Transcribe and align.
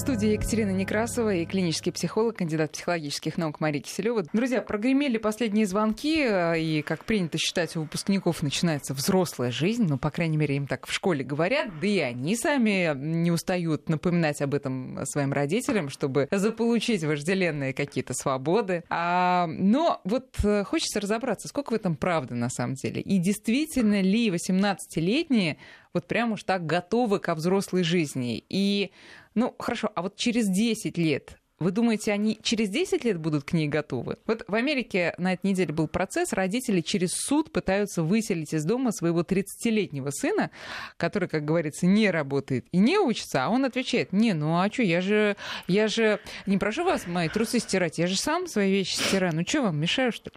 В 0.00 0.02
студии 0.02 0.30
Екатерина 0.30 0.70
Некрасова 0.70 1.34
и 1.34 1.44
клинический 1.44 1.92
психолог, 1.92 2.38
кандидат 2.38 2.72
психологических 2.72 3.36
наук 3.36 3.60
Мария 3.60 3.82
Киселева. 3.82 4.24
Друзья, 4.32 4.62
прогремели 4.62 5.18
последние 5.18 5.66
звонки, 5.66 6.22
э, 6.22 6.58
и, 6.58 6.80
как 6.80 7.04
принято 7.04 7.36
считать, 7.36 7.76
у 7.76 7.82
выпускников 7.82 8.42
начинается 8.42 8.94
взрослая 8.94 9.50
жизнь, 9.50 9.84
ну, 9.86 9.98
по 9.98 10.10
крайней 10.10 10.38
мере, 10.38 10.56
им 10.56 10.66
так 10.66 10.86
в 10.86 10.92
школе 10.92 11.22
говорят, 11.22 11.68
да 11.82 11.86
и 11.86 11.98
они 11.98 12.34
сами 12.34 12.94
не 12.96 13.30
устают 13.30 13.90
напоминать 13.90 14.40
об 14.40 14.54
этом 14.54 15.00
своим 15.04 15.34
родителям, 15.34 15.90
чтобы 15.90 16.28
заполучить 16.30 17.04
вожделенные 17.04 17.74
какие-то 17.74 18.14
свободы. 18.14 18.84
А, 18.88 19.48
но 19.48 20.00
вот 20.04 20.30
э, 20.42 20.64
хочется 20.64 21.00
разобраться, 21.00 21.46
сколько 21.46 21.72
в 21.72 21.74
этом 21.74 21.94
правды 21.94 22.34
на 22.34 22.48
самом 22.48 22.76
деле, 22.76 23.02
и 23.02 23.18
действительно 23.18 24.00
ли 24.00 24.30
18-летние 24.30 25.58
вот 25.92 26.06
прям 26.06 26.32
уж 26.32 26.44
так 26.44 26.66
готовы 26.66 27.18
ко 27.18 27.34
взрослой 27.34 27.82
жизни. 27.82 28.44
И 28.48 28.92
ну, 29.34 29.54
хорошо, 29.58 29.90
а 29.94 30.02
вот 30.02 30.16
через 30.16 30.48
10 30.48 30.98
лет 30.98 31.39
вы 31.60 31.72
думаете, 31.72 32.12
они 32.12 32.38
через 32.42 32.70
10 32.70 33.04
лет 33.04 33.18
будут 33.18 33.44
к 33.44 33.52
ней 33.52 33.68
готовы? 33.68 34.16
Вот 34.26 34.44
в 34.48 34.54
Америке 34.54 35.14
на 35.18 35.34
этой 35.34 35.46
неделе 35.46 35.74
был 35.74 35.88
процесс, 35.88 36.32
родители 36.32 36.80
через 36.80 37.10
суд 37.12 37.52
пытаются 37.52 38.02
выселить 38.02 38.54
из 38.54 38.64
дома 38.64 38.92
своего 38.92 39.20
30-летнего 39.20 40.10
сына, 40.10 40.50
который, 40.96 41.28
как 41.28 41.44
говорится, 41.44 41.86
не 41.86 42.10
работает 42.10 42.66
и 42.72 42.78
не 42.78 42.98
учится, 42.98 43.44
а 43.44 43.50
он 43.50 43.66
отвечает, 43.66 44.12
не, 44.12 44.32
ну 44.32 44.58
а 44.58 44.70
что, 44.72 44.82
я 44.82 45.02
же, 45.02 45.36
я 45.66 45.86
же 45.88 46.18
не 46.46 46.56
прошу 46.56 46.84
вас 46.84 47.06
мои 47.06 47.28
трусы 47.28 47.58
стирать, 47.58 47.98
я 47.98 48.06
же 48.06 48.16
сам 48.16 48.46
свои 48.46 48.72
вещи 48.72 48.94
стираю, 48.94 49.34
ну 49.34 49.42
что 49.46 49.62
вам, 49.62 49.78
мешаю, 49.78 50.12
что 50.12 50.30
ли? 50.30 50.36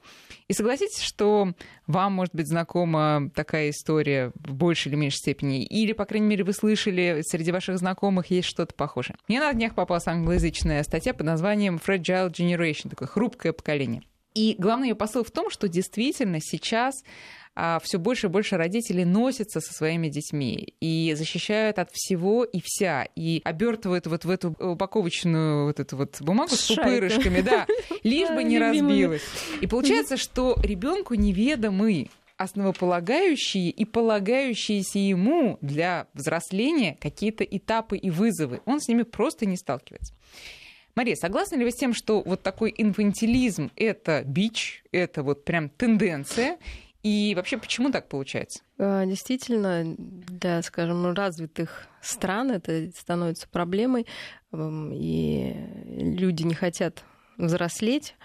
И 0.50 0.54
согласитесь, 0.54 1.02
что 1.02 1.54
вам, 1.88 2.14
может 2.14 2.36
быть, 2.36 2.48
знакома 2.48 3.30
такая 3.34 3.70
история 3.70 4.32
в 4.36 4.54
большей 4.54 4.90
или 4.90 4.98
меньшей 4.98 5.18
степени, 5.18 5.64
или, 5.64 5.94
по 5.94 6.06
крайней 6.06 6.28
мере, 6.28 6.44
вы 6.44 6.54
слышали, 6.54 7.22
среди 7.26 7.52
ваших 7.52 7.78
знакомых 7.78 8.28
есть 8.28 8.48
что-то 8.48 8.74
похожее. 8.74 9.16
Мне 9.28 9.40
на 9.40 9.54
днях 9.54 9.74
попалась 9.74 10.08
англоязычная 10.08 10.84
статья 10.84 11.13
под 11.14 11.26
названием 11.26 11.80
Fragile 11.86 12.32
Generation, 12.32 12.90
такое 12.90 13.08
хрупкое 13.08 13.54
поколение. 13.54 14.04
И 14.34 14.56
главный 14.58 14.90
ее 14.90 14.96
посыл 14.96 15.24
в 15.24 15.32
том, 15.32 15.50
что 15.50 15.68
действительно 15.68 16.40
сейчас 16.42 17.04
а 17.56 17.80
все 17.84 18.00
больше 18.00 18.28
и 18.28 18.30
больше 18.30 18.58
родителей 18.58 19.06
носятся 19.06 19.60
со 19.60 19.74
своими 19.74 20.10
детьми 20.10 20.74
и 20.80 21.14
защищают 21.16 21.78
от 21.78 21.92
всего 21.92 22.44
и 22.44 22.60
вся, 22.64 23.08
и 23.16 23.42
обертывают 23.44 24.08
вот 24.08 24.26
в 24.26 24.30
эту 24.30 24.56
упаковочную 24.60 25.68
вот 25.68 25.80
эту 25.80 25.98
вот 25.98 26.20
бумагу 26.22 26.56
с 26.56 26.68
пупырышками, 26.68 27.42
да, 27.42 27.68
лишь 28.04 28.30
бы 28.30 28.44
не 28.44 28.58
разбилась. 28.58 29.22
И 29.62 29.68
получается, 29.68 30.18
что 30.18 30.58
ребенку 30.64 31.14
неведомы 31.14 32.10
основополагающие 32.38 33.70
и 33.70 33.86
полагающиеся 33.86 34.98
ему 34.98 35.60
для 35.62 36.08
взросления 36.16 36.98
какие-то 37.00 37.44
этапы 37.44 37.96
и 37.96 38.10
вызовы. 38.10 38.62
Он 38.66 38.82
с 38.82 38.88
ними 38.88 39.04
просто 39.04 39.46
не 39.46 39.56
сталкивается. 39.56 40.16
Мария, 40.96 41.16
согласны 41.16 41.56
ли 41.56 41.66
вы 41.66 41.72
с 41.72 41.76
тем, 41.76 41.94
что 41.94 42.22
вот 42.22 42.44
такой 42.44 42.74
инфантилизм— 42.78 43.72
это 43.76 44.24
бич, 44.24 44.84
это 44.92 45.24
вот 45.24 45.44
прям 45.44 45.70
тенденция, 45.70 46.58
и 47.04 47.34
вообще, 47.36 47.58
почему 47.58 47.92
так 47.92 48.08
получается? 48.08 48.62
А, 48.80 49.06
действительно, 49.06 49.96
для, 49.98 50.62
скажем, 50.62 51.14
развитых 51.14 51.88
стран 52.02 52.52
это 52.52 52.92
становится 52.98 53.48
проблемой, 53.50 54.08
и 54.54 55.56
люди 55.98 56.44
не 56.44 56.54
хотят 56.54 57.04
взрослеть. 57.38 58.16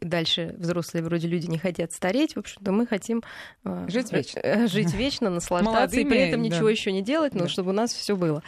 Дальше 0.00 0.56
взрослые 0.58 1.04
вроде 1.04 1.28
люди 1.28 1.46
не 1.46 1.58
хотят 1.58 1.92
стареть. 1.92 2.34
В 2.34 2.40
общем-то, 2.40 2.72
мы 2.72 2.88
хотим 2.88 3.22
а, 3.62 3.86
жить 3.88 4.10
вечно, 4.10 4.40
э, 4.40 4.66
жить 4.66 4.92
вечно 4.92 5.30
наслаждаться 5.30 5.78
Молодыми, 5.78 6.00
и 6.00 6.04
при 6.06 6.18
этом 6.18 6.42
ничего 6.42 6.66
да. 6.66 6.70
еще 6.72 6.90
не 6.90 7.02
делать, 7.02 7.34
но 7.34 7.42
да. 7.42 7.48
чтобы 7.48 7.70
у 7.70 7.72
нас 7.72 7.92
все 7.92 8.16
было. 8.16 8.42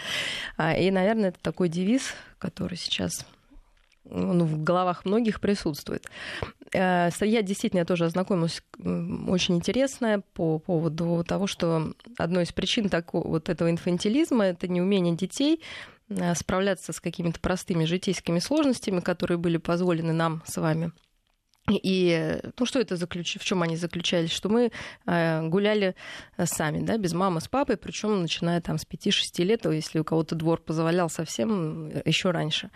А, 0.57 0.77
и, 0.77 0.91
наверное, 0.91 1.29
это 1.29 1.39
такой 1.41 1.69
девиз, 1.69 2.13
который 2.39 2.77
сейчас 2.77 3.25
ну, 4.05 4.45
в 4.45 4.63
головах 4.63 5.05
многих 5.05 5.41
присутствует. 5.41 6.07
Э, 6.73 7.11
я 7.21 7.43
действительно 7.43 7.85
тоже 7.85 8.05
ознакомилась, 8.07 8.63
очень 8.79 9.57
интересная 9.57 10.23
по 10.35 10.59
поводу 10.59 11.25
того, 11.27 11.47
что 11.47 11.93
одной 12.19 12.45
из 12.45 12.53
причин 12.53 12.89
такого, 12.89 13.27
вот 13.27 13.49
этого 13.49 13.71
инфантилизма 13.71 14.45
это 14.45 14.69
неумение 14.69 15.17
детей 15.17 15.61
э, 16.09 16.35
справляться 16.35 16.93
с 16.93 17.01
какими-то 17.01 17.41
простыми 17.41 17.85
житейскими 17.85 18.39
сложностями, 18.41 19.01
которые 19.01 19.39
были 19.39 19.57
позволены 19.57 20.13
нам 20.13 20.43
с 20.47 20.57
вами. 20.57 20.93
И 21.71 22.41
ну, 22.59 22.67
что 22.67 22.79
это 22.79 22.97
заключ... 22.97 23.39
в 23.41 23.45
чем 23.45 23.63
они 23.63 23.77
заключались? 23.77 24.33
Что 24.33 24.51
мы 24.51 24.71
э, 25.07 25.49
гуляли 25.49 25.95
сами, 26.37 26.85
да, 26.85 26.99
без 26.99 27.15
мамы, 27.15 27.41
с 27.41 27.49
папой, 27.49 27.79
причем 27.79 28.21
начиная 28.21 28.61
там 28.61 28.77
с 28.77 28.87
5-6 28.87 29.43
лет, 29.45 29.65
если 29.65 29.99
у 29.99 30.05
кого-то 30.05 30.35
двор 30.35 30.61
позволял 30.61 31.09
совсем 31.09 31.89
еще 32.05 32.33
раньше. 32.33 32.71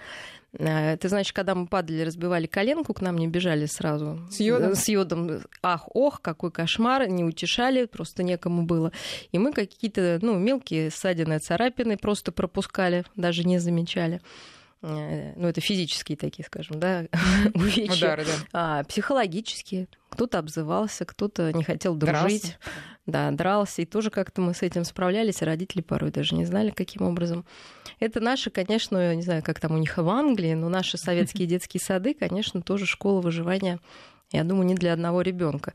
Э, 0.52 0.96
ты 0.96 1.08
знаешь, 1.08 1.32
когда 1.32 1.54
мы 1.54 1.66
падали, 1.66 2.02
разбивали 2.02 2.46
коленку, 2.46 2.94
к 2.94 3.00
нам 3.00 3.18
не 3.18 3.28
бежали 3.28 3.66
сразу. 3.66 4.20
С 4.30 4.40
йодом? 4.40 4.74
С 4.74 4.88
йодом. 4.88 5.40
Ах, 5.62 5.88
ох, 5.94 6.20
какой 6.20 6.50
кошмар, 6.50 7.08
не 7.08 7.24
утешали, 7.24 7.86
просто 7.86 8.22
некому 8.22 8.62
было. 8.62 8.92
И 9.32 9.38
мы 9.38 9.52
какие-то 9.52 10.18
ну, 10.22 10.38
мелкие 10.38 10.90
ссадины, 10.90 11.38
царапины 11.38 11.96
просто 11.96 12.32
пропускали, 12.32 13.04
даже 13.16 13.44
не 13.44 13.58
замечали 13.58 14.16
э, 14.16 14.57
ну, 14.80 15.48
это 15.48 15.60
физические 15.60 16.16
такие, 16.16 16.44
скажем, 16.44 16.78
да, 16.78 17.06
увечья. 17.54 17.96
Удары, 17.96 18.24
да. 18.24 18.32
А, 18.52 18.84
психологические. 18.84 19.88
Кто-то 20.10 20.38
обзывался, 20.38 21.04
кто-то 21.04 21.52
не 21.52 21.64
хотел 21.64 21.94
дружить. 21.94 22.42
Дрался. 22.42 22.56
Да, 23.06 23.30
дрался. 23.30 23.82
И 23.82 23.86
тоже 23.86 24.10
как-то 24.10 24.40
мы 24.40 24.54
с 24.54 24.62
этим 24.62 24.84
справлялись, 24.84 25.42
и 25.42 25.44
родители 25.44 25.82
порой 25.82 26.10
даже 26.10 26.34
не 26.34 26.44
знали, 26.44 26.70
каким 26.70 27.02
образом. 27.02 27.44
Это 28.00 28.20
наши, 28.20 28.50
конечно, 28.50 29.14
не 29.14 29.22
знаю, 29.22 29.42
как 29.42 29.58
там 29.58 29.72
у 29.72 29.78
них 29.78 29.96
в 29.96 30.08
Англии, 30.08 30.54
но 30.54 30.68
наши 30.68 30.96
советские 30.96 31.46
детские 31.48 31.80
сады, 31.80 32.14
конечно, 32.14 32.62
тоже 32.62 32.86
школа 32.86 33.20
выживания, 33.20 33.80
я 34.30 34.44
думаю, 34.44 34.66
не 34.66 34.74
для 34.74 34.92
одного 34.92 35.22
ребенка. 35.22 35.72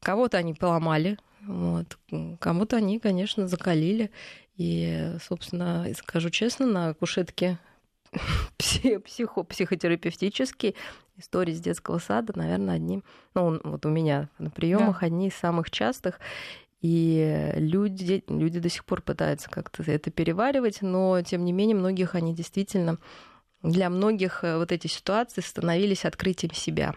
Кого-то 0.00 0.38
они 0.38 0.54
поломали, 0.54 1.18
вот. 1.42 1.98
Кому-то 2.40 2.76
они, 2.76 2.98
конечно, 2.98 3.46
закалили. 3.46 4.10
И, 4.56 5.12
собственно, 5.22 5.86
скажу 5.96 6.30
честно, 6.30 6.66
на 6.66 6.94
кушетке 6.94 7.58
психо 9.04 9.42
психотерапевтические 9.42 10.74
истории 11.16 11.52
с 11.52 11.60
детского 11.60 11.98
сада, 11.98 12.32
наверное, 12.36 12.76
одни, 12.76 13.02
ну, 13.34 13.60
вот 13.64 13.86
у 13.86 13.88
меня 13.88 14.28
на 14.38 14.50
приемах 14.50 15.00
да. 15.00 15.06
одни 15.06 15.28
из 15.28 15.34
самых 15.34 15.70
частых. 15.70 16.20
И 16.82 17.52
люди, 17.56 18.22
люди 18.28 18.60
до 18.60 18.68
сих 18.68 18.84
пор 18.84 19.00
пытаются 19.00 19.50
как-то 19.50 19.82
это 19.90 20.10
переваривать, 20.10 20.82
но 20.82 21.20
тем 21.22 21.44
не 21.44 21.52
менее 21.52 21.74
многих 21.74 22.14
они 22.14 22.34
действительно 22.34 22.98
для 23.62 23.90
многих 23.90 24.44
э, 24.44 24.58
вот 24.58 24.72
эти 24.72 24.86
ситуации 24.86 25.40
становились 25.40 26.04
открытием 26.04 26.54
себя. 26.54 26.94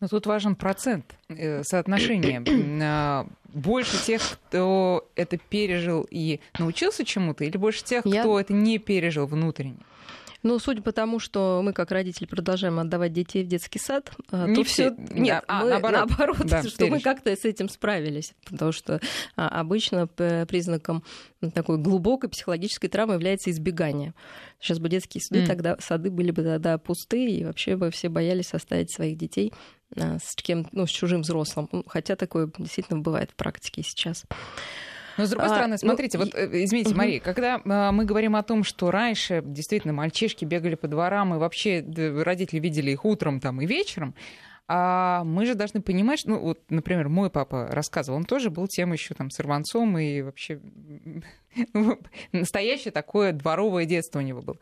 Но 0.00 0.08
тут 0.08 0.26
важен 0.26 0.54
процент, 0.54 1.16
э, 1.28 1.62
соотношение. 1.64 2.42
А, 2.84 3.26
больше 3.52 4.02
тех, 4.04 4.22
кто 4.22 5.08
это 5.14 5.38
пережил 5.38 6.06
и 6.10 6.40
научился 6.58 7.04
чему-то, 7.04 7.44
или 7.44 7.56
больше 7.56 7.84
тех, 7.84 8.04
Я... 8.06 8.20
кто 8.20 8.40
это 8.40 8.52
не 8.52 8.78
пережил 8.78 9.26
внутренне? 9.26 9.78
Ну, 10.42 10.58
судя 10.58 10.82
по 10.82 10.92
тому, 10.92 11.20
что 11.20 11.60
мы, 11.62 11.72
как 11.72 11.90
родители, 11.92 12.26
продолжаем 12.26 12.78
отдавать 12.78 13.12
детей 13.12 13.44
в 13.44 13.48
детский 13.48 13.78
сад, 13.78 14.12
э, 14.32 14.48
не 14.48 14.54
то 14.56 14.64
все... 14.64 14.94
Нет, 15.10 15.44
а, 15.46 15.62
мы 15.62 15.70
наоборот, 15.70 16.08
наоборот 16.08 16.46
да, 16.46 16.62
что 16.64 16.86
мы 16.86 17.00
как-то 17.00 17.34
с 17.34 17.44
этим 17.44 17.68
справились. 17.68 18.34
Потому 18.44 18.72
что 18.72 19.00
а, 19.36 19.48
обычно 19.48 20.06
признаком 20.06 21.04
такой 21.54 21.78
глубокой 21.78 22.28
психологической 22.28 22.88
травмы 22.88 23.14
является 23.14 23.50
избегание. 23.50 24.14
Сейчас 24.60 24.78
бы 24.78 24.88
детские 24.88 25.22
сады, 25.22 25.42
mm. 25.42 25.46
тогда 25.46 25.76
сады 25.80 26.10
были 26.10 26.30
бы 26.30 26.42
тогда 26.42 26.78
пустые, 26.78 27.30
и 27.30 27.44
вообще 27.44 27.76
бы 27.76 27.90
все 27.90 28.08
боялись 28.08 28.52
оставить 28.52 28.92
своих 28.92 29.16
детей 29.16 29.52
а, 29.96 30.18
с 30.22 30.34
кем 30.36 30.66
ну, 30.72 30.86
с 30.86 30.90
чужим 30.90 31.22
взрослым. 31.22 31.68
Хотя 31.86 32.16
такое 32.16 32.50
действительно 32.58 33.00
бывает 33.00 33.30
в 33.30 33.34
практике 33.36 33.82
сейчас. 33.82 34.24
Но 35.18 35.26
с 35.26 35.30
другой 35.30 35.46
а, 35.46 35.50
стороны, 35.50 35.78
смотрите, 35.78 36.18
ну, 36.18 36.24
вот 36.24 36.34
э, 36.34 36.64
извините, 36.64 36.90
угу. 36.90 36.98
Мария, 36.98 37.20
когда 37.20 37.60
а, 37.64 37.92
мы 37.92 38.04
говорим 38.04 38.36
о 38.36 38.42
том, 38.42 38.64
что 38.64 38.90
раньше 38.90 39.42
действительно 39.44 39.92
мальчишки 39.92 40.44
бегали 40.44 40.74
по 40.74 40.88
дворам, 40.88 41.34
и 41.34 41.38
вообще 41.38 41.84
родители 42.22 42.60
видели 42.60 42.90
их 42.90 43.04
утром 43.04 43.40
там 43.40 43.60
и 43.60 43.66
вечером, 43.66 44.14
а 44.68 45.24
мы 45.24 45.44
же 45.44 45.54
должны 45.54 45.82
понимать, 45.82 46.20
что, 46.20 46.30
ну, 46.30 46.38
вот, 46.38 46.60
например, 46.70 47.08
мой 47.08 47.30
папа 47.30 47.66
рассказывал, 47.70 48.18
он 48.18 48.24
тоже 48.24 48.48
был 48.50 48.68
тем 48.68 48.92
еще 48.92 49.14
там 49.14 49.30
сорванцом, 49.30 49.98
и 49.98 50.22
вообще 50.22 50.60
настоящее 52.32 52.92
такое 52.92 53.32
дворовое 53.32 53.84
детство 53.84 54.20
у 54.20 54.22
него 54.22 54.40
было. 54.40 54.56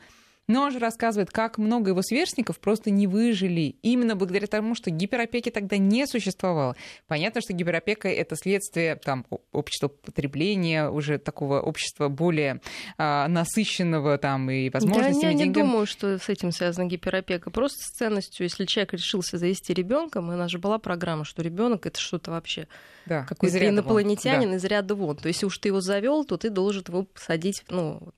Но 0.51 0.63
он 0.63 0.73
же 0.73 0.81
рассказывает, 0.81 1.31
как 1.31 1.59
много 1.59 1.91
его 1.91 2.03
сверстников 2.03 2.59
просто 2.59 2.91
не 2.91 3.07
выжили 3.07 3.77
именно 3.83 4.17
благодаря 4.17 4.49
тому, 4.49 4.75
что 4.75 4.91
гиперопеки 4.91 5.51
тогда 5.51 5.77
не 5.77 6.09
существовало. 6.09 6.75
Понятно, 7.07 7.41
что 7.41 7.53
гиперопека— 7.53 8.09
это 8.09 8.35
следствие 8.35 8.97
там, 8.97 9.27
общества 9.53 9.87
потребления, 9.87 10.89
уже 10.89 11.19
такого 11.19 11.61
общества 11.61 12.09
более 12.09 12.61
а, 12.99 13.29
насыщенного 13.29 14.19
там, 14.19 14.51
и 14.51 14.71
возможностями. 14.71 15.21
Да, 15.21 15.29
я 15.29 15.33
не 15.35 15.45
деньгами. 15.45 15.67
думаю, 15.67 15.87
что 15.87 16.19
с 16.19 16.29
этим 16.29 16.51
связана 16.51 16.87
гиперопека. 16.87 17.51
Просто 17.51 17.79
с 17.85 17.97
ценностью, 17.97 18.43
если 18.43 18.65
человек 18.65 18.95
решился 18.95 19.39
завести 19.39 19.73
ребенка, 19.73 20.19
у 20.19 20.23
нас 20.23 20.51
же 20.51 20.59
была 20.59 20.81
программа, 20.81 21.25
что 21.25 21.43
ребенок 21.43 21.87
это 21.87 22.01
что-то 22.01 22.33
вообще 22.33 22.67
да, 23.07 23.23
какой-то 23.23 23.69
инопланетянин 23.69 24.51
да. 24.51 24.57
из 24.57 24.65
ряда 24.65 24.97
вон. 24.97 25.15
То 25.15 25.29
есть, 25.29 25.39
если 25.43 25.47
уж 25.47 25.59
ты 25.59 25.69
его 25.69 25.81
завел, 25.81 26.25
то 26.25 26.37
ты 26.37 26.51
должен 26.51 26.83
его 26.89 27.05
посадить 27.05 27.63
ну, 27.69 28.13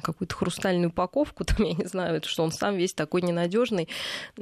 какую-то 0.00 0.34
хрустальную 0.34 0.88
упаковку, 0.90 1.44
там, 1.44 1.66
я 1.66 1.74
не 1.74 1.84
знаю, 1.84 2.20
что 2.24 2.42
он 2.42 2.52
сам 2.52 2.76
весь 2.76 2.94
такой 2.94 3.22
ненадежный. 3.22 3.88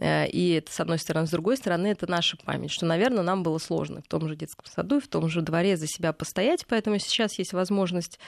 Э, 0.00 0.26
и 0.28 0.52
это 0.52 0.72
с 0.72 0.80
одной 0.80 0.98
стороны. 0.98 1.26
С 1.26 1.30
другой 1.30 1.56
стороны, 1.56 1.88
это 1.88 2.08
наша 2.08 2.36
память, 2.36 2.70
что, 2.70 2.86
наверное, 2.86 3.22
нам 3.22 3.42
было 3.42 3.58
сложно 3.58 4.02
в 4.02 4.08
том 4.08 4.28
же 4.28 4.36
детском 4.36 4.66
саду 4.66 4.98
и 4.98 5.00
в 5.00 5.08
том 5.08 5.28
же 5.28 5.42
дворе 5.42 5.76
за 5.76 5.86
себя 5.86 6.12
постоять. 6.12 6.66
Поэтому 6.68 6.98
сейчас 6.98 7.38
есть 7.38 7.52
возможность 7.52 8.18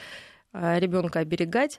э, 0.52 0.78
ребенка 0.78 1.20
оберегать, 1.20 1.78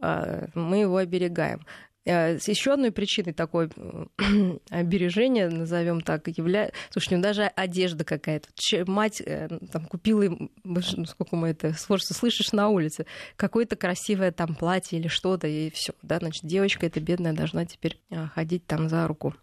э, 0.00 0.46
мы 0.54 0.78
его 0.78 0.98
оберегаем. 0.98 1.66
Э, 2.04 2.38
с 2.38 2.48
еще 2.48 2.74
одной 2.74 2.92
причиной 2.92 3.32
такой 3.32 3.70
обережения, 4.70 5.48
назовем 5.48 6.00
так, 6.00 6.28
является... 6.28 6.74
Слушай, 6.90 7.14
ну 7.14 7.22
даже 7.22 7.44
одежда 7.44 8.04
какая-то. 8.04 8.48
Мать 8.86 9.22
э, 9.24 9.48
там, 9.72 9.86
купила, 9.86 10.36
ну, 10.64 10.80
сколько 11.06 11.36
мы 11.36 11.48
это 11.48 11.72
сложно 11.72 12.14
слышишь 12.14 12.52
на 12.52 12.68
улице, 12.68 13.06
какое-то 13.36 13.76
красивое 13.76 14.32
там 14.32 14.54
платье 14.54 14.98
или 14.98 15.08
что-то, 15.08 15.46
и 15.46 15.70
все, 15.70 15.94
да, 16.02 16.18
значит, 16.18 16.44
девочка 16.44 16.86
эта 16.86 17.00
бедная 17.00 17.32
должна 17.32 17.64
теперь 17.64 17.98
э, 18.10 18.26
ходить 18.26 18.66
там 18.66 18.88
за 18.88 19.06
руку. 19.06 19.34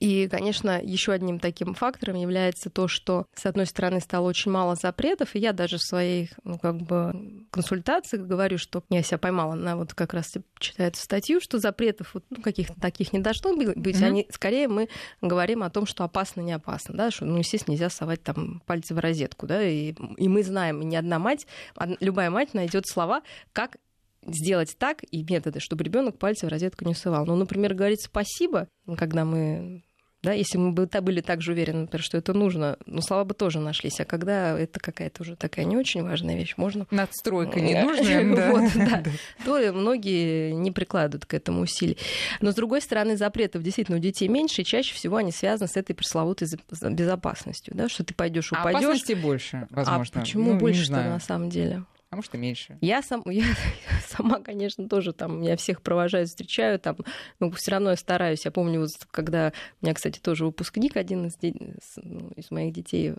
И, 0.00 0.28
конечно, 0.28 0.80
еще 0.82 1.12
одним 1.12 1.38
таким 1.38 1.74
фактором 1.74 2.16
является 2.16 2.70
то, 2.70 2.88
что, 2.88 3.26
с 3.34 3.46
одной 3.46 3.66
стороны, 3.66 4.00
стало 4.00 4.28
очень 4.28 4.50
мало 4.50 4.74
запретов, 4.74 5.34
и 5.34 5.38
я 5.38 5.52
даже 5.52 5.78
в 5.78 5.82
своих 5.82 6.30
ну, 6.44 6.58
как 6.58 6.76
бы, 6.76 7.44
консультациях 7.50 8.26
говорю, 8.26 8.58
что 8.58 8.84
я 8.90 9.02
себя 9.02 9.18
поймала 9.18 9.54
на 9.54 9.76
вот 9.76 9.94
как 9.94 10.14
раз 10.14 10.34
читает 10.58 10.96
статью, 10.96 11.40
что 11.40 11.58
запретов 11.58 12.14
вот, 12.14 12.24
ну, 12.30 12.40
каких-то 12.42 12.80
таких 12.80 13.12
не 13.12 13.18
должно 13.18 13.56
быть. 13.56 13.76
Mm-hmm. 13.76 14.04
Они, 14.04 14.26
скорее 14.30 14.68
мы 14.68 14.88
говорим 15.20 15.62
о 15.62 15.70
том, 15.70 15.86
что 15.86 16.04
опасно, 16.04 16.40
не 16.40 16.52
опасно, 16.52 16.94
да, 16.94 17.10
что, 17.10 17.24
ну, 17.24 17.38
естественно, 17.38 17.72
нельзя 17.72 17.90
совать 17.90 18.22
там 18.22 18.62
пальцы 18.66 18.94
в 18.94 18.98
розетку, 18.98 19.46
да, 19.46 19.62
и, 19.62 19.94
и 20.16 20.28
мы 20.28 20.42
знаем, 20.42 20.82
и 20.82 20.84
ни 20.84 20.96
одна 20.96 21.18
мать, 21.18 21.46
любая 22.00 22.30
мать 22.30 22.54
найдет 22.54 22.86
слова, 22.86 23.22
как 23.52 23.76
сделать 24.26 24.76
так 24.78 25.02
и 25.10 25.24
методы, 25.24 25.60
чтобы 25.60 25.84
ребенок 25.84 26.18
пальцы 26.18 26.46
в 26.46 26.48
розетку 26.48 26.84
не 26.84 26.94
совал. 26.94 27.26
Ну, 27.26 27.36
например, 27.36 27.74
говорить 27.74 28.02
спасибо, 28.02 28.68
когда 28.96 29.24
мы 29.24 29.82
да, 30.24 30.32
если 30.32 30.56
мы 30.56 30.72
бы 30.72 30.88
были 31.02 31.20
так 31.20 31.42
же 31.42 31.52
уверены, 31.52 31.82
например, 31.82 32.02
что 32.02 32.16
это 32.16 32.32
нужно, 32.32 32.78
ну, 32.86 33.02
слова 33.02 33.24
бы 33.24 33.34
тоже 33.34 33.60
нашлись. 33.60 34.00
А 34.00 34.06
когда 34.06 34.58
это 34.58 34.80
какая-то 34.80 35.22
уже 35.22 35.36
такая 35.36 35.66
не 35.66 35.76
очень 35.76 36.02
важная 36.02 36.34
вещь, 36.34 36.54
можно... 36.56 36.86
Надстройка 36.90 37.60
не 37.60 37.74
нужна, 37.82 38.50
вот, 38.50 38.72
да. 38.74 39.02
То 39.44 39.72
многие 39.72 40.52
не 40.52 40.70
прикладывают 40.70 41.26
к 41.26 41.34
этому 41.34 41.60
усилий. 41.60 41.98
Но, 42.40 42.52
с 42.52 42.54
другой 42.54 42.80
стороны, 42.80 43.18
запретов 43.18 43.62
действительно 43.62 43.98
у 43.98 44.00
детей 44.00 44.28
меньше, 44.28 44.62
и 44.62 44.64
чаще 44.64 44.94
всего 44.94 45.16
они 45.16 45.30
связаны 45.30 45.68
с 45.68 45.76
этой 45.76 45.92
пресловутой 45.94 46.48
безопасностью, 46.90 47.74
да, 47.76 47.90
что 47.90 48.02
ты 48.02 48.14
пойдешь 48.14 48.50
упадешь. 48.50 48.76
А 48.76 48.78
опасности 48.78 49.12
больше, 49.12 49.68
возможно. 49.70 50.20
А 50.20 50.20
почему 50.20 50.54
ну, 50.54 50.58
больше-то 50.58 50.94
на 50.94 51.20
самом 51.20 51.50
деле? 51.50 51.84
А 52.14 52.16
может 52.16 52.32
и 52.34 52.38
меньше. 52.38 52.78
Я, 52.80 53.02
сам, 53.02 53.22
я 53.26 53.44
сама, 54.06 54.38
конечно, 54.38 54.88
тоже 54.88 55.12
там, 55.12 55.42
я 55.42 55.56
всех 55.56 55.82
провожаю, 55.82 56.26
встречаю, 56.26 56.78
там, 56.78 56.96
но 57.40 57.50
все 57.50 57.72
равно 57.72 57.90
я 57.90 57.96
стараюсь. 57.96 58.44
Я 58.44 58.52
помню, 58.52 58.80
вот, 58.80 58.90
когда 59.10 59.52
у 59.80 59.84
меня, 59.84 59.94
кстати, 59.94 60.20
тоже 60.20 60.46
выпускник, 60.46 60.96
один 60.96 61.26
из, 61.26 61.36
ну, 61.96 62.30
из 62.36 62.52
моих 62.52 62.72
детей, 62.72 63.14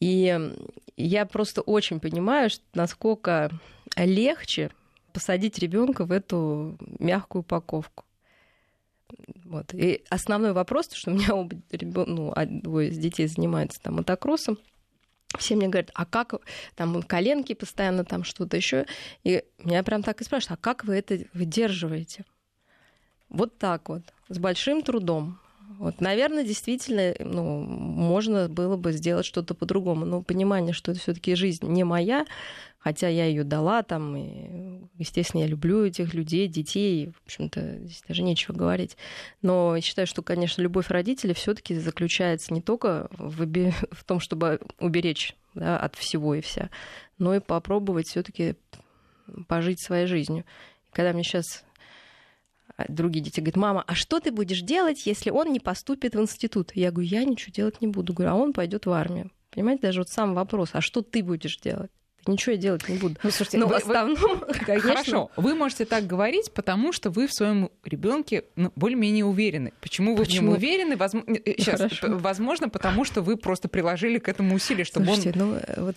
и 0.00 0.52
я 0.96 1.26
просто 1.26 1.60
очень 1.60 2.00
понимаю, 2.00 2.48
насколько 2.72 3.50
легче 3.94 4.70
посадить 5.12 5.58
ребенка 5.58 6.06
в 6.06 6.12
эту 6.12 6.78
мягкую 6.98 7.40
упаковку. 7.40 8.04
Вот. 9.44 9.74
И 9.74 10.02
основной 10.08 10.52
вопрос, 10.52 10.92
что 10.92 11.10
у 11.10 11.14
меня 11.14 11.34
оба 11.34 11.56
ребен... 11.70 12.04
ну, 12.06 12.34
двое 12.62 12.88
из 12.88 12.98
детей 12.98 13.26
занимаются 13.26 13.80
там 13.82 13.96
мотокроссом, 13.96 14.58
все 15.38 15.56
мне 15.56 15.68
говорят, 15.68 15.90
а 15.94 16.06
как 16.06 16.34
там 16.74 17.02
коленки 17.02 17.54
постоянно 17.54 18.04
там 18.04 18.24
что-то 18.24 18.56
еще. 18.56 18.86
И 19.24 19.44
меня 19.58 19.82
прям 19.82 20.02
так 20.02 20.20
и 20.20 20.24
спрашивают, 20.24 20.58
а 20.58 20.62
как 20.62 20.84
вы 20.84 20.96
это 20.96 21.24
выдерживаете? 21.32 22.24
Вот 23.28 23.58
так 23.58 23.88
вот, 23.88 24.02
с 24.28 24.38
большим 24.38 24.82
трудом. 24.82 25.38
Вот, 25.78 26.00
наверное, 26.00 26.44
действительно, 26.44 27.14
ну, 27.18 27.60
можно 27.60 28.48
было 28.48 28.76
бы 28.76 28.92
сделать 28.92 29.26
что-то 29.26 29.54
по-другому. 29.54 30.06
Но 30.06 30.22
понимание, 30.22 30.72
что 30.72 30.92
это 30.92 31.00
все-таки 31.00 31.34
жизнь 31.34 31.66
не 31.66 31.84
моя, 31.84 32.24
хотя 32.78 33.08
я 33.08 33.26
ее 33.26 33.44
дала, 33.44 33.82
там, 33.82 34.16
и, 34.16 34.88
естественно, 34.96 35.42
я 35.42 35.48
люблю 35.48 35.84
этих 35.84 36.14
людей, 36.14 36.48
детей, 36.48 37.08
в 37.08 37.26
общем-то, 37.26 37.78
здесь 37.80 38.02
даже 38.06 38.22
нечего 38.22 38.54
говорить. 38.54 38.96
Но 39.42 39.76
я 39.76 39.82
считаю, 39.82 40.06
что, 40.06 40.22
конечно, 40.22 40.62
любовь 40.62 40.88
родителей 40.88 41.34
все-таки 41.34 41.74
заключается 41.74 42.54
не 42.54 42.62
только 42.62 43.08
в, 43.10 43.44
в 43.90 44.04
том, 44.04 44.20
чтобы 44.20 44.60
уберечь 44.78 45.36
да, 45.54 45.78
от 45.78 45.96
всего 45.96 46.34
и 46.34 46.40
вся, 46.40 46.70
но 47.18 47.34
и 47.34 47.40
попробовать 47.40 48.08
все-таки 48.08 48.54
пожить 49.48 49.80
своей 49.80 50.06
жизнью. 50.06 50.44
Когда 50.92 51.12
мне 51.12 51.22
сейчас 51.22 51.65
другие 52.88 53.24
дети 53.24 53.40
говорят, 53.40 53.56
мама, 53.56 53.84
а 53.86 53.94
что 53.94 54.20
ты 54.20 54.30
будешь 54.30 54.60
делать, 54.60 55.06
если 55.06 55.30
он 55.30 55.52
не 55.52 55.60
поступит 55.60 56.14
в 56.14 56.20
институт? 56.20 56.72
Я 56.74 56.90
говорю, 56.90 57.08
я 57.08 57.24
ничего 57.24 57.52
делать 57.52 57.80
не 57.80 57.86
буду. 57.86 58.12
Говорю, 58.12 58.32
а 58.32 58.34
он 58.34 58.52
пойдет 58.52 58.86
в 58.86 58.90
армию. 58.90 59.30
Понимаете, 59.50 59.82
даже 59.82 60.00
вот 60.00 60.08
сам 60.08 60.34
вопрос, 60.34 60.70
а 60.72 60.80
что 60.80 61.02
ты 61.02 61.22
будешь 61.22 61.58
делать? 61.58 61.90
ничего 62.32 62.52
я 62.52 62.58
делать 62.58 62.88
не 62.88 62.98
буду. 62.98 63.16
Ну, 63.22 63.30
слушайте, 63.30 63.58
Но 63.58 63.66
вы, 63.66 63.74
в 63.74 63.76
основном, 63.76 64.40
вы... 64.40 64.54
конечно... 64.66 64.90
Хорошо, 64.90 65.30
вы 65.36 65.54
можете 65.54 65.84
так 65.84 66.06
говорить, 66.06 66.52
потому 66.52 66.92
что 66.92 67.10
вы 67.10 67.26
в 67.26 67.32
своем 67.32 67.70
ребенке 67.84 68.44
ну, 68.56 68.72
более-менее 68.76 69.24
уверены. 69.24 69.72
Почему 69.80 70.14
вы 70.14 70.24
Почему? 70.24 70.40
в 70.40 70.44
нем 70.50 70.56
уверены? 70.56 70.96
Возможно, 70.96 71.34
Сейчас, 71.36 71.80
Хорошо. 71.80 72.18
возможно, 72.18 72.68
потому 72.68 73.04
что 73.04 73.22
вы 73.22 73.36
просто 73.36 73.68
приложили 73.68 74.18
к 74.18 74.28
этому 74.28 74.54
усилия, 74.54 74.84
чтобы 74.84 75.06
Слушайте, 75.06 75.40
он... 75.40 75.48
Ну, 75.48 75.54
э, 75.56 75.80
вот... 75.80 75.96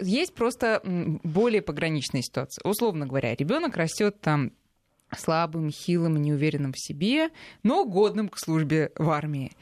Есть 0.00 0.34
просто 0.34 0.80
более 0.84 1.62
пограничная 1.62 2.22
ситуация. 2.22 2.62
Условно 2.64 3.06
говоря, 3.06 3.34
ребенок 3.34 3.76
растет 3.76 4.20
там 4.20 4.52
слабым, 5.16 5.70
хилым, 5.70 6.16
неуверенным 6.16 6.72
в 6.72 6.78
себе, 6.78 7.30
но 7.62 7.84
годным 7.84 8.28
к 8.28 8.38
службе 8.38 8.92
в 8.96 9.10
армии. 9.10 9.52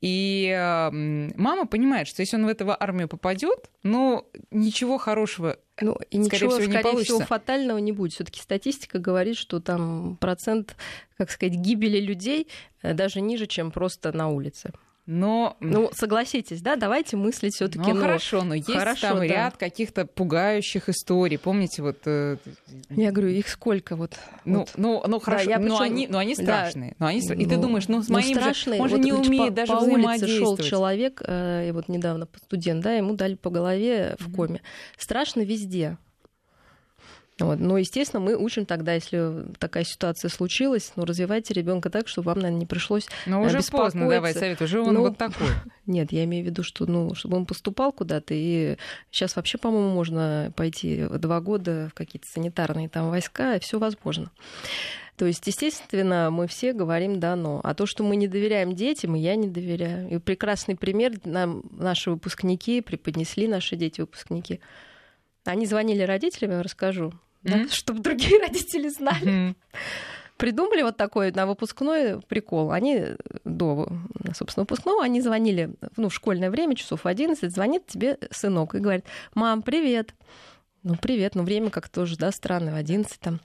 И 0.00 0.48
э, 0.54 0.90
мама 1.36 1.66
понимает, 1.66 2.08
что 2.08 2.22
если 2.22 2.36
он 2.36 2.46
в 2.46 2.48
эту 2.48 2.70
армию 2.70 3.08
попадет, 3.08 3.70
ну 3.82 4.26
ничего 4.50 4.98
хорошего 4.98 5.56
ну, 5.80 5.96
и 6.10 6.22
скорее 6.22 6.46
ничего, 6.46 6.50
всего, 6.50 6.64
не 6.64 6.72
скорее 6.72 6.82
получится. 6.82 7.14
всего, 7.14 7.26
фатального 7.26 7.78
не 7.78 7.92
будет. 7.92 8.12
Все-таки 8.12 8.40
статистика 8.40 8.98
говорит, 8.98 9.36
что 9.36 9.60
там 9.60 10.16
процент, 10.20 10.76
как 11.16 11.30
сказать, 11.30 11.54
гибели 11.54 12.00
людей 12.00 12.48
э, 12.82 12.94
даже 12.94 13.20
ниже, 13.20 13.46
чем 13.46 13.70
просто 13.70 14.12
на 14.12 14.28
улице. 14.28 14.72
Но... 15.10 15.56
Ну, 15.60 15.88
согласитесь, 15.94 16.60
да, 16.60 16.76
давайте 16.76 17.16
мыслить 17.16 17.54
все 17.54 17.68
таки 17.68 17.78
Ну, 17.78 17.94
ну, 17.94 18.00
хорошо, 18.02 18.44
но 18.44 18.54
есть 18.54 18.70
хорошо, 18.70 19.08
там 19.08 19.18
да. 19.20 19.24
ряд 19.24 19.56
каких-то 19.56 20.04
пугающих 20.04 20.90
историй. 20.90 21.38
Помните, 21.38 21.80
вот... 21.80 21.96
Э, 22.04 22.36
Я 22.90 23.10
говорю, 23.10 23.30
их 23.30 23.48
сколько 23.48 23.96
вот? 23.96 24.18
Ну, 24.44 24.58
вот. 24.58 24.72
ну, 24.76 25.02
ну 25.06 25.18
хорошо, 25.18 25.46
да, 25.46 25.50
я 25.52 25.58
но, 25.58 25.80
они, 25.80 26.08
но 26.08 26.18
они 26.18 26.34
страшные. 26.34 26.90
Да. 26.90 26.96
Но 26.98 27.06
они, 27.06 27.20
и 27.20 27.46
ты 27.46 27.56
ну, 27.56 27.62
думаешь, 27.62 27.88
ну, 27.88 28.02
с 28.02 28.08
ну, 28.08 28.16
моим 28.16 28.36
страшные. 28.36 28.76
же... 28.76 28.82
Он 28.82 28.88
вот, 28.90 29.00
не 29.00 29.14
умеет 29.14 29.48
по, 29.48 29.54
даже 29.54 29.72
по 29.72 29.78
улице 29.78 30.28
шел 30.28 30.58
человек, 30.58 31.22
э, 31.24 31.72
вот 31.72 31.88
недавно 31.88 32.28
студент, 32.44 32.82
да, 32.82 32.92
ему 32.92 33.14
дали 33.14 33.34
по 33.34 33.48
голове 33.48 34.14
в 34.18 34.30
коме. 34.34 34.60
Страшно 34.98 35.40
везде. 35.40 35.96
Вот. 37.40 37.60
Но, 37.60 37.78
естественно, 37.78 38.20
мы 38.20 38.36
учим 38.36 38.66
тогда, 38.66 38.94
если 38.94 39.44
такая 39.58 39.84
ситуация 39.84 40.28
случилась, 40.28 40.92
ну, 40.96 41.04
развивайте 41.04 41.54
ребенка 41.54 41.88
так, 41.88 42.08
чтобы 42.08 42.26
вам, 42.26 42.38
наверное, 42.38 42.60
не 42.60 42.66
пришлось 42.66 43.06
Но 43.26 43.42
уже 43.42 43.60
поздно 43.70 44.08
давай 44.08 44.34
совет, 44.34 44.60
уже 44.60 44.80
он 44.80 44.94
ну, 44.94 45.00
вот 45.02 45.18
такой. 45.18 45.46
Нет, 45.86 46.10
я 46.10 46.24
имею 46.24 46.44
в 46.44 46.48
виду, 46.48 46.62
что, 46.64 46.86
ну, 46.86 47.14
чтобы 47.14 47.36
он 47.36 47.46
поступал 47.46 47.92
куда-то, 47.92 48.34
и 48.34 48.76
сейчас 49.10 49.36
вообще, 49.36 49.56
по-моему, 49.56 49.90
можно 49.90 50.52
пойти 50.56 51.06
два 51.18 51.40
года 51.40 51.88
в 51.92 51.94
какие-то 51.94 52.26
санитарные 52.28 52.88
там 52.88 53.08
войска, 53.10 53.54
и 53.54 53.60
все 53.60 53.78
возможно. 53.78 54.32
То 55.16 55.26
есть, 55.26 55.46
естественно, 55.46 56.30
мы 56.30 56.46
все 56.46 56.72
говорим 56.72 57.18
«да, 57.18 57.34
но». 57.34 57.60
А 57.64 57.74
то, 57.74 57.86
что 57.86 58.04
мы 58.04 58.14
не 58.14 58.28
доверяем 58.28 58.74
детям, 58.74 59.16
и 59.16 59.20
я 59.20 59.34
не 59.34 59.48
доверяю. 59.48 60.08
И 60.08 60.18
прекрасный 60.18 60.76
пример 60.76 61.14
нам 61.24 61.64
наши 61.72 62.10
выпускники 62.10 62.80
преподнесли, 62.80 63.48
наши 63.48 63.74
дети-выпускники. 63.74 64.60
Они 65.44 65.66
звонили 65.66 66.02
родителям, 66.02 66.52
я 66.52 66.62
расскажу 66.62 67.12
да, 67.42 67.58
mm-hmm. 67.58 67.72
чтобы 67.72 68.00
другие 68.00 68.40
родители 68.42 68.88
знали. 68.88 69.26
Mm-hmm. 69.26 69.54
Придумали 70.36 70.82
вот 70.82 70.96
такой 70.96 71.32
на 71.32 71.46
выпускной 71.46 72.20
прикол. 72.22 72.70
Они 72.70 73.06
до, 73.44 73.88
собственно, 74.34 74.62
выпускного, 74.62 75.02
они 75.02 75.20
звонили 75.20 75.74
ну, 75.96 76.08
в 76.08 76.14
школьное 76.14 76.50
время, 76.50 76.76
часов 76.76 77.06
11, 77.06 77.52
звонит 77.52 77.86
тебе 77.86 78.18
сынок 78.30 78.76
и 78.76 78.78
говорит, 78.78 79.04
мам, 79.34 79.62
привет. 79.62 80.14
Ну, 80.84 80.94
привет, 80.94 81.34
но 81.34 81.42
время 81.42 81.70
как 81.70 81.88
тоже, 81.88 82.16
да, 82.16 82.30
странное, 82.30 82.72
в 82.72 82.76
11 82.76 83.18
там. 83.18 83.40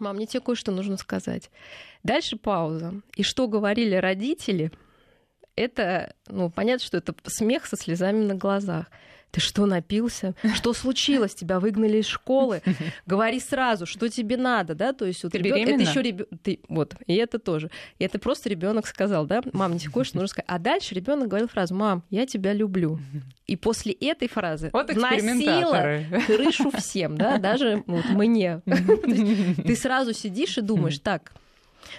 Мам, 0.00 0.16
мне 0.16 0.26
тебе 0.26 0.40
кое-что 0.40 0.72
нужно 0.72 0.96
сказать. 0.96 1.48
Дальше 2.02 2.36
пауза. 2.36 2.92
И 3.14 3.22
что 3.22 3.46
говорили 3.46 3.94
родители, 3.94 4.72
это, 5.54 6.14
ну, 6.26 6.50
понятно, 6.50 6.84
что 6.84 6.96
это 6.96 7.14
смех 7.26 7.66
со 7.66 7.76
слезами 7.76 8.24
на 8.24 8.34
глазах. 8.34 8.86
Ты 9.30 9.40
что, 9.40 9.66
напился? 9.66 10.34
Что 10.54 10.72
случилось? 10.72 11.34
Тебя 11.34 11.60
выгнали 11.60 11.98
из 11.98 12.06
школы? 12.06 12.62
Говори 13.06 13.38
сразу, 13.40 13.86
что 13.86 14.08
тебе 14.08 14.36
надо, 14.36 14.74
да? 14.74 14.92
То 14.92 15.04
есть 15.04 15.22
вот 15.22 15.32
Ты 15.32 15.38
беременна? 15.38 15.80
это 15.80 15.90
еще 15.90 16.02
ребенок, 16.02 16.28
вот, 16.68 16.94
и 17.06 17.14
это 17.14 17.38
тоже. 17.38 17.70
И 17.98 18.04
это 18.04 18.18
просто 18.18 18.48
ребенок 18.48 18.86
сказал, 18.86 19.26
да, 19.26 19.40
мам, 19.52 19.72
мне 19.72 19.80
кое-что 19.80 20.16
нужно 20.16 20.28
сказать. 20.28 20.46
А 20.48 20.58
дальше 20.58 20.94
ребенок 20.94 21.28
говорил 21.28 21.48
фразу, 21.48 21.74
мам, 21.74 22.02
я 22.10 22.26
тебя 22.26 22.52
люблю. 22.52 22.98
И 23.46 23.56
после 23.56 23.92
этой 23.92 24.28
фразы 24.28 24.70
Вот 24.72 24.90
экспериментаторы. 24.90 26.06
крышу 26.26 26.70
всем, 26.72 27.16
да, 27.16 27.38
даже 27.38 27.82
вот 27.86 28.04
мне. 28.10 28.62
Ты 28.66 29.76
сразу 29.76 30.12
сидишь 30.12 30.58
и 30.58 30.60
думаешь, 30.60 30.98
так, 30.98 31.32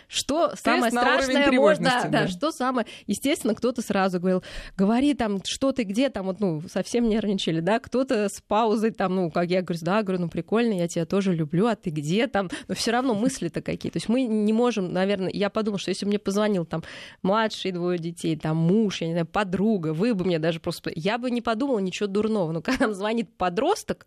что 0.08 0.54
самое 0.56 0.92
на 0.92 1.02
уровень 1.02 1.24
страшное, 1.24 1.52
можно, 1.52 1.84
да, 1.86 2.10
да. 2.10 2.28
что 2.28 2.52
самое, 2.52 2.88
естественно, 3.08 3.56
кто-то 3.56 3.82
сразу 3.82 4.20
говорил, 4.20 4.44
говори 4.78 5.14
там, 5.14 5.42
что 5.44 5.72
ты, 5.72 5.84
где 5.84 6.10
там, 6.10 6.26
вот, 6.26 6.40
ну, 6.40 6.62
совсем 6.70 7.08
нервничали, 7.08 7.60
да, 7.60 7.80
кто-то 7.80 8.30
с 8.30 8.42
паузой 8.42 8.92
там, 8.92 9.16
ну, 9.16 9.32
как 9.32 9.50
я 9.50 9.62
говорю, 9.62 9.80
да, 9.82 10.04
говорю, 10.04 10.22
ну, 10.22 10.30
прикольно, 10.30 10.74
я 10.74 10.88
тебя 10.88 11.06
тоже 11.06 11.34
люблю, 11.34 11.68
а 11.68 11.76
ты 11.76 11.90
где 11.90 12.28
там, 12.28 12.50
но 12.68 12.76
все 12.76 12.92
равно 12.92 13.14
мысли-то 13.14 13.62
какие, 13.62 13.92
то 13.92 13.98
есть 13.98 14.10
мы 14.10 14.24
не 14.24 14.54
можем, 14.54 14.92
наверное, 14.92 15.32
я 15.34 15.50
подумала, 15.50 15.80
что 15.80 15.90
если 15.90 16.06
бы 16.06 16.10
мне 16.10 16.20
позвонил 16.20 16.66
там 16.66 16.84
младшие 17.22 17.72
двое 17.72 18.00
детей, 18.00 18.36
там 18.36 18.58
муж, 18.58 19.02
я 19.02 19.08
не 19.08 19.14
знаю, 19.14 19.26
подруга, 19.26 19.94
вы 19.94 20.14
бы 20.14 20.26
мне 20.26 20.40
даже 20.40 20.60
просто, 20.60 20.92
я 20.96 21.18
бы 21.18 21.32
не 21.32 21.42
подумала 21.42 21.80
ничего 21.80 22.08
дурного, 22.08 22.52
но 22.52 22.62
когда 22.62 22.88
нам 22.88 22.96
звонит 22.96 23.30
подросток, 23.38 24.06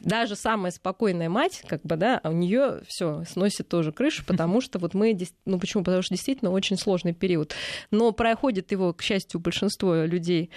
даже 0.00 0.34
самая 0.34 0.72
спокойная 0.72 1.28
мать, 1.28 1.62
как 1.66 1.82
бы, 1.82 1.96
да, 1.96 2.20
а 2.22 2.30
у 2.30 2.32
нее 2.32 2.82
все 2.86 3.24
сносит 3.24 3.68
тоже 3.68 3.92
крышу, 3.92 4.24
потому 4.26 4.60
что 4.60 4.78
вот 4.78 4.94
мы, 4.94 5.16
ну 5.44 5.58
почему? 5.58 5.84
Потому 5.84 6.02
что 6.02 6.14
действительно 6.14 6.50
очень 6.50 6.76
сложный 6.76 7.14
период. 7.14 7.54
Но 7.90 8.12
проходит 8.12 8.72
его, 8.72 8.92
к 8.92 9.02
счастью, 9.02 9.40
большинство 9.40 10.04
людей 10.04 10.50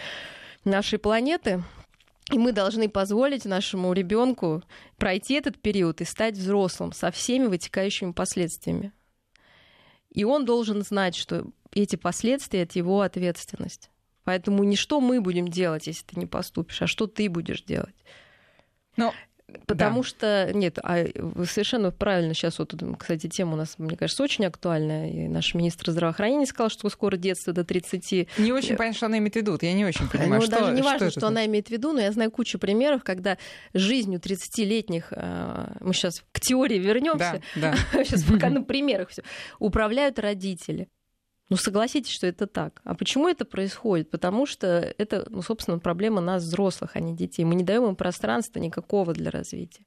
нашей 0.63 0.98
планеты, 0.98 1.63
и 2.32 2.38
мы 2.38 2.51
должны 2.51 2.90
позволить 2.90 3.46
нашему 3.46 3.94
ребенку 3.94 4.63
пройти 4.98 5.36
этот 5.36 5.60
период 5.60 6.01
и 6.01 6.06
стать 6.06 6.36
взрослым 6.36 6.94
со 6.94 7.12
всеми 7.12 7.46
вытекающими 7.46 8.13
последствиями. 8.13 8.94
И 10.10 10.24
он 10.24 10.46
должен 10.46 10.82
знать, 10.82 11.16
что 11.16 11.46
эти 11.74 11.96
последствия 11.96 12.63
это 12.63 12.80
его 12.80 13.01
ответственность. 13.01 13.90
Поэтому 14.24 14.63
не 14.63 14.75
что 14.75 15.01
мы 15.01 15.20
будем 15.20 15.48
делать, 15.48 15.88
если 15.88 16.06
ты 16.06 16.20
не 16.20 16.25
поступишь, 16.25 16.82
а 16.82 16.88
что 16.88 17.08
ты 17.08 17.30
будешь 17.30 17.63
делать. 17.63 17.96
Но 18.98 19.14
Потому 19.68 20.04
что, 20.04 20.50
нет, 20.54 20.80
а 20.82 21.04
совершенно 21.46 21.92
правильно 21.92 22.34
сейчас 22.34 22.58
вот, 22.60 22.74
кстати, 22.98 23.28
тема 23.28 23.54
у 23.54 23.56
нас, 23.58 23.76
мне 23.78 23.98
кажется, 23.98 24.24
очень 24.24 24.46
актуальная. 24.46 25.10
И 25.12 25.28
наш 25.28 25.54
министр 25.54 25.92
здравоохранения 25.92 26.46
сказал, 26.46 26.70
что 26.70 26.90
скоро 26.90 27.18
детство 27.18 27.52
до 27.54 27.64
30 27.64 28.30
не 28.38 28.54
очень 28.54 28.78
понятно, 28.78 28.96
что 28.96 29.06
она 29.08 29.18
имеет 29.18 29.34
в 29.34 29.36
виду. 29.36 29.58
Я 29.62 29.74
не 29.74 29.86
очень 29.86 30.08
понимаю, 30.10 30.42
ну, 30.42 30.42
что 30.48 30.52
даже 30.52 30.74
не 30.74 30.82
важно, 30.82 31.06
это 31.06 31.12
что, 31.12 31.20
за- 31.22 31.28
она 31.28 31.46
имеет 31.46 31.68
в 31.68 31.72
виду, 31.72 31.92
но 31.92 32.00
я 32.00 32.12
знаю 32.12 32.32
кучу 32.32 32.60
примеров, 32.60 33.04
когда 33.04 33.38
жизнью 33.74 34.20
30-летних, 34.22 35.08
э, 35.12 35.74
мы 35.82 35.94
сейчас 35.94 36.24
к 36.32 36.40
теории 36.40 36.78
вернемся, 36.78 37.42
Да, 37.56 37.76
да. 37.94 38.04
сейчас 38.06 38.24
пока 38.24 38.50
на 38.50 38.64
примерах 38.64 39.10
все, 39.10 39.24
управляют 39.60 40.18
родители. 40.18 40.88
Ну, 41.51 41.58
согласитесь, 41.58 42.13
что 42.13 42.27
это 42.27 42.48
так. 42.48 42.79
А 42.86 42.96
почему 42.96 43.27
это 43.27 43.43
происходит? 43.43 44.10
Потому 44.10 44.46
что 44.46 44.96
это, 44.98 45.27
ну, 45.29 45.41
собственно, 45.41 45.79
проблема 45.79 46.22
нас, 46.22 46.43
взрослых, 46.43 46.91
а 46.93 47.01
не 47.01 47.13
детей. 47.13 47.43
Мы 47.43 47.55
не 47.55 47.65
даем 47.65 47.84
им 47.84 47.98
пространства 47.98 48.60
никакого 48.60 49.13
для 49.13 49.31
развития. 49.31 49.86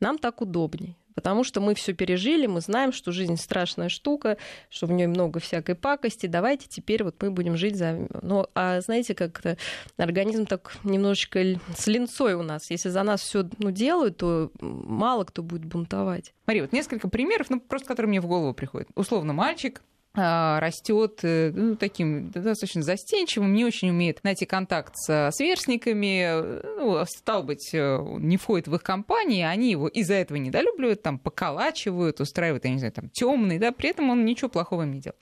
Нам 0.00 0.16
так 0.16 0.40
удобней. 0.40 0.96
Потому 1.14 1.44
что 1.44 1.60
мы 1.60 1.74
все 1.74 1.92
пережили, 1.92 2.46
мы 2.46 2.62
знаем, 2.62 2.92
что 2.92 3.12
жизнь 3.12 3.36
страшная 3.36 3.90
штука, 3.90 4.38
что 4.70 4.86
в 4.86 4.92
ней 4.92 5.06
много 5.06 5.38
всякой 5.38 5.74
пакости. 5.74 6.26
Давайте 6.26 6.66
теперь 6.66 7.04
вот 7.04 7.16
мы 7.20 7.30
будем 7.30 7.58
жить 7.58 7.76
за... 7.76 8.08
Ну, 8.22 8.46
а 8.54 8.80
знаете, 8.80 9.14
как-то 9.14 9.58
организм 9.98 10.46
так 10.46 10.78
немножечко 10.82 11.60
с 11.76 11.86
линцой 11.86 12.34
у 12.34 12.42
нас. 12.42 12.70
Если 12.70 12.88
за 12.88 13.02
нас 13.02 13.20
все 13.20 13.46
ну, 13.58 13.70
делают, 13.70 14.16
то 14.16 14.50
мало 14.60 15.24
кто 15.24 15.42
будет 15.42 15.66
бунтовать. 15.66 16.32
Смотри, 16.44 16.62
вот 16.62 16.72
несколько 16.72 17.08
примеров, 17.10 17.50
ну, 17.50 17.60
просто 17.60 17.86
которые 17.86 18.08
мне 18.08 18.22
в 18.22 18.26
голову 18.26 18.54
приходят. 18.54 18.88
Условно, 18.94 19.34
мальчик 19.34 19.82
растет 20.16 21.20
ну, 21.22 21.76
таким 21.76 22.30
достаточно 22.30 22.82
застенчивым, 22.82 23.52
не 23.52 23.64
очень 23.64 23.90
умеет 23.90 24.24
найти 24.24 24.46
контакт 24.46 24.94
со 24.96 25.30
сверстниками, 25.32 26.22
э, 26.22 26.60
ну, 26.78 27.04
стал 27.06 27.42
быть, 27.42 27.70
э, 27.74 27.98
не 28.18 28.36
входит 28.36 28.68
в 28.68 28.74
их 28.74 28.82
компании, 28.82 29.42
они 29.42 29.70
его 29.70 29.88
из-за 29.88 30.14
этого 30.14 30.38
недолюбливают, 30.38 31.02
там, 31.02 31.18
поколачивают, 31.18 32.20
устраивают, 32.20 32.64
я 32.64 32.70
не 32.70 32.78
знаю, 32.78 32.92
там, 32.92 33.10
темный, 33.10 33.58
да, 33.58 33.72
при 33.72 33.90
этом 33.90 34.10
он 34.10 34.24
ничего 34.24 34.48
плохого 34.48 34.82
не 34.84 35.00
делал. 35.00 35.16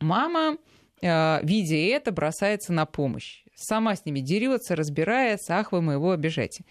Мама, 0.00 0.56
э, 1.02 1.44
видя 1.44 1.76
это, 1.76 2.12
бросается 2.12 2.72
на 2.72 2.86
помощь. 2.86 3.42
Сама 3.54 3.96
с 3.96 4.06
ними 4.06 4.20
дерется, 4.20 4.76
разбирается, 4.76 5.58
ах, 5.58 5.72
вы 5.72 5.82
моего 5.82 6.12
обижаете. 6.12 6.64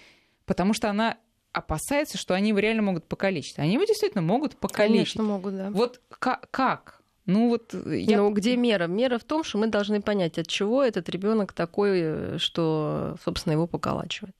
Потому 0.46 0.74
что 0.74 0.90
она 0.90 1.18
опасается, 1.52 2.18
что 2.18 2.34
они 2.34 2.50
его 2.50 2.60
реально 2.60 2.82
могут 2.84 3.08
покалечить. 3.08 3.60
Они 3.60 3.74
его 3.74 3.84
действительно 3.84 4.22
могут 4.22 4.56
покалечить. 4.56 5.16
Конечно, 5.16 5.24
могут, 5.24 5.56
да. 5.56 5.70
Вот 5.72 6.02
ка- 6.10 6.42
как? 6.52 6.99
Ну 7.26 7.50
вот 7.50 7.74
я... 7.86 8.18
Ну, 8.18 8.32
где 8.32 8.56
мера? 8.56 8.88
Мера 8.88 9.18
в 9.18 9.24
том, 9.24 9.44
что 9.44 9.58
мы 9.58 9.68
должны 9.68 10.02
понять, 10.02 10.40
от 10.40 10.48
чего 10.48 10.84
этот 10.84 11.10
ребенок 11.10 11.54
такой, 11.54 12.00
э, 12.02 12.38
что, 12.40 13.18
собственно, 13.24 13.54
его 13.54 13.68
поколачивает. 13.68 14.36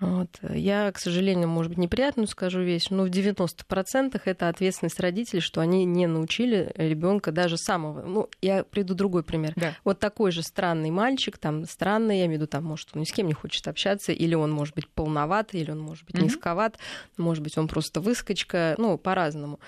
Вот. 0.00 0.28
Я, 0.50 0.90
к 0.90 0.98
сожалению, 0.98 1.48
может 1.48 1.70
быть, 1.70 1.78
неприятную 1.78 2.26
скажу 2.26 2.60
вещь, 2.60 2.88
но 2.90 3.04
в 3.04 3.10
90% 3.10 4.20
это 4.24 4.48
ответственность 4.48 4.98
родителей, 4.98 5.40
что 5.40 5.60
они 5.60 5.84
не 5.84 6.06
научили 6.06 6.72
ребенка 6.74 7.30
даже 7.30 7.56
самого. 7.56 8.02
Ну, 8.02 8.28
я 8.42 8.64
приду 8.64 8.94
другой 8.94 9.22
пример. 9.22 9.52
Да. 9.56 9.74
Вот 9.84 10.00
такой 10.00 10.32
же 10.32 10.42
странный 10.42 10.90
мальчик, 10.90 11.38
там 11.38 11.64
странный, 11.64 12.18
я 12.18 12.26
имею 12.26 12.38
в 12.38 12.42
виду, 12.42 12.46
там, 12.48 12.64
может, 12.64 12.90
он 12.94 13.02
ни 13.02 13.04
с 13.04 13.12
кем 13.12 13.28
не 13.28 13.34
хочет 13.34 13.66
общаться, 13.68 14.12
или 14.12 14.34
он 14.34 14.50
может 14.50 14.74
быть 14.74 14.88
полноват, 14.88 15.54
или 15.54 15.70
он 15.70 15.78
может 15.78 16.04
быть 16.04 16.16
Мгм. 16.16 16.24
низковат, 16.24 16.78
может 17.16 17.42
быть, 17.42 17.56
он 17.56 17.68
просто 17.68 18.00
выскочка, 18.00 18.74
ну, 18.78 18.98
по-разному 18.98 19.60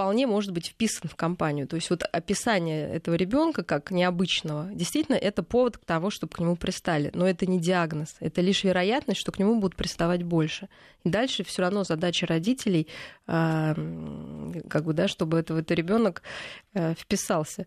вполне 0.00 0.26
может 0.26 0.52
быть 0.52 0.68
вписан 0.68 1.10
в 1.10 1.14
компанию. 1.14 1.66
То 1.68 1.76
есть 1.76 1.90
вот 1.90 2.04
описание 2.10 2.88
этого 2.88 3.16
ребенка 3.16 3.62
как 3.62 3.90
необычного, 3.90 4.70
действительно, 4.72 5.14
это 5.14 5.42
повод 5.42 5.76
к 5.76 5.84
тому, 5.84 6.08
чтобы 6.08 6.32
к 6.32 6.38
нему 6.38 6.56
пристали. 6.56 7.10
Но 7.12 7.28
это 7.28 7.44
не 7.44 7.60
диагноз, 7.60 8.16
это 8.18 8.40
лишь 8.40 8.64
вероятность, 8.64 9.20
что 9.20 9.30
к 9.30 9.38
нему 9.38 9.60
будут 9.60 9.76
приставать 9.76 10.22
больше. 10.22 10.70
И 11.04 11.10
дальше 11.10 11.44
все 11.44 11.60
равно 11.60 11.84
задача 11.84 12.26
родителей, 12.26 12.88
а, 13.26 13.74
как 14.70 14.84
бы, 14.84 14.94
да, 14.94 15.06
чтобы 15.06 15.38
это, 15.38 15.52
это 15.58 15.74
ребенок 15.74 16.22
э, 16.72 16.94
вписался. 16.94 17.66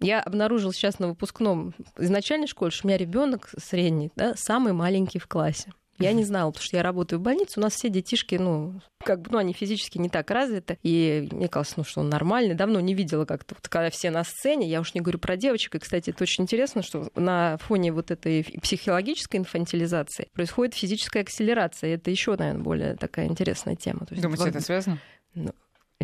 Я 0.00 0.22
обнаружила 0.22 0.72
сейчас 0.72 0.98
на 0.98 1.08
выпускном 1.08 1.74
из 1.98 2.08
начальной 2.08 2.46
школы, 2.46 2.70
что 2.70 2.86
у 2.86 2.88
меня 2.88 2.96
ребенок 2.96 3.50
средний, 3.58 4.10
да, 4.16 4.32
самый 4.34 4.72
маленький 4.72 5.18
в 5.18 5.26
классе. 5.26 5.74
Я 5.98 6.12
не 6.12 6.24
знала, 6.24 6.50
потому 6.50 6.64
что 6.64 6.76
я 6.76 6.82
работаю 6.82 7.18
в 7.20 7.22
больнице, 7.22 7.60
у 7.60 7.62
нас 7.62 7.74
все 7.74 7.88
детишки, 7.88 8.34
ну, 8.34 8.80
как 9.04 9.22
бы, 9.22 9.30
ну, 9.32 9.38
они 9.38 9.52
физически 9.52 9.98
не 9.98 10.08
так 10.08 10.30
развиты, 10.30 10.78
и 10.82 11.28
мне 11.30 11.48
казалось, 11.48 11.76
ну, 11.76 11.84
что 11.84 12.00
он 12.00 12.08
нормальный. 12.08 12.54
Давно 12.54 12.80
не 12.80 12.94
видела 12.94 13.24
как-то, 13.24 13.54
вот, 13.54 13.68
когда 13.68 13.90
все 13.90 14.10
на 14.10 14.24
сцене, 14.24 14.68
я 14.68 14.80
уж 14.80 14.94
не 14.94 15.00
говорю 15.00 15.18
про 15.18 15.36
девочек, 15.36 15.74
и, 15.76 15.78
кстати, 15.78 16.10
это 16.10 16.22
очень 16.24 16.44
интересно, 16.44 16.82
что 16.82 17.08
на 17.14 17.58
фоне 17.58 17.92
вот 17.92 18.10
этой 18.10 18.44
психологической 18.62 19.38
инфантилизации 19.40 20.28
происходит 20.32 20.74
физическая 20.74 21.22
акселерация, 21.22 21.94
это 21.94 22.10
еще, 22.10 22.36
наверное, 22.36 22.62
более 22.62 22.96
такая 22.96 23.26
интересная 23.26 23.76
тема. 23.76 24.00
То 24.06 24.14
есть 24.14 24.22
Думаете, 24.22 24.42
во- 24.44 24.48
это 24.50 24.60
связано? 24.60 24.98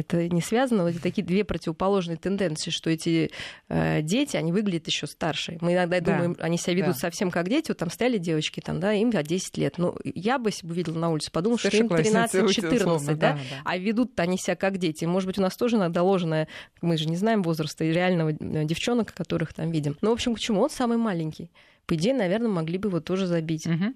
Это 0.01 0.29
не 0.29 0.41
связано, 0.41 0.85
вот 0.85 1.01
такие 1.03 1.25
две 1.25 1.45
противоположные 1.45 2.17
тенденции, 2.17 2.71
что 2.71 2.91
эти 2.91 3.31
э, 3.69 4.03
дети, 4.03 4.37
они 4.37 4.53
выглядят 4.53 4.87
еще 4.87 5.07
старше. 5.07 5.59
Мы 5.61 5.75
иногда 5.75 6.01
Да, 6.01 6.13
думаем, 6.13 6.37
они 6.41 6.59
себя 6.59 6.75
ведут 6.75 6.95
да. 6.95 7.01
совсем 7.01 7.31
как 7.31 7.49
дети, 7.49 7.69
вот 7.69 7.79
там 7.79 7.91
стояли 7.91 8.19
девочки, 8.19 8.61
там, 8.61 8.81
да, 8.81 8.93
им 8.93 9.11
10 9.11 9.57
лет. 9.59 9.79
Ну, 9.79 9.97
я 10.05 10.39
бы, 10.39 10.51
если 10.51 10.67
бы 10.67 10.73
увидела 10.73 10.99
на 10.99 11.11
улице, 11.11 11.31
подумала, 11.31 11.59
что 11.59 11.69
им 11.69 11.87
Старшеклассницы, 11.87 12.67
13-14, 12.67 12.77
условно, 12.77 13.15
да? 13.17 13.33
да. 13.33 13.39
А 13.65 13.77
ведут-то 13.77 14.23
они 14.23 14.39
себя 14.39 14.57
как 14.57 14.79
дети. 14.79 15.05
Может 15.05 15.27
быть, 15.27 15.39
у 15.39 15.43
нас 15.43 15.57
тоже 15.57 15.77
иногда 15.77 16.03
ложное, 16.03 16.49
мы 16.81 16.97
же 16.97 17.09
не 17.09 17.17
знаем 17.17 17.43
возраста 17.43 17.85
реального 17.85 18.31
э, 18.31 18.65
девчонок, 18.65 19.13
которых 19.13 19.53
там 19.53 19.71
видим. 19.71 19.97
Ну, 20.01 20.11
в 20.11 20.13
общем, 20.13 20.35
почему? 20.35 20.63
Он 20.63 20.71
самый 20.71 20.97
маленький. 20.97 21.51
По 21.87 21.95
идее, 21.97 22.15
наверное, 22.15 22.49
могли 22.49 22.79
бы 22.79 22.89
его 22.89 23.01
тоже 23.01 23.27
забить. 23.27 23.67
Мгм. 23.67 23.95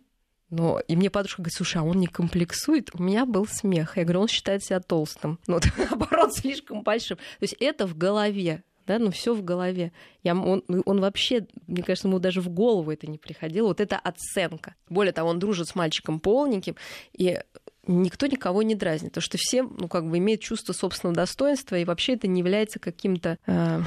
Но 0.51 0.81
и 0.87 0.97
мне 0.97 1.11
подружка 1.11 1.43
говорит, 1.43 1.57
слушай, 1.57 1.79
а 1.79 1.83
он 1.83 1.99
не 1.99 2.07
комплексует? 2.07 2.91
У 2.95 3.03
меня 3.03 3.27
был 3.27 3.47
смех. 3.47 3.97
Я 3.97 4.05
говорю, 4.05 4.21
он 4.21 4.29
считает 4.29 4.63
себя 4.63 4.81
толстым. 4.81 5.39
Ну, 5.47 5.55
вот, 5.55 5.65
наоборот, 5.77 6.35
слишком 6.35 6.83
большим. 6.83 7.17
То 7.17 7.43
есть 7.43 7.57
это 7.61 7.87
в 7.87 7.97
голове. 7.97 8.63
Да, 8.87 8.99
ну 8.99 9.11
все 9.11 9.35
в 9.35 9.43
голове. 9.43 9.93
Я, 10.23 10.37
он, 10.37 10.63
он 10.69 11.01
вообще, 11.01 11.47
мне 11.67 11.83
кажется, 11.83 12.07
ему 12.07 12.19
даже 12.19 12.43
в 12.43 12.51
голову 12.51 12.91
это 12.91 13.07
не 13.07 13.17
приходило. 13.17 13.69
Вот 13.69 13.81
это 13.81 13.97
оценка. 13.97 14.75
Более 14.91 15.13
того, 15.13 15.31
он 15.31 15.39
дружит 15.39 15.69
с 15.69 15.75
мальчиком 15.75 16.21
полненьким, 16.21 16.77
и 17.15 17.41
никто 17.87 18.27
никого 18.27 18.63
не 18.63 18.75
дразнит. 18.75 19.13
Потому 19.13 19.23
что 19.23 19.39
все, 19.39 19.63
ну, 19.63 19.89
как 19.89 20.09
бы 20.09 20.19
имеют 20.19 20.41
чувство 20.41 20.73
собственного 20.73 21.15
достоинства, 21.17 21.77
и 21.77 21.85
вообще 21.85 22.15
это 22.15 22.27
не 22.27 22.41
является 22.41 22.79
каким-то, 22.79 23.39
э, 23.47 23.81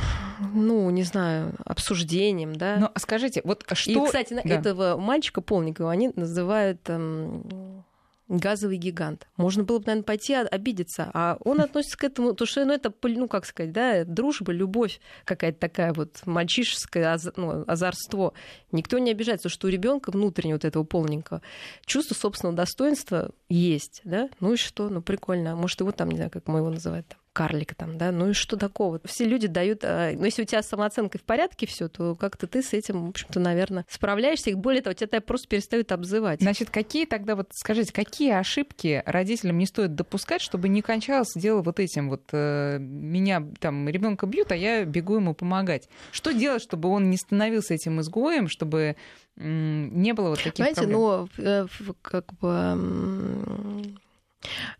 ну, 0.54 0.90
не 0.90 1.04
знаю, 1.04 1.54
обсуждением, 1.66 2.56
да. 2.56 2.78
Ну, 2.80 2.90
а 2.94 3.00
скажите, 3.00 3.42
вот 3.44 3.66
что... 3.74 3.92
И, 3.92 4.06
кстати, 4.06 4.34
Да. 4.44 4.56
этого 4.56 4.98
мальчика 4.98 5.42
полненького 5.42 5.92
они 5.92 6.12
называют 6.16 6.82
эм, 6.90 7.84
газовый 8.28 8.78
гигант. 8.78 9.28
Можно 9.38 9.64
было 9.64 9.80
бы, 9.80 9.86
наверное, 9.86 10.06
пойти 10.06 10.34
обидеться, 10.34 11.10
а 11.14 11.38
он 11.44 11.62
относится 11.62 11.98
к 11.98 12.04
этому, 12.04 12.34
то 12.34 12.46
что, 12.46 12.66
ну, 12.66 12.74
это, 12.74 12.94
ну, 13.04 13.28
как 13.28 13.46
сказать, 13.46 13.72
да, 13.72 14.04
дружба, 14.04 14.52
любовь 14.52 15.00
какая-то 15.26 15.60
такая 15.60 15.94
вот 15.94 16.22
мальчишеское 16.26 17.14
аз, 17.14 17.28
ну, 17.38 17.64
озорство. 17.68 18.34
Никто 18.72 19.00
не 19.00 19.12
обижается, 19.12 19.50
что 19.50 19.68
у 19.68 19.70
ребенка 19.70 20.12
внутренне 20.12 20.54
вот 20.54 20.66
этого 20.66 20.84
полненького 20.84 21.42
чувство 21.86 22.16
собственного 22.16 22.56
достоинства 22.56 23.32
есть, 23.50 24.02
да, 24.04 24.30
ну 24.40 24.54
и 24.54 24.58
что, 24.58 24.90
ну, 24.90 25.02
прикольно, 25.02 25.56
может, 25.56 25.80
его 25.80 25.92
там, 25.92 26.10
не 26.10 26.18
знаю, 26.18 26.32
как 26.32 26.48
мы 26.48 26.60
его 26.60 26.70
называем, 26.70 27.04
там, 27.04 27.20
карлик 27.38 27.76
там, 27.76 28.00
да, 28.00 28.12
ну 28.12 28.32
и 28.32 28.34
что 28.34 28.58
такого? 28.58 29.00
Все 29.06 29.26
люди 29.26 29.48
дают, 29.48 29.82
а, 29.84 30.12
ну 30.12 30.26
если 30.26 30.42
у 30.42 30.46
тебя 30.46 30.64
с 30.64 30.68
самооценкой 30.68 31.22
в 31.22 31.24
порядке 31.24 31.68
все, 31.68 31.88
то 31.88 32.16
как-то 32.16 32.48
ты 32.48 32.64
с 32.64 32.74
этим, 32.74 33.06
в 33.06 33.10
общем-то, 33.10 33.40
наверное, 33.40 33.86
справляешься, 33.88 34.50
и 34.50 34.56
более 34.56 34.82
того, 34.82 34.96
тебя 34.96 35.22
просто 35.22 35.48
перестают 35.48 35.92
обзывать. 35.92 36.42
Значит, 36.42 36.72
какие 36.72 37.06
тогда, 37.06 37.36
вот 37.36 37.50
скажите, 37.54 37.94
какие 37.94 38.32
ошибки 38.32 39.04
родителям 39.06 39.60
не 39.60 39.68
стоит 39.68 39.94
допускать, 39.94 40.42
чтобы 40.42 40.68
не 40.68 40.82
кончалось 40.82 41.34
дело 41.36 41.62
вот 41.62 41.80
этим 41.80 42.10
вот, 42.10 42.24
э, 42.32 42.80
меня 42.80 43.44
там 43.60 43.88
ребенка 43.88 44.26
бьют, 44.26 44.52
а 44.52 44.56
я 44.56 44.84
бегу 44.84 45.18
ему 45.18 45.36
помогать. 45.36 45.90
Что 46.12 46.32
делать, 46.32 46.64
чтобы 46.64 46.90
он 46.90 47.12
не 47.12 47.18
становился 47.18 47.76
этим 47.76 48.02
изгоем, 48.02 48.48
чтобы 48.48 48.96
не 49.36 50.14
было 50.14 50.30
вот 50.30 50.40
таких 50.40 50.56
Знаете, 50.56 50.82
проблем? 50.82 51.00
но 51.00 51.30
э, 51.38 51.68
как 52.02 52.34
бы 52.40 53.94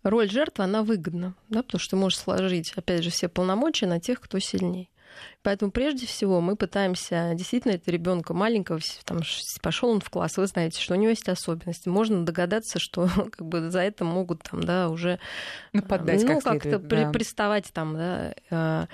роль 0.02 0.30
жертвы, 0.30 0.64
она 0.64 0.82
выгодна, 0.82 1.34
да, 1.48 1.62
потому 1.62 1.80
что 1.80 1.90
ты 1.90 1.96
можешь 1.96 2.18
сложить, 2.18 2.72
опять 2.76 3.02
же, 3.02 3.10
все 3.10 3.28
полномочия 3.28 3.86
на 3.86 4.00
тех, 4.00 4.20
кто 4.20 4.38
сильней. 4.38 4.90
Поэтому 5.42 5.70
прежде 5.70 6.06
всего 6.06 6.40
мы 6.40 6.56
пытаемся 6.56 7.32
действительно 7.34 7.72
это 7.72 7.90
ребенка 7.90 8.34
маленького, 8.34 8.80
там 9.04 9.20
пошел 9.62 9.90
он 9.90 10.00
в 10.00 10.10
класс, 10.10 10.36
вы 10.36 10.46
знаете, 10.46 10.80
что 10.80 10.94
у 10.94 10.96
него 10.96 11.10
есть 11.10 11.28
особенности. 11.28 11.88
Можно 11.88 12.24
догадаться, 12.24 12.78
что 12.78 13.08
как 13.32 13.46
бы 13.46 13.70
за 13.70 13.80
это 13.80 14.04
могут 14.04 14.42
там, 14.42 14.62
да, 14.62 14.88
уже 14.88 15.18
Нападать 15.72 16.22
ну, 16.22 16.40
как 16.40 16.62
то 16.62 16.78
да. 16.78 17.10
приставать 17.10 17.72
там, 17.72 17.96
да. 17.96 18.34
А, 18.50 18.88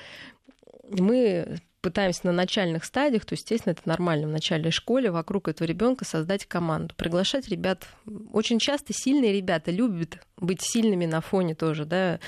мы 0.88 1.60
пытаемся 1.84 2.20
на 2.24 2.32
начальных 2.32 2.82
стадиях, 2.86 3.26
то, 3.26 3.34
естественно, 3.34 3.72
это 3.72 3.82
нормально 3.84 4.26
в 4.26 4.30
начальной 4.30 4.70
школе, 4.70 5.10
вокруг 5.10 5.48
этого 5.48 5.68
ребенка 5.68 6.06
создать 6.06 6.46
команду, 6.46 6.94
приглашать 6.96 7.46
ребят. 7.48 7.86
Очень 8.32 8.58
часто 8.58 8.94
сильные 8.94 9.34
ребята 9.34 9.70
любят 9.70 10.18
быть 10.38 10.62
сильными 10.62 11.04
на 11.04 11.20
фоне 11.20 11.54
тоже, 11.54 11.84
да, 11.84 12.20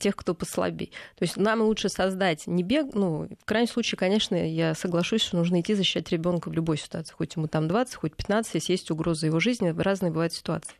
тех, 0.00 0.16
кто 0.16 0.34
послабей. 0.34 0.90
То 1.18 1.24
есть 1.24 1.36
нам 1.36 1.60
лучше 1.60 1.90
создать 1.90 2.46
не 2.46 2.62
бег, 2.62 2.94
ну, 2.94 3.28
в 3.38 3.44
крайнем 3.44 3.68
случае, 3.68 3.98
конечно, 3.98 4.34
я 4.34 4.74
соглашусь, 4.74 5.20
что 5.20 5.36
нужно 5.36 5.60
идти 5.60 5.74
защищать 5.74 6.10
ребенка 6.10 6.48
в 6.48 6.54
любой 6.54 6.78
ситуации, 6.78 7.12
хоть 7.12 7.36
ему 7.36 7.46
там 7.46 7.68
20, 7.68 7.94
хоть 7.96 8.16
15, 8.16 8.54
если 8.54 8.72
есть 8.72 8.90
угроза 8.90 9.26
его 9.26 9.38
жизни, 9.38 9.74
разные 9.76 10.10
бывают 10.10 10.32
ситуации. 10.32 10.72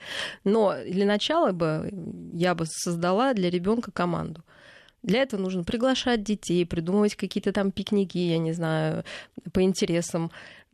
Но 0.44 0.74
для 0.82 1.04
начала 1.04 1.52
бы 1.52 1.90
я 2.32 2.54
бы 2.54 2.64
создала 2.64 3.34
для 3.34 3.50
ребенка 3.50 3.92
команду. 3.92 4.42
Для 5.04 5.20
этого 5.20 5.40
нужно 5.40 5.64
приглашать 5.64 6.22
детей, 6.24 6.64
придумывать 6.64 7.14
какие-то 7.14 7.52
там 7.52 7.70
пикники, 7.70 8.16
я 8.16 8.38
не 8.38 8.52
знаю, 8.52 9.04
по 9.52 9.62
интересам, 9.62 10.30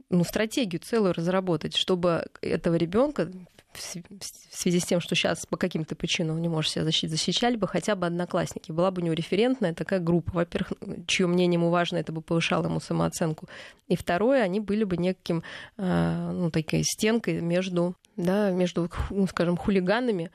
ну, 0.08 0.22
стратегию 0.24 0.80
целую 0.80 1.12
разработать, 1.12 1.76
чтобы 1.76 2.24
этого 2.40 2.76
ребенка 2.76 3.30
в 3.72 4.56
связи 4.56 4.80
с 4.80 4.84
тем, 4.84 5.00
что 5.00 5.14
сейчас 5.14 5.46
по 5.46 5.56
каким-то 5.56 5.96
причинам 5.96 6.40
не 6.40 6.48
может 6.48 6.70
себя 6.70 6.84
защитить, 6.84 7.10
защищали 7.10 7.56
бы 7.56 7.66
хотя 7.66 7.96
бы 7.96 8.06
одноклассники. 8.06 8.72
Была 8.72 8.90
бы 8.90 9.02
у 9.02 9.04
него 9.04 9.14
референтная 9.14 9.74
такая 9.74 10.00
группа. 10.00 10.32
Во-первых, 10.32 10.72
чье 11.06 11.26
мнение 11.26 11.58
ему 11.58 11.70
важно, 11.70 11.96
это 11.96 12.12
бы 12.12 12.20
повышало 12.20 12.66
ему 12.66 12.80
самооценку. 12.80 13.48
И 13.88 13.96
второе, 13.96 14.42
они 14.42 14.60
были 14.60 14.84
бы 14.84 14.96
неким, 14.96 15.42
а, 15.76 16.32
ну, 16.32 16.50
такой 16.50 16.82
стенкой 16.84 17.40
между, 17.40 17.96
да, 18.16 18.50
между, 18.50 18.90
ну, 19.10 19.26
скажем, 19.26 19.56
хулиганами 19.56 20.30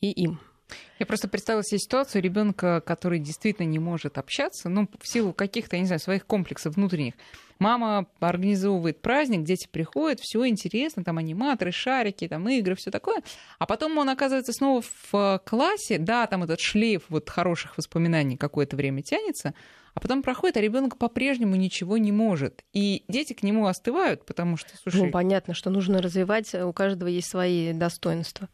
и 0.00 0.10
им. 0.10 0.40
Я 0.98 1.06
просто 1.06 1.28
представила 1.28 1.62
себе 1.64 1.78
ситуацию 1.78 2.22
ребенка, 2.22 2.82
который 2.84 3.18
действительно 3.18 3.66
не 3.66 3.78
может 3.78 4.18
общаться, 4.18 4.68
ну, 4.68 4.88
в 5.00 5.08
силу 5.08 5.32
каких-то, 5.32 5.76
я 5.76 5.80
не 5.80 5.86
знаю, 5.86 6.00
своих 6.00 6.26
комплексов 6.26 6.74
внутренних. 6.74 7.14
Мама 7.58 8.06
организовывает 8.20 9.02
праздник, 9.02 9.42
дети 9.42 9.66
приходят, 9.70 10.20
все 10.20 10.46
интересно, 10.46 11.02
там 11.02 11.18
аниматоры, 11.18 11.72
шарики, 11.72 12.28
там 12.28 12.48
игры, 12.48 12.76
все 12.76 12.90
такое. 12.90 13.22
А 13.58 13.66
потом 13.66 13.98
он 13.98 14.08
оказывается 14.08 14.52
снова 14.52 14.82
в 15.10 15.42
классе, 15.44 15.98
да, 15.98 16.26
там 16.26 16.44
этот 16.44 16.60
шлейф 16.60 17.02
вот 17.08 17.28
хороших 17.28 17.76
воспоминаний 17.76 18.36
какое-то 18.36 18.76
время 18.76 19.02
тянется, 19.02 19.54
а 19.94 20.00
потом 20.00 20.22
проходит, 20.22 20.56
а 20.56 20.60
ребенок 20.60 20.98
по-прежнему 20.98 21.56
ничего 21.56 21.98
не 21.98 22.12
может. 22.12 22.62
И 22.72 23.04
дети 23.08 23.32
к 23.32 23.42
нему 23.42 23.66
остывают, 23.66 24.24
потому 24.24 24.56
что, 24.56 24.70
слушай... 24.76 25.06
Ну, 25.06 25.10
понятно, 25.10 25.54
что 25.54 25.70
нужно 25.70 26.00
развивать, 26.00 26.54
у 26.54 26.72
каждого 26.72 27.08
есть 27.08 27.28
свои 27.28 27.72
достоинства 27.72 28.48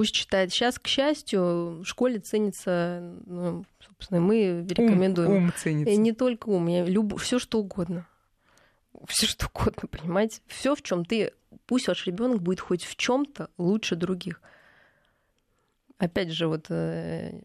пусть 0.00 0.14
читает. 0.14 0.50
Сейчас, 0.50 0.78
к 0.78 0.86
счастью, 0.86 1.82
в 1.82 1.84
школе 1.84 2.20
ценится, 2.20 3.02
ну, 3.26 3.66
собственно, 3.86 4.18
мы 4.18 4.66
рекомендуем. 4.66 5.30
Ум, 5.30 5.44
ум 5.44 5.52
ценится. 5.54 5.92
И 5.92 5.98
не 5.98 6.12
только 6.12 6.48
ум, 6.48 6.68
я 6.68 6.86
люб... 6.86 7.20
все 7.20 7.38
что 7.38 7.58
угодно. 7.58 8.06
Все 9.06 9.26
что 9.26 9.50
угодно, 9.54 9.88
понимаете? 9.88 10.40
Все, 10.46 10.74
в 10.74 10.80
чем 10.80 11.04
ты, 11.04 11.34
пусть 11.66 11.86
ваш 11.86 12.06
ребенок 12.06 12.40
будет 12.40 12.60
хоть 12.60 12.82
в 12.82 12.96
чем-то 12.96 13.50
лучше 13.58 13.94
других. 13.94 14.40
Опять 15.98 16.30
же, 16.30 16.46
вот 16.46 16.70
э, 16.70 17.38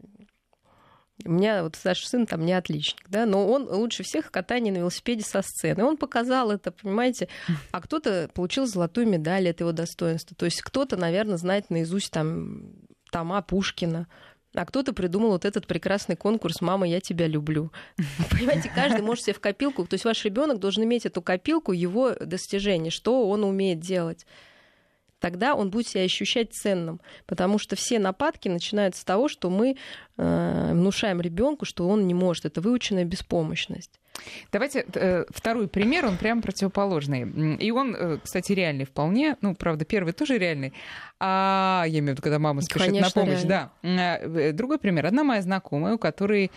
у 1.23 1.31
меня 1.31 1.63
вот 1.63 1.75
старший 1.75 2.07
сын 2.07 2.25
там 2.25 2.45
не 2.45 2.53
отличник, 2.53 3.05
да, 3.09 3.25
но 3.25 3.47
он 3.47 3.69
лучше 3.69 4.03
всех 4.03 4.31
катание 4.31 4.73
на 4.73 4.79
велосипеде 4.79 5.23
со 5.23 5.41
сцены. 5.41 5.83
Он 5.83 5.95
показал 5.97 6.51
это, 6.51 6.71
понимаете, 6.71 7.29
а 7.71 7.81
кто-то 7.81 8.29
получил 8.33 8.65
золотую 8.67 9.07
медаль, 9.07 9.47
это 9.47 9.63
его 9.63 9.71
достоинство. 9.71 10.35
То 10.35 10.45
есть 10.45 10.61
кто-то, 10.61 10.97
наверное, 10.97 11.37
знает 11.37 11.69
наизусть 11.69 12.11
там 12.11 12.73
Тома 13.11 13.41
Пушкина, 13.41 14.07
а 14.53 14.65
кто-то 14.65 14.93
придумал 14.93 15.31
вот 15.31 15.45
этот 15.45 15.67
прекрасный 15.67 16.15
конкурс 16.15 16.61
«Мама, 16.61 16.87
я 16.87 16.99
тебя 16.99 17.27
люблю». 17.27 17.71
Понимаете, 18.31 18.71
каждый 18.73 19.01
может 19.01 19.23
себе 19.23 19.33
в 19.33 19.39
копилку, 19.39 19.85
то 19.85 19.95
есть 19.95 20.05
ваш 20.05 20.23
ребенок 20.25 20.59
должен 20.59 20.83
иметь 20.83 21.05
эту 21.05 21.21
копилку 21.21 21.71
его 21.71 22.11
достижений, 22.13 22.89
что 22.89 23.27
он 23.29 23.43
умеет 23.43 23.79
делать 23.79 24.25
тогда 25.19 25.55
он 25.55 25.69
будет 25.69 25.87
себя 25.87 26.03
ощущать 26.03 26.53
ценным. 26.53 27.01
Потому 27.25 27.57
что 27.57 27.75
все 27.75 27.99
нападки 27.99 28.47
начинаются 28.47 29.01
с 29.01 29.05
того, 29.05 29.27
что 29.27 29.49
мы 29.49 29.77
э, 30.17 30.69
внушаем 30.73 31.21
ребенку, 31.21 31.65
что 31.65 31.87
он 31.87 32.07
не 32.07 32.13
может. 32.13 32.45
Это 32.45 32.61
выученная 32.61 33.05
беспомощность. 33.05 33.99
Давайте 34.51 34.85
э, 34.93 35.25
второй 35.29 35.67
пример, 35.67 36.05
он 36.05 36.17
прям 36.17 36.41
противоположный. 36.41 37.57
И 37.57 37.71
он, 37.71 37.95
э, 37.95 38.17
кстати, 38.23 38.53
реальный 38.53 38.85
вполне. 38.85 39.35
Ну, 39.41 39.55
правда, 39.55 39.85
первый 39.85 40.13
тоже 40.13 40.37
реальный. 40.37 40.73
А 41.19 41.83
я 41.87 41.99
имею 41.99 42.11
в 42.11 42.11
виду, 42.11 42.21
когда 42.21 42.39
мама 42.39 42.61
спешит 42.61 42.87
Конечно, 42.87 43.07
на 43.07 43.25
помощь. 43.25 43.43
Реально. 43.43 43.71
Да. 43.81 44.19
Э, 44.19 44.51
другой 44.51 44.79
пример. 44.79 45.05
Одна 45.05 45.23
моя 45.23 45.41
знакомая, 45.41 45.95
у 45.95 45.97
которой 45.97 46.51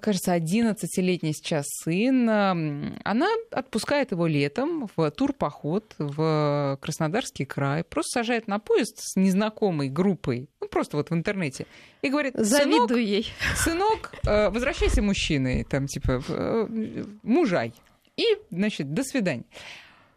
кажется, 0.00 0.34
11-летний 0.36 1.32
сейчас 1.32 1.66
сын, 1.68 2.28
она 2.28 3.28
отпускает 3.50 4.12
его 4.12 4.26
летом 4.26 4.88
в 4.96 5.10
турпоход 5.10 5.94
в 5.98 6.78
Краснодарский 6.80 7.44
край, 7.44 7.84
просто 7.84 8.20
сажает 8.20 8.46
на 8.48 8.58
поезд 8.58 8.98
с 8.98 9.16
незнакомой 9.16 9.88
группой, 9.88 10.48
ну 10.60 10.68
просто 10.68 10.96
вот 10.96 11.10
в 11.10 11.14
интернете, 11.14 11.66
и 12.00 12.08
говорит, 12.08 12.34
завидую 12.36 12.88
сынок, 12.88 12.96
ей. 12.98 13.32
Сынок, 13.56 14.12
э, 14.26 14.50
возвращайся 14.50 15.02
мужчиной, 15.02 15.64
там 15.64 15.86
типа 15.86 16.22
э, 16.28 17.04
мужай. 17.22 17.74
И, 18.16 18.24
значит, 18.50 18.92
до 18.92 19.02
свидания. 19.04 19.44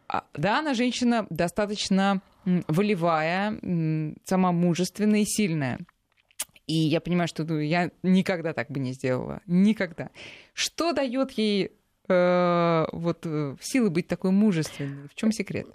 А, 0.08 0.24
да, 0.34 0.60
она 0.60 0.74
женщина 0.74 1.26
достаточно 1.30 2.20
волевая, 2.44 3.58
сама 4.24 4.52
мужественная 4.52 5.22
и 5.22 5.24
сильная. 5.24 5.80
И 6.66 6.74
я 6.74 7.00
понимаю, 7.00 7.28
что 7.28 7.44
ну, 7.44 7.58
я 7.58 7.90
никогда 8.02 8.52
так 8.52 8.70
бы 8.70 8.80
не 8.80 8.92
сделала. 8.92 9.40
Никогда. 9.46 10.10
Что 10.52 10.92
дает 10.92 11.30
ей 11.32 11.72
э, 12.08 12.86
вот 12.92 13.20
э, 13.24 13.56
силы 13.60 13.90
быть 13.90 14.08
такой 14.08 14.32
мужественной? 14.32 15.08
В 15.08 15.14
чем 15.14 15.30
секрет? 15.30 15.68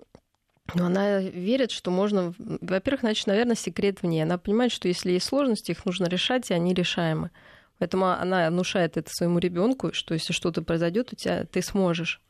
Ну, 0.73 0.85
она 0.85 1.19
верит, 1.21 1.71
что 1.71 1.91
можно... 1.91 2.33
Во-первых, 2.37 3.01
значит, 3.01 3.27
наверное, 3.27 3.55
секрет 3.55 4.01
в 4.01 4.05
ней. 4.05 4.21
Она 4.21 4.37
понимает, 4.37 4.71
что 4.71 4.89
если 4.89 5.11
есть 5.11 5.27
сложности, 5.27 5.71
их 5.71 5.85
нужно 5.85 6.07
решать, 6.07 6.51
и 6.51 6.53
они 6.53 6.73
решаемы. 6.73 7.31
Поэтому 7.77 8.07
она 8.07 8.49
внушает 8.49 8.97
это 8.97 9.09
своему 9.09 9.39
ребенку, 9.39 9.93
что 9.93 10.13
если 10.13 10.33
что-то 10.33 10.61
произойдет, 10.61 11.13
у 11.13 11.15
тебя 11.15 11.45
ты 11.45 11.61
сможешь. 11.61 12.21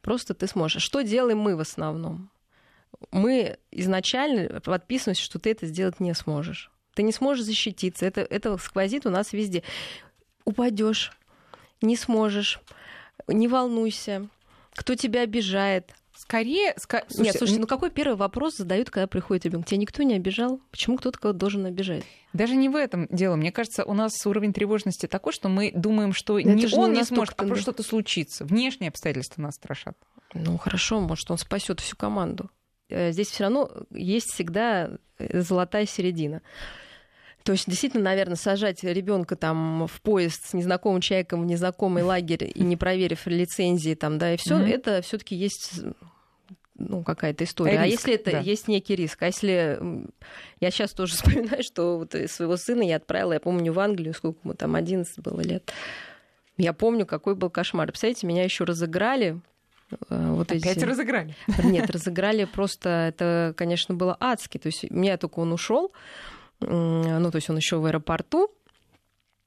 Просто 0.00 0.32
ты 0.32 0.46
сможешь. 0.46 0.82
Что 0.82 1.02
делаем 1.02 1.38
мы 1.38 1.56
в 1.56 1.60
основном? 1.60 2.30
Мы 3.10 3.58
изначально 3.72 4.60
подписываемся, 4.60 5.22
что 5.22 5.38
ты 5.38 5.50
это 5.50 5.66
сделать 5.66 6.00
не 6.00 6.14
сможешь 6.14 6.70
ты 6.98 7.04
не 7.04 7.12
сможешь 7.12 7.44
защититься. 7.44 8.06
Это, 8.06 8.22
это 8.22 8.56
сквозит 8.58 9.06
у 9.06 9.10
нас 9.10 9.32
везде. 9.32 9.62
Упадешь, 10.44 11.12
не 11.80 11.96
сможешь, 11.96 12.58
не 13.28 13.46
волнуйся, 13.46 14.26
кто 14.74 14.96
тебя 14.96 15.20
обижает. 15.20 15.92
Скорее, 16.16 16.74
ска... 16.76 17.04
слушай, 17.06 17.26
нет, 17.26 17.36
слушай, 17.38 17.58
ну 17.58 17.68
какой 17.68 17.90
первый 17.92 18.16
вопрос 18.16 18.56
задают, 18.56 18.90
когда 18.90 19.06
приходит 19.06 19.44
ребенок? 19.44 19.66
Тебя 19.66 19.78
никто 19.78 20.02
не 20.02 20.16
обижал? 20.16 20.60
Почему 20.72 20.96
кто-то 20.96 21.20
кого-то 21.20 21.38
должен 21.38 21.66
обижать? 21.66 22.02
Даже 22.32 22.56
не 22.56 22.68
в 22.68 22.74
этом 22.74 23.06
дело. 23.10 23.36
Мне 23.36 23.52
кажется, 23.52 23.84
у 23.84 23.94
нас 23.94 24.26
уровень 24.26 24.52
тревожности 24.52 25.06
такой, 25.06 25.32
что 25.32 25.48
мы 25.48 25.70
думаем, 25.72 26.12
что 26.12 26.40
не 26.40 26.66
он 26.74 26.90
не, 26.90 26.98
не 26.98 27.04
сможет, 27.04 27.34
а 27.36 27.44
просто 27.44 27.62
что-то 27.62 27.84
случится. 27.84 28.44
Внешние 28.44 28.88
обстоятельства 28.88 29.40
нас 29.40 29.54
страшат. 29.54 29.96
Ну 30.34 30.58
хорошо, 30.58 30.98
может, 30.98 31.30
он 31.30 31.38
спасет 31.38 31.78
всю 31.78 31.94
команду. 31.94 32.50
э, 32.88 33.12
здесь 33.12 33.28
все 33.28 33.44
равно 33.44 33.70
есть 33.92 34.32
всегда 34.32 34.98
золотая 35.18 35.86
середина. 35.86 36.42
То 37.48 37.52
есть, 37.52 37.64
действительно, 37.66 38.04
наверное, 38.04 38.36
сажать 38.36 38.84
ребенка 38.84 39.34
там 39.34 39.86
в 39.86 40.02
поезд 40.02 40.50
с 40.50 40.52
незнакомым 40.52 41.00
человеком 41.00 41.40
в 41.40 41.46
незнакомый 41.46 42.02
лагерь 42.02 42.52
и 42.54 42.62
не 42.62 42.76
проверив 42.76 43.26
лицензии, 43.26 43.94
там, 43.94 44.18
да, 44.18 44.34
и 44.34 44.36
все, 44.36 44.58
mm-hmm. 44.58 44.68
это 44.68 45.00
все-таки 45.00 45.34
есть 45.34 45.80
ну, 46.74 47.02
какая-то 47.02 47.44
история. 47.44 47.78
А 47.78 47.86
риск, 47.86 48.04
а 48.06 48.10
если 48.10 48.14
это 48.16 48.32
да. 48.32 48.40
есть 48.40 48.68
некий 48.68 48.94
риск? 48.96 49.22
А 49.22 49.26
если 49.28 49.80
я 50.60 50.70
сейчас 50.70 50.92
тоже 50.92 51.14
вспоминаю, 51.16 51.62
что 51.62 51.96
вот 51.96 52.14
своего 52.30 52.58
сына 52.58 52.82
я 52.82 52.96
отправила, 52.96 53.32
я 53.32 53.40
помню, 53.40 53.72
в 53.72 53.80
Англию, 53.80 54.12
сколько 54.12 54.40
ему 54.44 54.52
там, 54.52 54.74
11 54.74 55.18
было 55.20 55.40
лет. 55.40 55.72
Я 56.58 56.74
помню, 56.74 57.06
какой 57.06 57.34
был 57.34 57.48
кошмар. 57.48 57.86
Представляете, 57.86 58.26
меня 58.26 58.44
еще 58.44 58.64
разыграли. 58.64 59.40
Э, 60.10 60.32
вот 60.32 60.52
Опять 60.52 60.76
эти... 60.76 60.84
разыграли? 60.84 61.34
Нет, 61.64 61.88
разыграли 61.88 62.44
просто, 62.44 62.90
это, 63.08 63.54
конечно, 63.56 63.94
было 63.94 64.14
адски. 64.20 64.58
То 64.58 64.66
есть 64.66 64.84
у 64.90 64.94
меня 64.94 65.16
только 65.16 65.38
он 65.38 65.50
ушел, 65.54 65.92
ну, 66.60 67.30
то 67.30 67.36
есть 67.36 67.50
он 67.50 67.56
еще 67.56 67.78
в 67.78 67.84
аэропорту, 67.84 68.50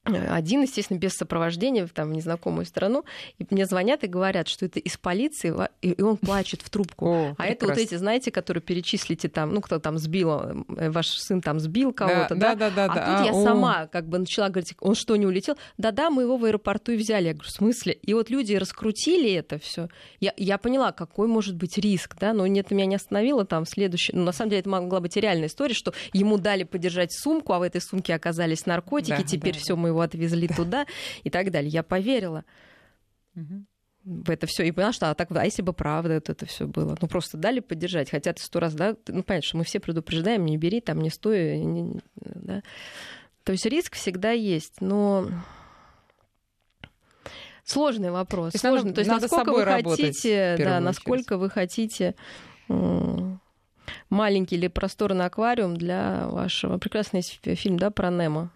один, 0.04 0.64
естественно, 0.64 0.98
без 0.98 1.14
сопровождения 1.14 1.88
там, 1.88 2.10
в 2.10 2.12
незнакомую 2.14 2.66
страну. 2.66 3.06
И 3.38 3.46
мне 3.52 3.68
звонят 3.68 4.04
и 4.04 4.08
говорят, 4.08 4.48
что 4.48 4.66
это 4.66 4.80
из 4.80 4.98
полиции, 4.98 5.54
и 5.82 6.02
он 6.02 6.18
плачет 6.18 6.64
в 6.64 6.70
трубку. 6.72 7.06
О, 7.06 7.36
а 7.38 7.46
это 7.46 7.68
вот 7.68 7.78
эти, 7.78 7.96
знаете, 7.96 8.32
которые 8.32 8.64
перечислите 8.64 9.30
там, 9.30 9.54
ну, 9.54 9.62
кто 9.62 9.78
там 9.78 10.00
сбил, 10.00 10.32
э, 10.32 10.90
ваш 10.90 11.10
сын 11.10 11.40
там 11.42 11.60
сбил 11.60 11.94
кого-то, 11.94 12.34
да? 12.34 12.56
Да, 12.56 12.72
да, 12.72 12.88
да. 12.88 12.94
А 12.94 12.96
да. 12.96 13.06
тут 13.06 13.22
а, 13.22 13.26
я 13.26 13.32
о. 13.32 13.44
сама 13.44 13.88
как 13.88 14.08
бы 14.08 14.18
начала 14.18 14.50
говорить, 14.50 14.74
он 14.80 14.96
что, 14.96 15.16
не 15.16 15.28
улетел? 15.28 15.56
Да-да, 15.78 16.10
мы 16.10 16.24
его 16.24 16.38
в 16.38 16.46
аэропорту 16.46 16.94
и 16.94 16.98
взяли. 16.98 17.28
Я 17.28 17.34
говорю, 17.34 17.50
в 17.50 17.52
смысле? 17.52 17.94
И 17.94 18.14
вот 18.16 18.32
люди 18.32 18.56
раскрутили 18.56 19.32
это 19.32 19.60
все. 19.60 19.88
Я, 20.20 20.34
я 20.36 20.58
поняла, 20.58 20.94
какой 20.94 21.28
может 21.28 21.56
быть 21.56 21.78
риск, 21.78 22.16
да, 22.20 22.34
но 22.34 22.48
нет, 22.48 22.72
меня 22.72 22.88
не 22.88 22.96
остановило 22.96 23.46
там 23.46 23.68
следующее. 23.68 24.18
Ну, 24.18 24.24
на 24.24 24.32
самом 24.32 24.50
деле, 24.50 24.62
это 24.62 24.70
могла 24.70 25.00
быть 25.00 25.16
и 25.16 25.22
реальная 25.22 25.48
история, 25.48 25.76
что 25.76 25.94
ему 26.12 26.40
дали 26.40 26.64
подержать 26.64 27.14
сумку, 27.14 27.54
а 27.54 27.60
в 27.60 27.62
этой 27.62 27.82
сумке 27.82 28.16
оказались 28.16 28.66
наркотики, 28.66 29.12
да, 29.12 29.24
теперь 29.24 29.54
да, 29.54 29.60
все 29.60 29.76
мы 29.76 29.91
его 29.92 30.02
отвезли 30.02 30.48
туда 30.48 30.86
и 31.24 31.30
так 31.30 31.52
далее. 31.52 31.70
Я 31.70 31.84
поверила. 31.84 32.44
В 34.04 34.32
это 34.32 34.48
все 34.48 34.64
и 34.64 34.72
поняла, 34.72 34.94
что 34.94 35.12
а 35.12 35.14
так, 35.14 35.30
а 35.32 35.46
если 35.46 35.62
бы 35.62 35.74
правда 35.74 36.16
вот 36.16 36.30
это 36.30 36.48
все 36.48 36.66
было, 36.66 36.98
ну 37.00 37.08
просто 37.08 37.38
дали 37.38 37.60
поддержать, 37.60 38.10
хотя 38.10 38.34
ты 38.34 38.42
сто 38.42 38.60
раз, 38.60 38.74
да, 38.74 38.96
ну 39.08 39.22
понятно, 39.22 39.48
что 39.48 39.58
мы 39.58 39.64
все 39.64 39.80
предупреждаем, 39.80 40.44
не 40.44 40.58
бери, 40.58 40.82
там 40.82 41.00
не 41.02 41.12
стой, 41.12 41.60
не, 41.60 42.02
да. 42.16 42.64
То 43.44 43.52
есть 43.52 43.66
риск 43.68 43.94
всегда 43.94 44.32
есть, 44.32 44.82
но 44.82 45.28
сложный 47.64 48.10
вопрос, 48.10 48.54
То 48.54 48.60
сложный. 48.60 48.90
Надо, 48.90 48.96
То 48.96 49.02
есть 49.02 49.10
надо 49.10 49.22
насколько 49.24 49.52
вы 49.52 49.66
хотите, 49.66 50.56
да, 50.58 50.80
насколько 50.80 51.38
вы 51.38 51.50
хотите 51.52 52.16
маленький 54.10 54.56
или 54.56 54.68
просторный 54.68 55.26
аквариум 55.26 55.78
для 55.78 56.28
вашего. 56.28 56.80
Прекрасный 56.80 57.22
фильм, 57.22 57.78
да, 57.78 57.92
про 57.92 58.10
Немо 58.10 58.52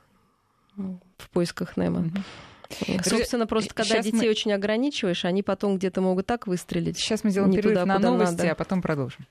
в 0.75 1.29
поисках 1.31 1.77
Немо. 1.77 1.99
Mm-hmm. 1.99 3.03
Собственно, 3.03 3.47
просто 3.47 3.73
когда 3.73 3.95
Сейчас 3.95 4.05
детей 4.05 4.25
мы... 4.25 4.29
очень 4.29 4.51
ограничиваешь, 4.53 5.25
они 5.25 5.43
потом 5.43 5.77
где-то 5.77 6.01
могут 6.01 6.25
так 6.25 6.47
выстрелить. 6.47 6.97
Сейчас 6.97 7.23
мы 7.23 7.29
сделаем 7.29 7.53
перерыв 7.53 7.79
туда, 7.79 7.85
на 7.85 7.99
новости, 7.99 8.38
надо. 8.38 8.51
а 8.51 8.55
потом 8.55 8.81
продолжим. 8.81 9.25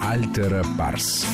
Альтера 0.00 0.64
Парс. 0.78 1.26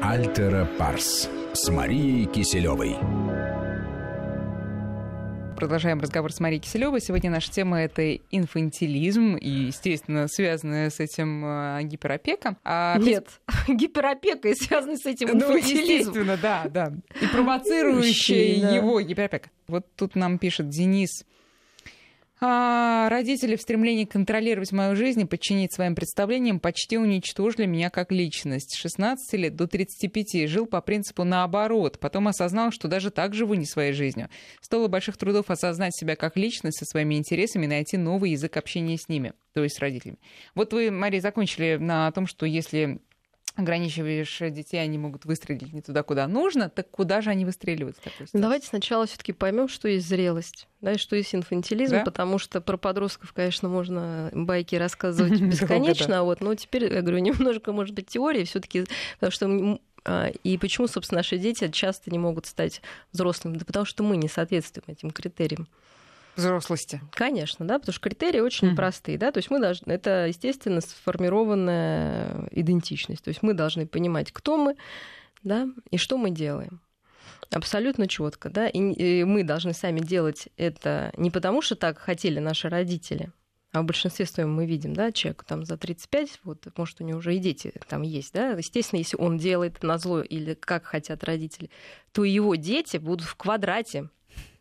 Альтера 0.00 0.68
Парс 0.78 1.28
с 1.52 1.68
Марией 1.70 2.26
Киселевой. 2.26 2.96
Продолжаем 5.62 6.00
разговор 6.00 6.32
с 6.32 6.40
Марией 6.40 6.60
Киселевой. 6.60 7.00
Сегодня 7.00 7.30
наша 7.30 7.48
тема— 7.48 7.80
это 7.82 8.16
инфантилизм 8.32 9.36
и, 9.36 9.48
естественно, 9.48 10.26
связанная 10.26 10.90
с 10.90 10.98
этим 10.98 11.44
э, 11.44 11.84
гиперопека. 11.84 12.56
А... 12.64 12.98
Нет, 12.98 13.28
гиперопека 13.68 14.48
и 14.48 14.56
связанная 14.56 14.96
с 14.96 15.06
этим 15.06 15.28
инфантилизм. 15.28 15.76
Ну, 15.76 15.98
естественно, 15.98 16.36
да, 16.36 16.64
да. 16.68 16.92
И 17.20 17.26
провоцирующая 17.28 18.74
его 18.74 19.00
гиперопека. 19.00 19.50
Вот 19.68 19.86
тут 19.94 20.16
нам 20.16 20.38
пишет 20.38 20.68
Денис 20.68 21.24
а 22.44 23.08
родители 23.08 23.54
в 23.54 23.62
стремлении 23.62 24.04
контролировать 24.04 24.72
мою 24.72 24.96
жизнь 24.96 25.20
и 25.20 25.24
подчинить 25.24 25.72
своим 25.72 25.94
представлениям 25.94 26.58
почти 26.58 26.98
уничтожили 26.98 27.66
меня 27.66 27.88
как 27.88 28.10
личность. 28.10 28.74
С 28.74 28.80
16 28.80 29.32
лет 29.34 29.54
до 29.54 29.68
35 29.68 30.48
жил 30.48 30.66
по 30.66 30.80
принципу 30.80 31.22
наоборот. 31.22 32.00
Потом 32.00 32.26
осознал, 32.26 32.72
что 32.72 32.88
даже 32.88 33.12
так 33.12 33.32
живу 33.32 33.54
не 33.54 33.64
своей 33.64 33.92
жизнью. 33.92 34.28
Стоило 34.60 34.88
больших 34.88 35.16
трудов 35.18 35.50
осознать 35.50 35.94
себя 35.94 36.16
как 36.16 36.36
личность 36.36 36.78
со 36.78 36.84
своими 36.84 37.14
интересами 37.14 37.66
и 37.66 37.68
найти 37.68 37.96
новый 37.96 38.32
язык 38.32 38.56
общения 38.56 38.98
с 38.98 39.08
ними, 39.08 39.34
то 39.54 39.62
есть 39.62 39.76
с 39.76 39.78
родителями. 39.78 40.18
Вот 40.56 40.72
вы, 40.72 40.90
Мария, 40.90 41.20
закончили 41.20 41.76
на 41.76 42.10
том, 42.10 42.26
что 42.26 42.44
если 42.44 42.98
ограничиваешь 43.54 44.38
детей, 44.50 44.78
они 44.78 44.98
могут 44.98 45.24
выстрелить 45.24 45.72
не 45.72 45.82
туда, 45.82 46.02
куда 46.02 46.26
нужно, 46.26 46.70
так 46.70 46.90
куда 46.90 47.20
же 47.20 47.30
они 47.30 47.44
выстреливают? 47.44 47.96
Давайте 48.32 48.66
сначала 48.66 49.06
все-таки 49.06 49.32
поймем, 49.32 49.68
что 49.68 49.88
есть 49.88 50.08
зрелость, 50.08 50.68
да, 50.80 50.92
и 50.92 50.98
что 50.98 51.16
есть 51.16 51.34
инфантилизм, 51.34 51.96
да? 51.96 52.04
потому 52.04 52.38
что 52.38 52.60
про 52.60 52.76
подростков, 52.76 53.32
конечно, 53.32 53.68
можно 53.68 54.30
байки 54.32 54.74
рассказывать 54.76 55.40
бесконечно, 55.40 56.24
вот, 56.24 56.40
но 56.40 56.54
теперь, 56.54 56.92
я 56.92 57.02
говорю, 57.02 57.18
немножко, 57.20 57.72
может 57.72 57.94
быть, 57.94 58.08
теории 58.08 58.44
все-таки, 58.44 58.86
потому 59.18 59.30
что 59.30 59.78
а, 60.04 60.28
и 60.42 60.58
почему, 60.58 60.88
собственно, 60.88 61.18
наши 61.18 61.38
дети 61.38 61.68
часто 61.70 62.10
не 62.10 62.18
могут 62.18 62.46
стать 62.46 62.82
взрослыми? 63.12 63.58
Да 63.58 63.64
потому 63.64 63.84
что 63.84 64.02
мы 64.02 64.16
не 64.16 64.28
соответствуем 64.28 64.84
этим 64.88 65.10
критериям 65.10 65.68
взрослости. 66.36 67.00
Конечно, 67.12 67.66
да, 67.66 67.78
потому 67.78 67.92
что 67.92 68.02
критерии 68.02 68.40
очень 68.40 68.72
mm 68.72 68.76
простые, 68.76 69.18
да, 69.18 69.32
то 69.32 69.38
есть 69.38 69.50
мы 69.50 69.60
должны, 69.60 69.90
это, 69.92 70.26
естественно, 70.26 70.80
сформированная 70.80 72.48
идентичность, 72.50 73.22
то 73.22 73.28
есть 73.28 73.42
мы 73.42 73.54
должны 73.54 73.86
понимать, 73.86 74.32
кто 74.32 74.56
мы, 74.56 74.76
да, 75.42 75.68
и 75.90 75.98
что 75.98 76.18
мы 76.18 76.30
делаем. 76.30 76.80
Абсолютно 77.50 78.08
четко, 78.08 78.48
да, 78.48 78.66
и, 78.66 78.78
и 78.78 79.24
мы 79.24 79.44
должны 79.44 79.74
сами 79.74 80.00
делать 80.00 80.48
это 80.56 81.12
не 81.16 81.30
потому, 81.30 81.60
что 81.60 81.76
так 81.76 81.98
хотели 81.98 82.38
наши 82.38 82.68
родители, 82.68 83.30
а 83.72 83.82
в 83.82 83.86
большинстве 83.86 84.26
своем 84.26 84.54
мы 84.54 84.66
видим, 84.66 84.94
да, 84.94 85.12
человек 85.12 85.44
там 85.44 85.64
за 85.64 85.76
35, 85.76 86.40
вот, 86.44 86.66
может, 86.76 87.00
у 87.00 87.04
него 87.04 87.18
уже 87.18 87.36
и 87.36 87.38
дети 87.38 87.72
там 87.88 88.02
есть, 88.02 88.32
да, 88.32 88.50
естественно, 88.50 88.98
если 88.98 89.16
он 89.16 89.38
делает 89.38 89.82
на 89.82 89.98
зло 89.98 90.22
или 90.22 90.54
как 90.54 90.84
хотят 90.84 91.24
родители, 91.24 91.70
то 92.12 92.24
его 92.24 92.54
дети 92.54 92.98
будут 92.98 93.26
в 93.26 93.34
квадрате 93.34 94.08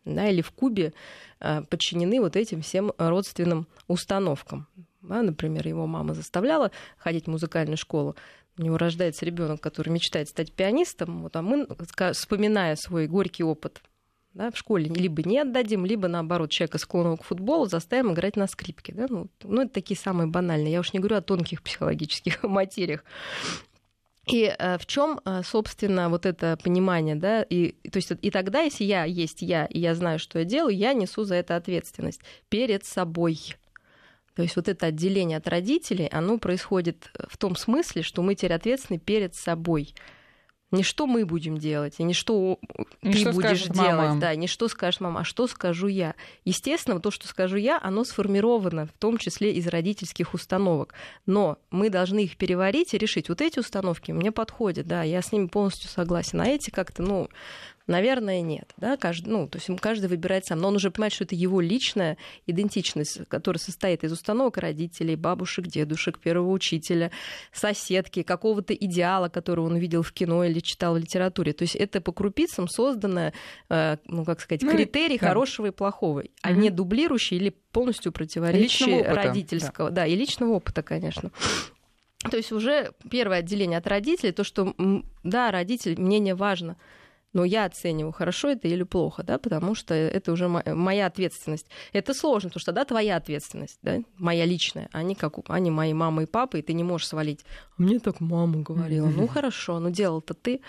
да, 0.05 0.27
или 0.27 0.41
в 0.41 0.51
кубе 0.51 0.93
э, 1.39 1.61
подчинены 1.69 2.19
вот 2.19 2.35
этим 2.35 2.61
всем 2.61 2.93
родственным 2.97 3.67
установкам. 3.87 4.67
Да, 5.01 5.21
например, 5.21 5.67
его 5.67 5.87
мама 5.87 6.13
заставляла 6.13 6.71
ходить 6.97 7.25
в 7.25 7.29
музыкальную 7.29 7.77
школу, 7.77 8.15
у 8.57 8.63
него 8.63 8.77
рождается 8.77 9.25
ребенок, 9.25 9.61
который 9.61 9.89
мечтает 9.89 10.27
стать 10.27 10.51
пианистом, 10.51 11.23
вот, 11.23 11.35
а 11.35 11.41
мы, 11.41 11.67
вспоминая 12.13 12.75
свой 12.75 13.07
горький 13.07 13.43
опыт 13.43 13.81
да, 14.33 14.51
в 14.51 14.57
школе, 14.57 14.85
либо 14.85 15.23
не 15.23 15.39
отдадим, 15.39 15.85
либо 15.85 16.07
наоборот 16.07 16.51
человека 16.51 16.77
склонного 16.77 17.17
к 17.17 17.23
футболу 17.23 17.65
заставим 17.65 18.13
играть 18.13 18.37
на 18.37 18.47
скрипке. 18.47 18.93
Да? 18.93 19.07
Ну, 19.09 19.27
ну, 19.43 19.63
это 19.63 19.73
такие 19.73 19.97
самые 19.97 20.27
банальные. 20.27 20.71
Я 20.71 20.79
уж 20.79 20.93
не 20.93 20.99
говорю 20.99 21.17
о 21.17 21.21
тонких 21.21 21.61
психологических 21.61 22.43
материях. 22.43 23.03
И 24.31 24.45
э, 24.57 24.77
в 24.77 24.85
чем, 24.85 25.19
э, 25.25 25.41
собственно, 25.43 26.09
вот 26.09 26.25
это 26.25 26.57
понимание, 26.63 27.15
да, 27.15 27.43
и, 27.43 27.73
то 27.89 27.97
есть, 27.97 28.13
и 28.21 28.31
тогда, 28.31 28.61
если 28.61 28.85
я 28.85 29.03
есть 29.03 29.41
я, 29.41 29.65
и 29.65 29.77
я 29.79 29.93
знаю, 29.93 30.19
что 30.19 30.39
я 30.39 30.45
делаю, 30.45 30.75
я 30.75 30.93
несу 30.93 31.25
за 31.25 31.35
это 31.35 31.57
ответственность 31.57 32.21
перед 32.47 32.85
собой. 32.85 33.37
То 34.33 34.43
есть 34.43 34.55
вот 34.55 34.69
это 34.69 34.85
отделение 34.85 35.37
от 35.37 35.49
родителей, 35.49 36.07
оно 36.07 36.37
происходит 36.37 37.11
в 37.27 37.37
том 37.37 37.57
смысле, 37.57 38.03
что 38.03 38.21
мы 38.21 38.35
теперь 38.35 38.53
ответственны 38.53 38.99
перед 38.99 39.35
собой 39.35 39.93
не 40.71 40.83
что 40.83 41.05
мы 41.05 41.25
будем 41.25 41.57
делать, 41.57 41.95
и 41.97 42.03
не 42.03 42.13
что 42.13 42.57
не 43.01 43.13
ты 43.13 43.19
что 43.19 43.31
будешь 43.33 43.63
делать, 43.63 43.75
мама. 43.75 44.19
да, 44.19 44.35
не 44.35 44.47
что 44.47 44.67
скажет 44.67 45.01
мама, 45.01 45.21
а 45.21 45.23
что 45.23 45.47
скажу 45.47 45.87
я. 45.87 46.15
Естественно, 46.45 46.99
то, 46.99 47.11
что 47.11 47.27
скажу 47.27 47.57
я, 47.57 47.79
оно 47.81 48.03
сформировано 48.03 48.85
в 48.87 48.93
том 48.93 49.17
числе 49.17 49.53
из 49.53 49.67
родительских 49.67 50.33
установок. 50.33 50.93
Но 51.25 51.57
мы 51.69 51.89
должны 51.89 52.23
их 52.23 52.37
переварить 52.37 52.93
и 52.93 52.97
решить, 52.97 53.29
вот 53.29 53.41
эти 53.41 53.59
установки 53.59 54.11
мне 54.11 54.31
подходят, 54.31 54.87
да, 54.87 55.03
я 55.03 55.21
с 55.21 55.31
ними 55.31 55.47
полностью 55.47 55.89
согласен, 55.89 56.41
а 56.41 56.47
эти 56.47 56.69
как-то, 56.69 57.03
ну, 57.03 57.29
Наверное, 57.87 58.41
нет. 58.41 58.73
Да? 58.77 58.97
Каждый, 58.97 59.29
ну, 59.29 59.47
то 59.47 59.57
есть 59.57 59.69
каждый 59.81 60.07
выбирает 60.07 60.45
сам. 60.45 60.59
Но 60.59 60.69
он 60.69 60.75
уже 60.75 60.91
понимает, 60.91 61.13
что 61.13 61.23
это 61.23 61.35
его 61.35 61.61
личная 61.61 62.17
идентичность, 62.47 63.27
которая 63.27 63.59
состоит 63.59 64.03
из 64.03 64.11
установок 64.11 64.57
родителей, 64.57 65.15
бабушек, 65.15 65.67
дедушек, 65.67 66.19
первого 66.19 66.51
учителя, 66.51 67.11
соседки, 67.51 68.23
какого-то 68.23 68.73
идеала, 68.73 69.29
который 69.29 69.65
он 69.65 69.77
видел 69.77 70.03
в 70.03 70.11
кино 70.11 70.43
или 70.43 70.59
читал 70.59 70.95
в 70.95 70.97
литературе. 70.97 71.53
То 71.53 71.63
есть 71.63 71.75
это 71.75 72.01
по 72.01 72.11
крупицам 72.11 72.67
созданное, 72.67 73.33
э, 73.69 73.97
ну, 74.05 74.25
как 74.25 74.41
сказать, 74.41 74.61
ну, 74.61 74.71
критерий 74.71 75.17
да. 75.17 75.27
хорошего 75.27 75.67
и 75.67 75.71
плохого, 75.71 76.23
а 76.41 76.51
не 76.51 76.69
дублирующий 76.69 77.37
или 77.37 77.55
полностью 77.71 78.11
противоречащий 78.11 79.01
родительского. 79.01 79.89
Да. 79.89 80.01
да, 80.01 80.07
и 80.07 80.15
личного 80.15 80.51
опыта, 80.53 80.83
конечно. 80.83 81.31
То 82.29 82.37
есть 82.37 82.51
уже 82.51 82.91
первое 83.09 83.39
отделение 83.39 83.79
от 83.79 83.87
родителей, 83.87 84.31
то, 84.31 84.43
что, 84.43 84.75
да, 85.23 85.49
родитель, 85.49 85.99
мнение 85.99 86.35
важно, 86.35 86.77
но 87.33 87.45
я 87.45 87.65
оцениваю, 87.65 88.11
хорошо 88.11 88.49
это 88.49 88.67
или 88.67 88.83
плохо, 88.83 89.23
да, 89.23 89.37
потому 89.37 89.75
что 89.75 89.93
это 89.93 90.31
уже 90.31 90.47
моя 90.47 91.05
ответственность. 91.05 91.67
Это 91.93 92.13
сложно, 92.13 92.49
потому 92.49 92.61
что 92.61 92.71
да, 92.71 92.85
твоя 92.85 93.15
ответственность, 93.15 93.79
да, 93.81 93.99
моя 94.17 94.45
личная, 94.45 94.89
они 94.91 95.15
как 95.15 95.39
они 95.49 95.71
мои 95.71 95.93
мама 95.93 96.23
и 96.23 96.25
папа, 96.25 96.57
и 96.57 96.61
ты 96.61 96.73
не 96.73 96.83
можешь 96.83 97.07
свалить. 97.07 97.45
А 97.77 97.81
мне 97.81 97.99
так 97.99 98.19
мама 98.19 98.61
говорила. 98.61 99.09
Ну 99.21 99.27
хорошо, 99.27 99.79
но 99.79 99.89
делал-то 99.89 100.33
ты 100.33 100.61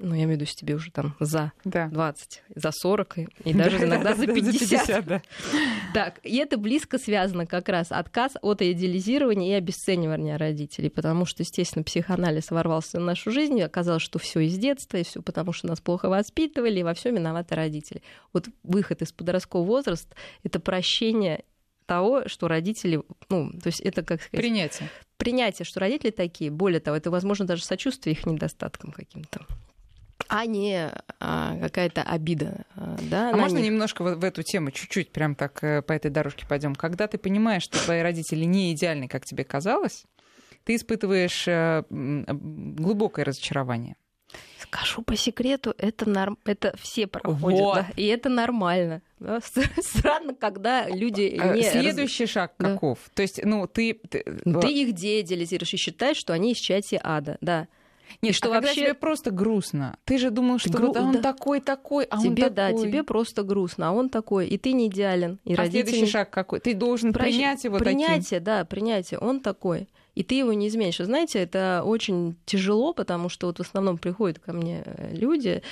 ну, 0.00 0.14
я 0.14 0.24
имею 0.24 0.38
в 0.38 0.40
виду, 0.40 0.46
тебе 0.46 0.74
уже 0.74 0.90
там 0.90 1.14
за 1.20 1.52
да. 1.64 1.88
20, 1.88 2.42
за 2.54 2.70
40 2.72 3.18
и, 3.18 3.28
и 3.44 3.54
даже 3.54 3.78
да, 3.78 3.84
иногда 3.84 4.10
да, 4.10 4.16
за 4.16 4.26
50. 4.26 4.52
За 4.52 4.58
50 4.58 5.06
да. 5.06 5.22
Так, 5.94 6.20
и 6.22 6.36
это 6.36 6.56
близко 6.56 6.98
связано 6.98 7.46
как 7.46 7.68
раз 7.68 7.88
отказ 7.90 8.32
от 8.40 8.62
идеализирования 8.62 9.50
и 9.50 9.58
обесценивания 9.58 10.38
родителей, 10.38 10.88
потому 10.88 11.26
что, 11.26 11.42
естественно, 11.42 11.84
психоанализ 11.84 12.50
ворвался 12.50 12.98
в 12.98 13.02
нашу 13.02 13.30
жизнь, 13.30 13.58
и 13.58 13.62
оказалось, 13.62 14.02
что 14.02 14.18
все 14.18 14.40
из 14.40 14.56
детства, 14.56 14.96
и 14.96 15.04
все 15.04 15.20
потому, 15.20 15.52
что 15.52 15.68
нас 15.68 15.80
плохо 15.80 16.08
воспитывали, 16.08 16.80
и 16.80 16.82
во 16.82 16.94
всем 16.94 17.14
виноваты 17.14 17.54
родители. 17.54 18.02
Вот 18.32 18.48
выход 18.62 19.02
из 19.02 19.12
подросткового 19.12 19.66
возраста— 19.66 20.16
это 20.42 20.60
прощение 20.60 21.44
того, 21.84 22.28
что 22.28 22.48
родители, 22.48 23.02
ну, 23.28 23.50
то 23.50 23.66
есть 23.66 23.80
это 23.80 24.02
как 24.02 24.22
сказать... 24.22 24.40
Принятие. 24.40 24.88
Принятие, 25.16 25.66
что 25.66 25.80
родители 25.80 26.10
такие. 26.10 26.50
Более 26.50 26.80
того, 26.80 26.96
это, 26.96 27.10
возможно, 27.10 27.46
даже 27.46 27.64
сочувствие 27.64 28.14
их 28.14 28.24
недостаткам 28.24 28.92
каким-то 28.92 29.44
а 30.30 30.46
не 30.46 30.92
а, 31.18 31.58
какая-то 31.60 32.02
обида. 32.02 32.64
А, 32.76 32.96
да, 33.10 33.30
а 33.30 33.36
можно 33.36 33.58
них. 33.58 33.66
немножко 33.66 34.04
в, 34.04 34.14
в 34.14 34.24
эту 34.24 34.44
тему 34.44 34.70
чуть-чуть 34.70 35.10
прям 35.10 35.34
так 35.34 35.62
э, 35.64 35.82
по 35.82 35.92
этой 35.92 36.10
дорожке 36.10 36.46
пойдем? 36.46 36.76
Когда 36.76 37.08
ты 37.08 37.18
понимаешь, 37.18 37.64
что 37.64 37.84
твои 37.84 38.00
родители 38.00 38.44
не 38.44 38.72
идеальны, 38.72 39.08
как 39.08 39.24
тебе 39.24 39.42
казалось, 39.42 40.04
ты 40.64 40.76
испытываешь 40.76 41.48
э, 41.48 41.82
глубокое 41.90 43.24
разочарование. 43.24 43.96
Скажу 44.58 45.02
по 45.02 45.16
секрету, 45.16 45.74
это, 45.78 46.08
норм... 46.08 46.38
это 46.44 46.76
все 46.80 47.08
проходят, 47.08 47.60
вот. 47.60 47.74
да? 47.74 47.88
и 47.96 48.06
это 48.06 48.28
нормально. 48.28 49.02
Да? 49.18 49.40
Странно, 49.82 50.34
когда 50.34 50.88
люди 50.88 51.36
а, 51.40 51.56
не... 51.56 51.64
Следующий 51.64 52.26
шаг 52.26 52.52
да. 52.56 52.74
каков? 52.74 52.98
То 53.14 53.22
есть, 53.22 53.44
ну, 53.44 53.66
ты... 53.66 53.94
Ты, 54.08 54.22
ты 54.22 54.68
их 54.68 54.94
деидеализируешь 54.94 55.74
и 55.74 55.76
считаешь, 55.76 56.18
что 56.18 56.32
они 56.34 56.52
из 56.52 56.58
чати 56.58 57.00
ада, 57.02 57.36
да. 57.40 57.66
Нет, 58.22 58.34
что 58.34 58.48
а 58.48 58.60
вообще 58.60 58.82
тебе 58.82 58.94
просто 58.94 59.30
грустно. 59.30 59.96
Ты 60.04 60.18
же 60.18 60.30
думал, 60.30 60.58
что 60.58 60.70
Гру... 60.70 60.88
вот 60.88 60.96
он 60.96 61.12
да. 61.12 61.22
такой 61.22 61.60
такой, 61.60 62.04
а 62.04 62.18
тебе, 62.18 62.28
он 62.28 62.36
такой. 62.36 62.50
да, 62.50 62.72
тебе 62.72 63.04
просто 63.04 63.42
грустно, 63.42 63.88
а 63.88 63.92
он 63.92 64.08
такой, 64.08 64.48
и 64.48 64.58
ты 64.58 64.72
не 64.72 64.88
идеален. 64.88 65.38
И 65.44 65.54
а 65.54 65.58
родители... 65.58 65.82
следующий 65.82 66.12
шаг 66.12 66.30
какой? 66.30 66.60
Ты 66.60 66.74
должен 66.74 67.12
Прощ... 67.12 67.28
принять 67.28 67.64
его 67.64 67.78
Принятие, 67.78 68.40
таким. 68.40 68.44
да, 68.44 68.64
принятие. 68.64 69.18
Он 69.20 69.40
такой. 69.40 69.88
И 70.14 70.22
ты 70.22 70.34
его 70.34 70.52
не 70.52 70.68
изменишь. 70.68 70.98
Знаете, 70.98 71.38
это 71.38 71.82
очень 71.84 72.36
тяжело, 72.44 72.92
потому 72.92 73.28
что 73.28 73.46
вот 73.46 73.58
в 73.58 73.62
основном 73.62 73.96
приходят 73.98 74.38
ко 74.38 74.52
мне 74.52 74.82
э, 74.84 75.14
люди, 75.14 75.62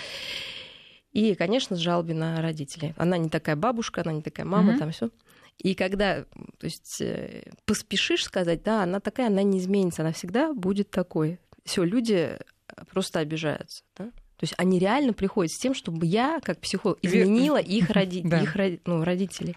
и, 1.12 1.35
конечно, 1.35 1.74
с 1.77 1.81
жалобой 1.81 2.14
на 2.14 2.40
родителей. 2.40 2.94
Она 2.96 3.18
не 3.18 3.29
такая 3.29 3.57
бабушка, 3.57 4.03
она 4.03 4.12
не 4.12 4.22
такая 4.22 4.46
мама, 4.46 4.74
mm-hmm. 4.74 4.79
там 4.79 4.90
все. 4.92 5.11
И 5.59 5.74
когда, 5.74 6.22
то 6.22 6.64
есть, 6.64 7.01
э, 7.01 7.51
поспешишь 7.64 8.24
сказать, 8.24 8.62
да, 8.62 8.85
она 8.85 9.01
такая, 9.01 9.27
она 9.27 9.42
не 9.42 9.59
изменится, 9.59 10.03
она 10.03 10.12
всегда 10.12 10.53
будет 10.53 10.90
такой 10.90 11.40
все, 11.68 11.85
люди 11.85 12.37
э, 12.37 12.38
просто 12.90 13.20
обижаются. 13.20 13.85
Да? 13.96 14.07
То 14.07 14.44
есть 14.44 14.54
они 14.57 14.78
реально 14.78 15.12
приходят 15.12 15.52
с 15.52 15.59
тем, 15.59 15.74
чтобы 15.74 16.07
я, 16.07 16.40
как 16.42 16.61
психолог, 16.61 16.98
изменила 17.02 17.59
их, 17.59 17.90
роди... 17.90 18.22
да. 18.22 18.40
их 18.40 18.57
ну, 18.85 19.04
родителей. 19.04 19.57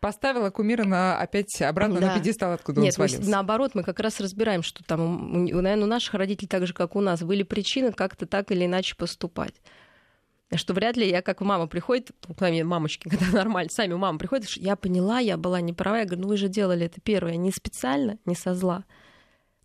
Поставила 0.00 0.50
кумира 0.50 0.84
на 0.84 1.18
опять 1.18 1.62
обратно 1.62 2.00
да. 2.00 2.08
на 2.08 2.14
пьедестал, 2.14 2.52
откуда 2.52 2.80
Нет, 2.80 2.90
он 2.90 2.94
свалился. 2.94 3.20
Нет, 3.20 3.30
наоборот, 3.30 3.74
мы 3.74 3.82
как 3.82 4.00
раз 4.00 4.20
разбираем, 4.20 4.62
что 4.62 4.84
там, 4.84 5.44
наверное, 5.46 5.84
у 5.84 5.86
наших 5.86 6.14
родителей 6.14 6.48
так 6.48 6.66
же, 6.66 6.74
как 6.74 6.94
у 6.94 7.00
нас, 7.00 7.22
были 7.22 7.42
причины 7.42 7.92
как-то 7.92 8.26
так 8.26 8.50
или 8.50 8.66
иначе 8.66 8.96
поступать 8.96 9.54
что 10.56 10.74
вряд 10.74 10.96
ли 10.96 11.08
я, 11.08 11.22
как 11.22 11.40
мама 11.40 11.66
приходит, 11.66 12.12
к 12.20 12.40
нами 12.40 12.62
мамочки, 12.62 13.08
когда 13.08 13.26
нормально, 13.32 13.70
сами 13.72 13.92
у 13.92 13.98
мамы 13.98 14.18
приходят, 14.18 14.48
я 14.50 14.76
поняла, 14.76 15.18
я 15.18 15.36
была 15.36 15.60
неправа, 15.60 15.96
я 15.96 16.04
говорю, 16.04 16.22
ну 16.22 16.28
вы 16.28 16.36
же 16.36 16.48
делали 16.48 16.86
это 16.86 17.00
первое, 17.00 17.36
не 17.36 17.50
специально, 17.50 18.18
не 18.24 18.34
со 18.34 18.54
зла. 18.54 18.84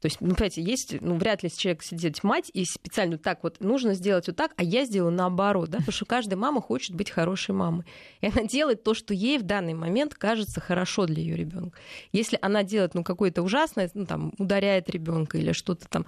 То 0.02 0.06
есть, 0.06 0.22
ну, 0.22 0.34
понимаете, 0.34 0.62
есть, 0.62 0.96
ну, 1.02 1.16
вряд 1.16 1.44
ли 1.44 1.52
человек 1.52 1.84
сидит 1.84 2.24
мать 2.24 2.50
и 2.54 2.64
специально 2.66 3.18
так 3.18 3.44
вот 3.44 3.60
нужно 3.60 3.94
сделать 3.94 4.28
вот 4.28 4.36
так, 4.36 4.54
а 4.56 4.64
я 4.64 4.86
сделаю 4.86 5.12
наоборот, 5.12 5.70
да, 5.70 5.80
потому 5.80 5.94
что 5.94 6.06
каждая 6.06 6.38
мама 6.38 6.62
хочет 6.62 6.96
быть 6.96 7.10
хорошей 7.10 7.54
мамой. 7.54 7.86
И 8.22 8.28
она 8.28 8.44
делает 8.44 8.84
то, 8.84 8.94
что 8.94 9.14
ей 9.14 9.38
в 9.38 9.44
данный 9.44 9.74
момент 9.74 10.16
кажется 10.16 10.62
хорошо 10.62 11.06
для 11.06 11.22
ее 11.22 11.36
ребенка. 11.36 11.78
Если 12.14 12.40
она 12.42 12.64
делает, 12.64 12.94
ну, 12.94 13.04
какое-то 13.04 13.42
ужасное, 13.42 13.92
ну, 13.94 14.06
там, 14.06 14.34
ударяет 14.38 14.90
ребенка 14.90 15.38
или 15.38 15.52
что-то 15.52 15.88
там, 15.90 16.06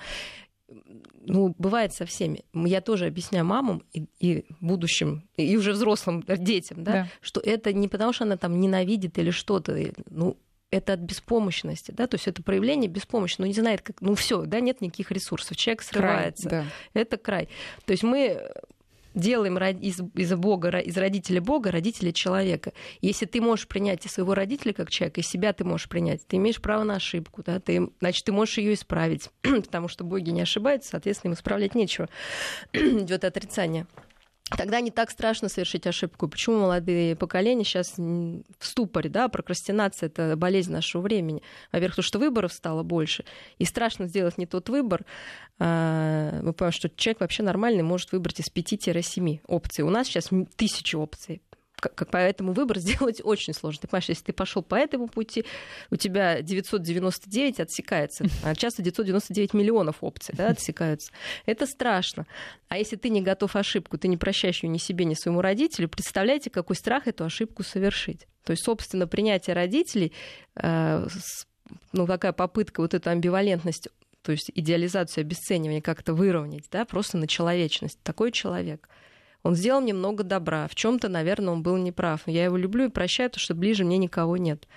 ну, 1.25 1.54
бывает 1.58 1.93
со 1.93 2.06
всеми. 2.06 2.43
Я 2.54 2.82
тоже 2.82 3.06
объясняю 3.06 3.45
мамам 3.45 3.84
и, 3.93 4.06
и 4.19 4.45
будущим, 4.60 5.23
и 5.36 5.56
уже 5.58 5.73
взрослым 5.73 6.23
детям, 6.25 6.84
да, 6.84 6.91
да, 6.91 7.08
что 7.19 7.41
это 7.41 7.73
не 7.73 7.88
потому, 7.88 8.13
что 8.13 8.23
она 8.23 8.38
там 8.38 8.60
ненавидит 8.60 9.17
или 9.19 9.32
что-то. 9.32 9.77
Ну, 10.10 10.38
это 10.71 10.93
от 10.93 10.99
беспомощности, 11.01 11.91
да, 11.91 12.07
то 12.07 12.15
есть 12.15 12.27
это 12.27 12.41
проявление 12.41 12.89
беспомощности, 12.89 13.41
ну 13.41 13.47
не 13.47 13.53
знает, 13.53 13.81
как, 13.81 14.01
ну 14.01 14.15
все, 14.15 14.45
да, 14.45 14.60
нет 14.62 14.81
никаких 14.81 15.12
ресурсов, 15.12 15.57
человек 15.57 15.81
срывается, 15.84 16.49
край, 16.49 16.65
да. 16.93 17.01
это 17.01 17.17
край. 17.17 17.49
То 17.86 17.91
есть 17.91 18.03
мы 18.03 18.41
делаем 19.13 19.57
из, 19.57 19.99
из 20.15 20.34
Бога, 20.36 20.69
из 20.79 20.97
родителя 20.97 21.41
Бога 21.41 21.71
родителя 21.71 22.12
человека. 22.12 22.73
Если 23.01 23.25
ты 23.25 23.41
можешь 23.41 23.67
принять 23.67 24.05
и 24.05 24.10
своего 24.10 24.34
родителя 24.34 24.73
как 24.73 24.89
человека, 24.89 25.19
и 25.19 25.23
себя 25.23 25.53
ты 25.53 25.63
можешь 25.63 25.89
принять, 25.89 26.25
ты 26.25 26.38
имеешь 26.38 26.62
право 26.62 26.84
на 26.84 26.95
ошибку, 26.95 27.43
да, 27.43 27.60
ты, 27.60 27.89
значит, 27.99 28.25
ты 28.25 28.31
можешь 28.31 28.57
ее 28.57 28.73
исправить, 28.73 29.29
потому 29.41 29.88
что 29.88 30.03
боги 30.03 30.29
не 30.29 30.41
ошибаются, 30.41 30.91
соответственно, 30.91 31.31
им 31.31 31.36
исправлять 31.36 31.75
нечего. 31.75 32.07
Идет 32.73 33.25
отрицание. 33.25 33.86
Тогда 34.57 34.81
не 34.81 34.91
так 34.91 35.11
страшно 35.11 35.49
совершить 35.49 35.87
ошибку. 35.87 36.27
Почему 36.27 36.59
молодые 36.59 37.15
поколения 37.15 37.63
сейчас 37.63 37.97
в 37.97 38.43
ступоре, 38.59 39.09
да, 39.09 39.29
прокрастинация— 39.29 40.07
это 40.09 40.35
болезнь 40.35 40.71
нашего 40.71 41.01
времени. 41.01 41.41
Во-первых, 41.71 41.95
потому 41.95 42.03
что 42.03 42.19
выборов 42.19 42.53
стало 42.53 42.83
больше, 42.83 43.23
и 43.59 43.65
страшно 43.65 44.07
сделать 44.07 44.37
не 44.37 44.45
тот 44.45 44.69
выбор. 44.69 45.05
А, 45.59 46.41
мы 46.41 46.53
понимаем, 46.53 46.73
что 46.73 46.89
человек 46.89 47.21
вообще 47.21 47.43
нормальный 47.43 47.83
может 47.83 48.11
выбрать 48.11 48.39
из 48.39 48.51
5-7 48.51 49.41
опций. 49.47 49.83
У 49.83 49.89
нас 49.89 50.07
сейчас 50.07 50.29
тысячи 50.55 50.95
опций 50.95 51.41
как, 51.82 52.10
поэтому 52.10 52.54
выбор 52.54 52.80
сделать 52.80 53.22
очень 53.24 53.54
сложно. 53.54 53.82
Ты 53.82 53.88
понимаешь, 53.88 54.10
если 54.10 54.26
ты 54.26 54.34
пошел 54.34 54.62
по 54.62 54.76
этому 54.76 55.08
пути, 55.08 55.44
у 55.89 55.96
тебя 55.96 56.41
999 56.41 57.60
отсекается, 57.60 58.26
а 58.44 58.56
часто 58.56 58.82
999 58.82 59.54
миллионов 59.54 59.98
опций 60.02 60.34
да, 60.38 60.48
отсекаются. 60.48 61.12
Это 61.46 61.65
страшно. 61.65 62.26
А 62.70 62.78
если 62.78 62.96
ты 62.96 63.10
не 63.10 63.22
готов 63.22 63.56
ошибку, 63.56 63.98
ты 63.98 64.08
не 64.08 64.17
прощаешь 64.17 64.63
ее 64.63 64.70
ни 64.70 64.78
себе, 64.78 65.06
ни 65.06 65.15
своему 65.15 65.41
родителю, 65.41 65.89
представляете, 65.89 66.50
какой 66.50 66.76
страх 66.76 67.08
эту 67.08 67.26
ошибку 67.26 67.63
совершить. 67.63 68.28
То 68.46 68.52
есть, 68.52 68.63
собственно, 68.63 69.08
принятие 69.08 69.56
родителей, 69.56 70.13
э, 70.56 71.08
ну, 71.91 72.08
такая 72.08 72.32
попытка 72.32 72.82
вот 72.82 72.94
эту 72.94 73.10
амбивалентность 73.10 73.89
то 74.24 74.32
есть 74.32 74.52
идеализацию, 74.54 75.24
обесценивание 75.24 75.82
как-то 75.82 76.13
выровнять, 76.13 76.65
да, 76.72 76.86
просто 76.86 77.17
на 77.17 77.26
человечность. 77.26 77.98
Такой 78.04 78.32
человек– 78.32 78.88
он 79.43 79.56
сделал 79.56 79.82
мне 79.82 79.93
много 79.93 80.23
добра. 80.23 80.67
В 80.67 80.75
чем-то, 80.75 81.10
наверное, 81.10 81.54
он 81.54 81.63
был 81.63 81.77
неправ. 81.77 82.21
Я 82.27 82.45
его 82.45 82.58
люблю 82.58 82.86
и 82.86 82.89
прощаю, 82.89 83.30
потому 83.30 83.41
что 83.41 83.56
ближе 83.56 83.84
мне 83.84 83.97
никого 83.97 84.38
нет. 84.38 84.67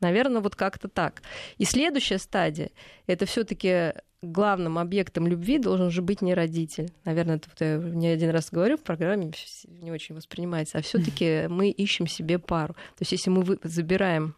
Наверное, 0.00 0.40
вот 0.40 0.56
как-то 0.56 0.88
так. 0.88 1.22
И 1.56 1.64
следующая 1.64 2.18
стадия— 2.18 2.70
это 3.06 3.26
все 3.26 3.44
таки 3.44 3.92
главным 4.22 4.78
объектом 4.78 5.26
любви 5.26 5.58
должен 5.58 5.90
же 5.90 6.02
быть 6.02 6.22
не 6.22 6.34
родитель. 6.34 6.90
Наверное, 7.04 7.36
это 7.36 7.64
я 7.64 7.76
не 7.78 8.08
один 8.08 8.30
раз 8.30 8.50
говорю 8.50 8.76
в 8.76 8.82
программе, 8.82 9.32
не 9.66 9.92
очень 9.92 10.14
воспринимается. 10.14 10.78
А 10.78 10.82
все 10.82 10.98
таки 10.98 11.46
мы 11.48 11.70
ищем 11.70 12.06
себе 12.06 12.38
пару. 12.38 12.74
То 12.74 13.00
есть 13.00 13.12
если 13.12 13.30
мы 13.30 13.58
забираем, 13.62 14.34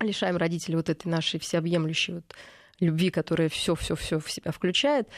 лишаем 0.00 0.36
родителей 0.36 0.76
вот 0.76 0.88
этой 0.88 1.08
нашей 1.08 1.40
всеобъемлющей 1.40 2.14
вот 2.14 2.34
любви, 2.80 3.10
которая 3.10 3.48
все, 3.48 3.74
все, 3.74 3.94
все 3.96 4.18
в 4.20 4.30
себя 4.30 4.52
включает, 4.52 5.08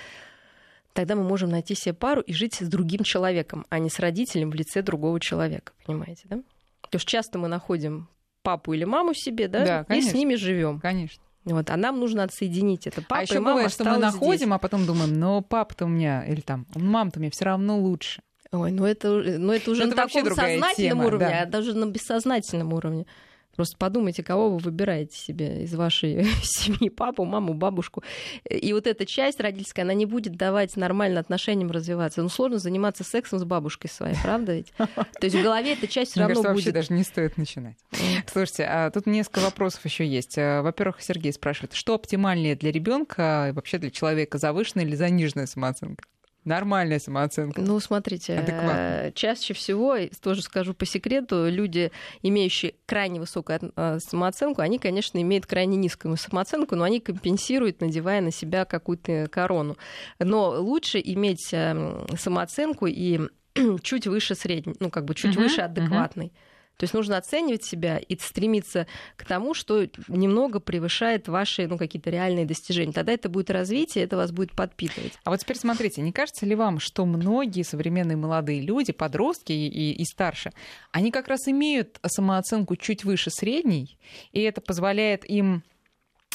тогда 0.92 1.14
мы 1.14 1.22
можем 1.22 1.50
найти 1.50 1.74
себе 1.74 1.94
пару 1.94 2.20
и 2.20 2.33
жить 2.33 2.55
с 2.55 2.68
другим 2.68 3.03
человеком, 3.03 3.66
а 3.68 3.79
не 3.79 3.90
с 3.90 3.98
родителем 3.98 4.50
в 4.50 4.55
лице 4.55 4.83
другого 4.83 5.20
человека, 5.20 5.72
понимаете, 5.87 6.22
да? 6.24 6.40
Потому 6.83 7.00
что 7.00 7.11
часто 7.11 7.38
мы 7.38 7.48
находим 7.48 8.09
папу 8.42 8.72
или 8.72 8.85
маму 8.85 9.14
себе, 9.14 9.48
да, 9.48 9.64
да 9.64 9.85
конечно, 9.85 10.09
и 10.09 10.11
с 10.11 10.14
ними 10.14 10.35
живем. 10.35 10.81
Конечно. 10.81 11.22
Вот, 11.44 11.70
а 11.70 11.76
нам 11.76 11.98
нужно 11.98 12.22
отсоединить 12.22 12.87
это. 12.87 13.00
Папа 13.00 13.18
а 13.18 13.22
еще 13.22 13.40
бывает, 13.40 13.72
что 13.72 13.85
мы 13.85 13.96
находим, 13.96 14.48
здесь. 14.48 14.53
а 14.53 14.59
потом 14.59 14.85
думаем, 14.85 15.18
но 15.18 15.40
папа-то 15.40 15.87
у 15.87 15.88
меня, 15.88 16.24
или 16.26 16.40
там, 16.40 16.66
мама-то 16.74 17.18
у 17.18 17.22
меня 17.22 17.31
все 17.31 17.46
равно 17.46 17.79
лучше. 17.79 18.22
Ой, 18.53 18.72
ну 18.72 18.85
это, 18.85 19.09
ну 19.11 19.53
это 19.53 19.70
уже 19.70 19.85
это 19.85 19.90
на 19.90 19.96
таком 19.96 20.24
сознательном 20.26 20.74
тема, 20.74 21.07
уровне, 21.07 21.29
да. 21.29 21.42
а 21.42 21.46
даже 21.46 21.74
на 21.74 21.87
бессознательном 21.87 22.72
уровне. 22.72 23.07
Просто 23.56 23.76
подумайте, 23.76 24.22
кого 24.22 24.50
вы 24.50 24.58
выбираете 24.58 25.16
себе 25.16 25.64
из 25.64 25.74
вашей 25.74 26.24
семьи, 26.42 26.88
папу, 26.88 27.24
маму, 27.24 27.54
бабушку. 27.54 28.02
И 28.48 28.72
вот 28.72 28.86
эта 28.86 29.06
часть 29.06 29.40
родительская, 29.40 29.84
она 29.84 29.94
не 29.94 30.06
будет 30.06 30.36
давать 30.36 30.76
нормально 30.76 31.20
отношениям 31.20 31.70
развиваться. 31.70 32.22
Ну, 32.22 32.28
сложно 32.28 32.58
заниматься 32.58 33.04
сексом 33.04 33.38
с 33.38 33.44
бабушкой 33.44 33.90
своей, 33.90 34.16
правда 34.22 34.54
ведь? 34.54 34.72
То 34.76 35.24
есть 35.24 35.36
в 35.36 35.42
голове 35.42 35.72
эта 35.74 35.86
часть 35.88 36.12
все 36.12 36.20
равно 36.20 36.34
кажется, 36.36 36.52
будет... 36.52 36.64
вообще 36.66 36.72
даже 36.72 36.92
не 36.92 37.04
стоит 37.04 37.36
начинать. 37.36 37.76
Слушайте, 38.26 38.64
а 38.64 38.90
тут 38.90 39.06
несколько 39.06 39.40
вопросов 39.40 39.84
еще 39.84 40.06
есть. 40.06 40.38
А, 40.38 40.62
во-первых, 40.62 41.02
Сергей 41.02 41.32
спрашивает, 41.32 41.74
что 41.74 41.94
оптимальнее 41.94 42.56
для 42.56 42.72
ребенка 42.72 43.48
и 43.50 43.52
вообще 43.52 43.78
для 43.78 43.90
человека, 43.90 44.38
завышенная 44.38 44.84
или 44.84 44.94
заниженная 44.94 45.46
самооценка? 45.46 46.04
Нормальная 46.44 46.98
самооценка? 46.98 47.61
Ну, 47.61 47.79
смотрите, 47.81 48.38
Адекватная. 48.38 49.09
э, 49.09 49.12
чаще 49.12 49.55
всего, 49.55 49.96
тоже 50.22 50.42
скажу 50.42 50.74
по 50.74 50.87
секрету, 50.87 51.48
люди, 51.48 51.92
имеющие 52.22 52.74
крайне 52.87 53.20
высокую 53.20 53.72
э, 53.76 53.98
самооценку, 54.00 54.62
они, 54.62 54.79
конечно, 54.79 55.20
имеют 55.20 55.46
крайне 55.46 55.76
низкую 55.76 56.16
самооценку, 56.16 56.76
но 56.76 56.85
они 56.85 57.00
компенсируют, 57.00 57.81
надевая 57.81 58.20
на 58.20 58.31
себя 58.31 58.64
какую-то 58.64 59.29
корону. 59.31 59.76
Но 60.18 60.50
лучше 60.61 61.00
иметь 61.03 61.50
э, 61.53 62.07
самооценку 62.18 62.87
и 62.87 63.20
чуть 63.83 64.07
выше 64.07 64.35
средней, 64.35 64.74
ну, 64.81 64.90
как 64.90 65.05
бы 65.05 65.14
чуть 65.14 65.33
Мгм, 65.37 65.42
выше 65.44 65.61
адекватной. 65.62 66.33
То 66.80 66.84
есть 66.84 66.94
нужно 66.94 67.18
оценивать 67.18 67.62
себя 67.62 67.98
и 67.98 68.16
стремиться 68.18 68.86
к 69.16 69.26
тому, 69.26 69.52
что 69.52 69.86
немного 70.08 70.60
превышает 70.60 71.28
ваши 71.28 71.66
ну, 71.66 71.76
какие-то 71.76 72.08
реальные 72.08 72.46
достижения. 72.46 72.94
Тогда 72.94 73.12
это 73.12 73.28
будет 73.28 73.50
развитие, 73.50 74.04
это 74.04 74.16
вас 74.16 74.32
будет 74.32 74.52
подпитывать. 74.52 75.12
А 75.24 75.28
вот 75.28 75.40
теперь 75.40 75.58
смотрите, 75.58 76.00
не 76.00 76.10
кажется 76.10 76.46
ли 76.46 76.54
вам, 76.54 76.80
что 76.80 77.04
многие 77.04 77.64
современные 77.64 78.16
молодые 78.16 78.62
люди, 78.62 78.92
подростки 78.92 79.52
и, 79.52 79.92
и- 79.92 80.04
старше, 80.06 80.52
они 80.90 81.10
как 81.10 81.28
раз 81.28 81.46
имеют 81.48 82.00
самооценку 82.06 82.76
чуть 82.76 83.04
выше 83.04 83.28
средней, 83.30 83.98
и 84.32 84.40
это 84.40 84.62
позволяет 84.62 85.28
им 85.28 85.62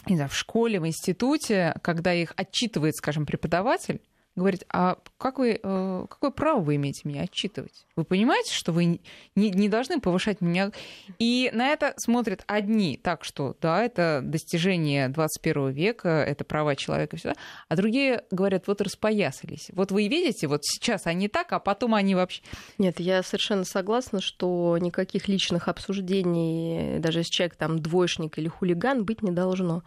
не 0.05 0.15
знаю, 0.15 0.29
в 0.29 0.35
школе, 0.35 0.79
в 0.79 0.85
институте, 0.85 1.73
когда 1.81 2.13
их 2.13 2.33
отчитывает, 2.35 2.95
скажем, 2.95 3.25
преподаватель, 3.25 3.99
говорит, 4.35 4.65
а 4.69 4.97
как 5.17 5.39
вы, 5.39 5.59
э, 5.61 6.05
какое 6.09 6.31
право 6.31 6.59
вы 6.59 6.75
имеете 6.75 7.01
меня 7.05 7.23
отчитывать? 7.23 7.85
Вы 7.95 8.03
понимаете, 8.03 8.53
что 8.53 8.71
вы 8.73 8.85
не, 8.85 8.99
не 9.35 9.69
должны 9.69 10.01
повышать 10.01 10.41
меня? 10.41 10.71
И 11.19 11.49
на 11.53 11.69
это 11.69 11.93
смотрят 11.97 12.43
одни 12.47 12.99
так, 13.01 13.23
что 13.23 13.55
да, 13.61 13.81
это 13.81 14.21
достижение 14.23 15.07
21 15.07 15.69
века, 15.69 16.09
это 16.09 16.43
права 16.43 16.75
человека, 16.75 17.15
все, 17.15 17.33
а 17.69 17.75
другие 17.75 18.23
говорят, 18.29 18.67
вот 18.67 18.81
распоясались. 18.81 19.69
Вот 19.73 19.91
вы 19.91 20.07
видите, 20.07 20.47
вот 20.47 20.65
сейчас 20.65 21.07
они 21.07 21.29
так, 21.29 21.53
а 21.53 21.59
потом 21.59 21.95
они 21.95 22.13
вообще... 22.13 22.41
Нет, 22.77 22.99
я 22.99 23.23
совершенно 23.23 23.63
согласна, 23.63 24.19
что 24.19 24.77
никаких 24.79 25.29
личных 25.29 25.69
обсуждений, 25.69 26.99
даже 26.99 27.19
если 27.19 27.31
человек 27.31 27.55
там 27.55 27.79
двоечник 27.79 28.37
или 28.37 28.49
хулиган, 28.49 29.05
быть 29.05 29.21
не 29.21 29.31
должно. 29.31 29.83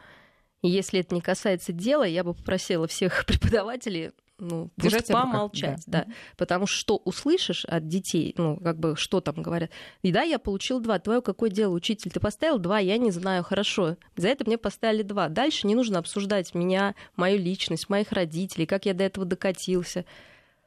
Если 0.62 1.00
это 1.00 1.14
не 1.14 1.20
касается 1.20 1.72
дела, 1.72 2.04
я 2.04 2.24
бы 2.24 2.34
попросила 2.34 2.88
всех 2.88 3.24
преподавателей 3.26 4.12
ну, 4.38 4.70
Держать 4.76 5.06
просто 5.06 5.12
в 5.12 5.16
руках, 5.16 5.32
помолчать, 5.32 5.82
да. 5.86 6.04
да. 6.04 6.12
Потому 6.36 6.66
что 6.66 6.78
что 6.78 6.96
услышишь 7.04 7.64
от 7.64 7.88
детей, 7.88 8.34
ну, 8.38 8.56
как 8.56 8.78
бы, 8.78 8.96
что 8.96 9.20
там 9.20 9.42
говорят, 9.42 9.70
и 10.02 10.12
да, 10.12 10.22
я 10.22 10.38
получил 10.38 10.80
два, 10.80 10.98
твое 10.98 11.20
какое 11.20 11.50
дело, 11.50 11.74
учитель, 11.74 12.10
ты 12.10 12.20
поставил 12.20 12.58
два, 12.58 12.78
я 12.78 12.96
не 12.98 13.10
знаю, 13.10 13.42
хорошо, 13.44 13.96
за 14.16 14.28
это 14.28 14.44
мне 14.46 14.56
поставили 14.56 15.02
два. 15.02 15.28
Дальше 15.28 15.66
не 15.66 15.74
нужно 15.74 15.98
обсуждать 15.98 16.54
меня, 16.54 16.94
мою 17.16 17.38
личность, 17.38 17.88
моих 17.88 18.12
родителей, 18.12 18.66
как 18.66 18.86
я 18.86 18.94
до 18.94 19.04
этого 19.04 19.26
докатился. 19.26 20.04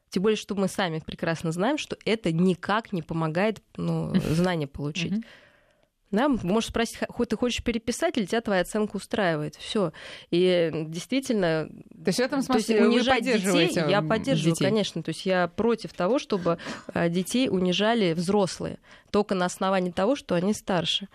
Тем 0.10 0.24
более, 0.24 0.38
что 0.38 0.56
мы 0.56 0.68
сами 0.68 1.00
прекрасно 1.00 1.52
знаем, 1.52 1.78
что 1.78 1.98
это 2.06 2.32
никак 2.34 2.92
не 2.92 3.02
помогает 3.02 3.62
ну, 3.78 4.14
знания 4.16 4.68
получить. 4.68 5.24
Да, 6.12 6.28
можешь 6.28 6.70
спросить, 6.70 7.00
хоть 7.08 7.30
ты 7.30 7.38
хочешь 7.38 7.64
переписать, 7.64 8.18
или 8.18 8.26
тебя 8.26 8.42
твоя 8.42 8.62
оценка 8.62 8.98
устраивает. 8.98 9.56
Все. 9.56 9.94
И 10.30 10.70
действительно, 10.88 11.70
То 11.70 12.08
есть 12.08 12.20
в 12.20 12.22
этом 12.22 12.44
то 12.44 12.54
есть 12.56 12.66
смысле 12.68 12.82
вы 12.82 12.90
унижать 12.90 13.24
детей, 13.24 13.72
я 13.74 14.02
поддерживаю, 14.02 14.54
детей? 14.54 14.66
конечно. 14.66 15.04
То 15.04 15.10
есть 15.10 15.26
я 15.26 15.48
против 15.48 15.94
того, 15.94 16.20
чтобы 16.20 16.58
э, 16.94 17.10
детей 17.10 17.48
унижали 17.50 18.12
взрослые, 18.12 18.80
только 19.10 19.36
на 19.36 19.46
основании 19.46 19.92
того, 19.92 20.18
что 20.18 20.36
они 20.36 20.54
старше. 20.54 21.08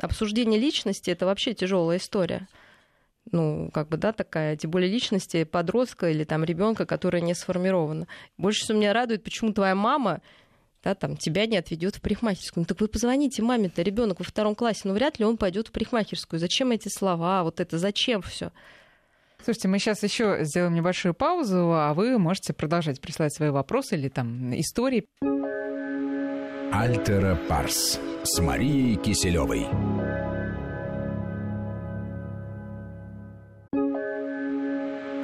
Обсуждение 0.00 0.60
личности 0.60 1.10
это 1.10 1.24
вообще 1.24 1.54
тяжелая 1.54 1.98
история. 1.98 2.48
Ну, 3.30 3.70
как 3.72 3.88
бы, 3.88 3.96
да, 3.96 4.12
такая, 4.12 4.56
тем 4.56 4.70
более 4.70 4.90
личности 4.90 5.44
подростка 5.44 6.10
или 6.10 6.24
там 6.24 6.44
ребенка, 6.44 6.84
которая 6.84 7.22
не 7.22 7.34
сформирована. 7.34 8.06
Больше 8.38 8.64
всего 8.64 8.78
меня 8.78 8.92
радует, 8.92 9.24
почему 9.24 9.52
твоя 9.52 9.74
мама 9.74 10.20
да, 10.86 10.94
там, 10.94 11.16
тебя 11.16 11.46
не 11.46 11.56
отведет 11.56 11.96
в 11.96 12.00
парикмахерскую. 12.00 12.62
Ну 12.62 12.64
так 12.64 12.80
вы 12.80 12.86
позвоните 12.86 13.42
маме-то, 13.42 13.82
ребенок 13.82 14.20
во 14.20 14.24
втором 14.24 14.54
классе, 14.54 14.82
ну 14.84 14.94
вряд 14.94 15.18
ли 15.18 15.24
он 15.24 15.36
пойдет 15.36 15.66
в 15.66 15.72
парикмахерскую. 15.72 16.38
Зачем 16.38 16.70
эти 16.70 16.88
слова, 16.88 17.42
вот 17.42 17.58
это, 17.58 17.76
зачем 17.76 18.22
все? 18.22 18.52
Слушайте, 19.44 19.66
мы 19.66 19.80
сейчас 19.80 20.04
еще 20.04 20.38
сделаем 20.42 20.74
небольшую 20.74 21.12
паузу, 21.12 21.72
а 21.72 21.92
вы 21.92 22.18
можете 22.18 22.52
продолжать 22.52 23.00
присылать 23.00 23.34
свои 23.34 23.50
вопросы 23.50 23.96
или 23.96 24.08
там 24.08 24.56
истории. 24.60 25.08
Альтера 26.72 27.36
Парс 27.48 27.98
с 28.22 28.38
Марией 28.40 28.94
Киселевой. 28.94 29.66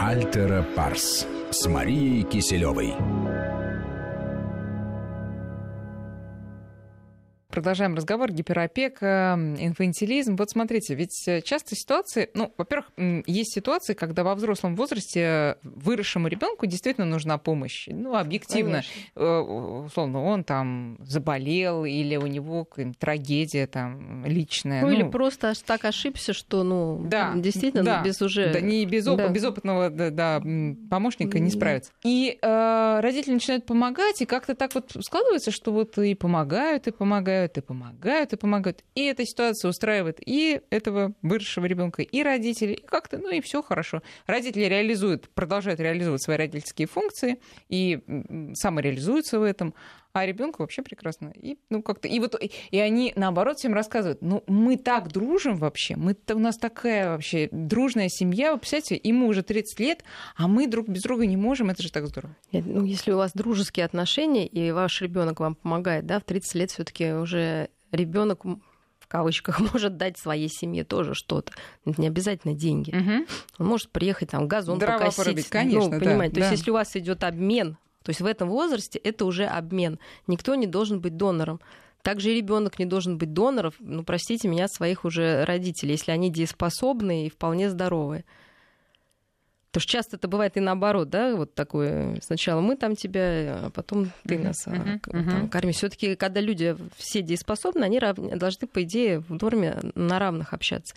Альтера 0.01 0.66
Парс 0.75 1.25
с 1.53 1.68
Марией 1.68 2.25
Киселевой. 2.25 3.31
Продолжаем 7.52 7.94
разговор. 7.94 8.32
Гиперопека, 8.32 9.34
инфантилизм. 9.58 10.36
Вот 10.36 10.48
смотрите, 10.48 10.94
ведь 10.94 11.28
э, 11.28 11.42
часто 11.42 11.76
ситуации, 11.76 12.30
ну, 12.32 12.50
во-первых, 12.56 12.90
есть 13.26 13.52
ситуации, 13.52 13.92
когда 13.92 14.24
во 14.24 14.34
взрослом 14.34 14.74
возрасте 14.74 15.58
выросшему 15.62 16.28
ребенку 16.28 16.64
действительно 16.64 17.06
нужна 17.06 17.36
помощь. 17.36 17.88
Ну, 17.88 18.16
объективно, 18.16 18.82
э, 19.14 19.38
условно, 19.38 20.24
он 20.24 20.44
там 20.44 20.96
заболел 21.00 21.84
или 21.84 22.16
у 22.16 22.26
него 22.26 22.66
трагедия 22.98 23.66
там 23.66 24.24
личная. 24.24 24.80
Ну, 24.80 24.90
или 24.90 25.02
ну, 25.02 25.10
просто 25.10 25.50
аж 25.50 25.58
так 25.58 25.84
ошибся, 25.84 26.32
что, 26.32 26.62
ну, 26.62 27.02
Да, 27.04 27.34
действительно, 27.36 27.84
да. 27.84 28.02
без 28.02 28.22
уже... 28.22 28.50
Да, 28.50 28.60
не 28.62 28.86
без, 28.86 29.06
оп- 29.06 29.18
Да. 29.18 29.28
без 29.28 29.44
опытного 29.44 29.90
да, 29.90 30.08
да, 30.08 30.42
помощника 30.88 31.38
не 31.38 31.50
справится. 31.50 31.92
И 32.02 32.38
э, 32.40 33.00
родители 33.02 33.34
начинают 33.34 33.66
помогать, 33.66 34.22
и 34.22 34.24
как-то 34.24 34.54
так 34.54 34.74
вот 34.74 34.96
складывается, 35.02 35.50
что 35.50 35.70
вот 35.70 35.98
и 35.98 36.14
помогают, 36.14 36.86
и 36.86 36.92
помогают, 36.92 37.41
и 37.44 37.61
помогают, 37.61 38.33
и 38.33 38.37
помогают. 38.37 38.85
И 38.94 39.05
эта 39.05 39.24
ситуация 39.24 39.68
устраивает 39.68 40.18
и 40.24 40.61
этого 40.70 41.14
выросшего 41.22 41.66
ребенка, 41.66 42.02
и 42.02 42.22
родителей, 42.22 42.74
и 42.74 42.87
как-то, 42.87 43.18
ну 43.18 43.31
и 43.31 43.40
все 43.40 43.62
хорошо. 43.62 44.02
Родители 44.26 44.64
реализуют, 44.64 45.28
продолжают 45.31 45.81
реализовывать 45.81 46.22
свои 46.22 46.37
родительские 46.37 46.88
функции 46.88 47.40
и 47.68 48.00
самореализуются 48.55 49.38
в 49.38 49.42
этом, 49.42 49.74
а 50.12 50.27
ребенку 50.27 50.62
вообще 50.62 50.83
прекрасно. 50.83 51.33
И, 51.35 51.59
ну, 51.70 51.83
как-то, 51.83 52.07
и, 52.07 52.18
вот, 52.20 52.38
и 52.70 52.79
они, 52.79 53.12
наоборот, 53.16 53.59
всем 53.59 53.72
рассказывают, 53.72 54.20
ну, 54.20 54.44
мы 54.46 54.77
так 54.77 55.09
дружим 55.09 55.57
вообще, 55.57 55.96
мы, 55.96 56.16
у 56.33 56.38
нас 56.38 56.59
такая 56.59 57.11
вообще 57.11 57.48
дружная 57.51 58.09
семья, 58.09 58.53
вы 58.53 58.59
представляете, 58.59 59.01
ему 59.03 59.27
уже 59.27 59.42
30 59.42 59.81
лет, 59.81 60.05
а 60.37 60.48
мы 60.48 60.66
друг 60.66 60.88
без 60.88 61.03
друга 61.03 61.27
не 61.27 61.37
можем, 61.37 61.70
это 61.70 61.83
же 61.83 61.90
так 61.90 62.07
здорово. 62.07 62.37
Нет, 62.53 62.64
Ну, 62.66 62.85
если 62.85 63.12
у 63.12 63.16
вас 63.16 63.33
дружеские 63.33 63.87
отношения, 63.87 64.46
и 64.46 64.70
ваш 64.70 65.01
ребенок 65.01 65.40
вам 65.40 65.55
помогает, 65.55 66.07
да, 66.07 66.20
в 66.20 66.25
30 66.25 66.55
лет 66.57 66.70
все 66.70 66.85
таки 66.85 67.12
уже 67.12 67.70
ребенок 67.90 68.44
в 68.44 69.09
кавычках 69.09 69.61
может 69.72 69.96
дать 69.96 70.18
своей 70.18 70.48
семье 70.48 70.85
тоже 70.85 71.14
что-то. 71.14 71.53
Это 71.87 72.01
не 72.01 72.07
обязательно 72.07 72.55
деньги. 72.55 72.94
Он 73.59 73.66
может 73.66 73.90
приехать 73.90 74.31
там 74.31 74.46
газон 74.46 74.79
Дрова 74.79 74.98
покосить. 74.98 75.16
порубить, 75.16 75.48
конечно, 75.48 75.90
ну, 75.90 76.01
да, 76.01 76.05
понимаете, 76.07 76.35
то 76.35 76.40
да. 76.40 76.46
есть 76.48 76.61
если 76.61 76.70
у 76.70 76.75
вас 76.75 76.96
идет 76.96 77.25
обмен, 77.25 77.79
то 78.02 78.10
есть 78.10 78.20
в 78.20 78.26
этом 78.26 78.48
возрасте 78.48 78.98
это 78.98 79.24
уже 79.24 79.44
обмен. 79.46 79.98
Никто 80.26 80.54
не 80.54 80.66
должен 80.66 81.00
быть 81.00 81.16
донором. 81.16 81.60
Также 82.02 82.32
и 82.32 82.36
ребенок 82.36 82.78
не 82.80 82.84
должен 82.86 83.16
быть 83.16 83.32
донором, 83.32 83.72
ну, 83.78 84.02
простите 84.02 84.48
меня, 84.48 84.66
своих 84.68 85.04
уже 85.04 85.44
родителей, 85.44 85.92
если 85.92 86.10
они 86.10 86.30
дееспособные 86.30 87.26
и 87.26 87.30
вполне 87.30 87.70
здоровые. 87.70 88.24
Потому 89.70 89.82
что 89.84 89.92
часто 89.92 90.16
это 90.16 90.28
бывает 90.28 90.58
и 90.58 90.60
наоборот, 90.60 91.08
да, 91.08 91.34
вот 91.34 91.54
такое. 91.54 92.20
Сначала 92.20 92.60
мы 92.60 92.76
там 92.76 92.94
тебя, 92.94 93.56
а 93.66 93.70
потом 93.72 94.10
ты 94.28 94.38
нас 94.38 94.64
к- 94.64 94.66
мгм. 95.06 95.30
там 95.30 95.48
кормишь. 95.48 95.76
Все-таки, 95.76 96.14
когда 96.14 96.40
люди 96.42 96.76
все 96.96 97.22
дееспособны, 97.22 97.82
они 97.84 97.98
рав- 97.98 98.16
должны, 98.38 98.66
по 98.66 98.82
идее, 98.82 99.20
в 99.20 99.30
норме 99.40 99.78
на 99.94 100.18
равных 100.18 100.52
общаться. 100.52 100.94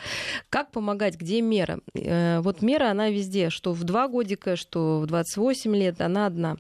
Как 0.50 0.72
помогать? 0.72 1.16
Где 1.16 1.40
мера? 1.40 1.80
Э, 1.94 2.42
Вот 2.42 2.62
мера, 2.62 2.92
она 2.92 3.10
везде, 3.10 3.50
что 3.50 3.72
в 3.72 3.86
два 3.86 4.10
годика, 4.10 4.58
что 4.58 5.00
в 5.00 5.06
28 5.06 5.74
лет, 5.74 6.02
она 6.02 6.26
одна. 6.26 6.58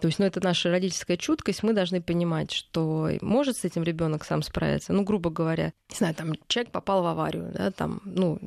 То 0.00 0.08
есть, 0.08 0.18
ну, 0.18 0.26
это 0.26 0.42
наша 0.42 0.70
родительская 0.70 1.16
чуткость. 1.16 1.62
Мы 1.62 1.72
должны 1.72 2.02
понимать, 2.02 2.52
что 2.52 3.10
может 3.22 3.56
с 3.56 3.64
этим 3.64 3.82
ребенок 3.82 4.24
сам 4.24 4.42
справиться. 4.42 4.92
Ну, 4.92 5.02
грубо 5.04 5.30
говоря, 5.30 5.72
не 5.90 5.96
знаю, 5.96 6.14
там 6.14 6.34
человек 6.48 6.70
попал 6.70 7.02
в 7.02 7.06
аварию, 7.06 7.50
да, 7.54 7.70
там, 7.70 8.00
ну, 8.04 8.38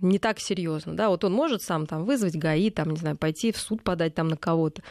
не 0.00 0.18
так 0.18 0.40
серьезно, 0.40 0.94
да, 0.94 1.08
вот 1.08 1.24
он 1.24 1.32
может 1.32 1.62
сам 1.62 1.86
там 1.86 2.04
вызвать 2.04 2.36
ГАИ, 2.36 2.70
там, 2.70 2.90
не 2.90 2.96
знаю, 2.96 3.16
пойти 3.16 3.52
в 3.52 3.58
суд 3.58 3.82
подать 3.82 4.14
там 4.14 4.28
на 4.28 4.36
кого-то. 4.36 4.82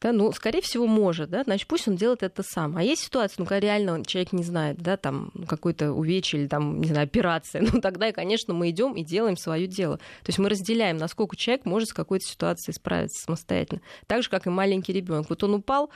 Да, 0.00 0.12
ну, 0.12 0.30
скорее 0.32 0.60
всего, 0.60 0.86
может, 0.86 1.30
да, 1.30 1.42
значит, 1.44 1.66
пусть 1.66 1.88
он 1.88 1.96
делает 1.96 2.22
это 2.22 2.42
сам. 2.42 2.76
А 2.76 2.82
есть 2.82 3.02
ситуация, 3.02 3.36
ну, 3.38 3.46
когда 3.46 3.60
реально 3.60 4.04
человек 4.04 4.32
не 4.32 4.44
знает, 4.44 4.76
да, 4.76 4.98
там, 4.98 5.30
ну, 5.32 5.46
какой-то 5.46 5.92
увечье 5.92 6.38
или 6.38 6.48
там, 6.48 6.82
не 6.82 6.88
знаю, 6.88 7.04
операция, 7.04 7.62
ну, 7.72 7.80
тогда, 7.80 8.12
конечно, 8.12 8.52
мы 8.52 8.68
идем 8.68 8.92
и 8.92 9.02
делаем 9.02 9.38
свое 9.38 9.66
дело. 9.66 9.96
То 9.96 10.28
есть 10.28 10.38
мы 10.38 10.50
разделяем, 10.50 10.98
насколько 10.98 11.34
человек 11.36 11.64
может 11.64 11.88
с 11.88 11.92
какой-то 11.94 12.26
ситуацией 12.26 12.74
справиться 12.74 13.24
самостоятельно. 13.24 13.80
Так 14.06 14.22
же, 14.22 14.28
как 14.28 14.46
и 14.46 14.50
маленький 14.50 14.92
ребенок. 14.92 15.30
Вот 15.30 15.42
он 15.42 15.54
упал, 15.54 15.90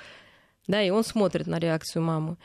да, 0.67 0.83
и 0.83 0.89
он 0.89 1.05
смотрит 1.05 1.47
на 1.47 1.59
реакцию 1.59 2.03
мамы. 2.03 2.39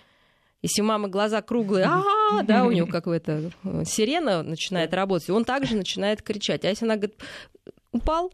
Если 0.61 0.81
у 0.81 0.85
мамы 0.85 1.07
глаза 1.09 1.41
круглые, 1.41 1.85
а 1.85 2.43
да, 2.43 2.65
у 2.65 2.71
него 2.71 2.87
какая-то 2.87 3.51
э, 3.63 3.83
сирена 3.85 4.41
начинает 4.43 4.93
работать, 4.93 5.29
и 5.29 5.31
он 5.31 5.45
также 5.45 5.75
начинает 5.75 6.21
кричать. 6.21 6.65
А 6.65 6.69
если 6.69 6.85
она 6.85 6.95
говорит, 6.95 7.15
упал, 7.91 8.33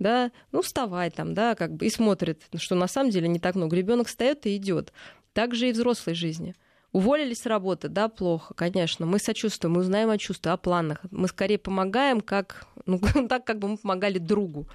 да, 0.00 0.32
ну 0.50 0.62
вставай 0.62 1.10
там, 1.10 1.34
да, 1.34 1.54
как 1.54 1.74
бы, 1.74 1.86
и 1.86 1.90
смотрит, 1.90 2.42
что 2.56 2.74
на 2.74 2.88
самом 2.88 3.10
деле 3.10 3.28
не 3.28 3.38
так 3.38 3.54
много. 3.54 3.76
Ребенок 3.76 4.08
встает 4.08 4.46
и 4.46 4.56
идет. 4.56 4.92
Так 5.32 5.54
же 5.54 5.68
и 5.68 5.72
в 5.72 5.76
взрослой 5.76 6.14
жизни. 6.14 6.56
Уволились 6.90 7.42
с 7.42 7.46
работы, 7.46 7.88
да, 7.88 8.08
плохо, 8.08 8.54
конечно. 8.54 9.06
Мы 9.06 9.20
сочувствуем, 9.20 9.74
мы 9.74 9.82
узнаем 9.82 10.10
о 10.10 10.18
чувствах, 10.18 10.54
о 10.54 10.56
планах. 10.56 10.98
Мы 11.12 11.28
скорее 11.28 11.58
помогаем, 11.58 12.20
как, 12.20 12.66
ну, 12.86 12.98
так, 13.28 13.44
как 13.44 13.58
бы 13.60 13.68
мы 13.68 13.76
помогали 13.76 14.18
другу. 14.18 14.66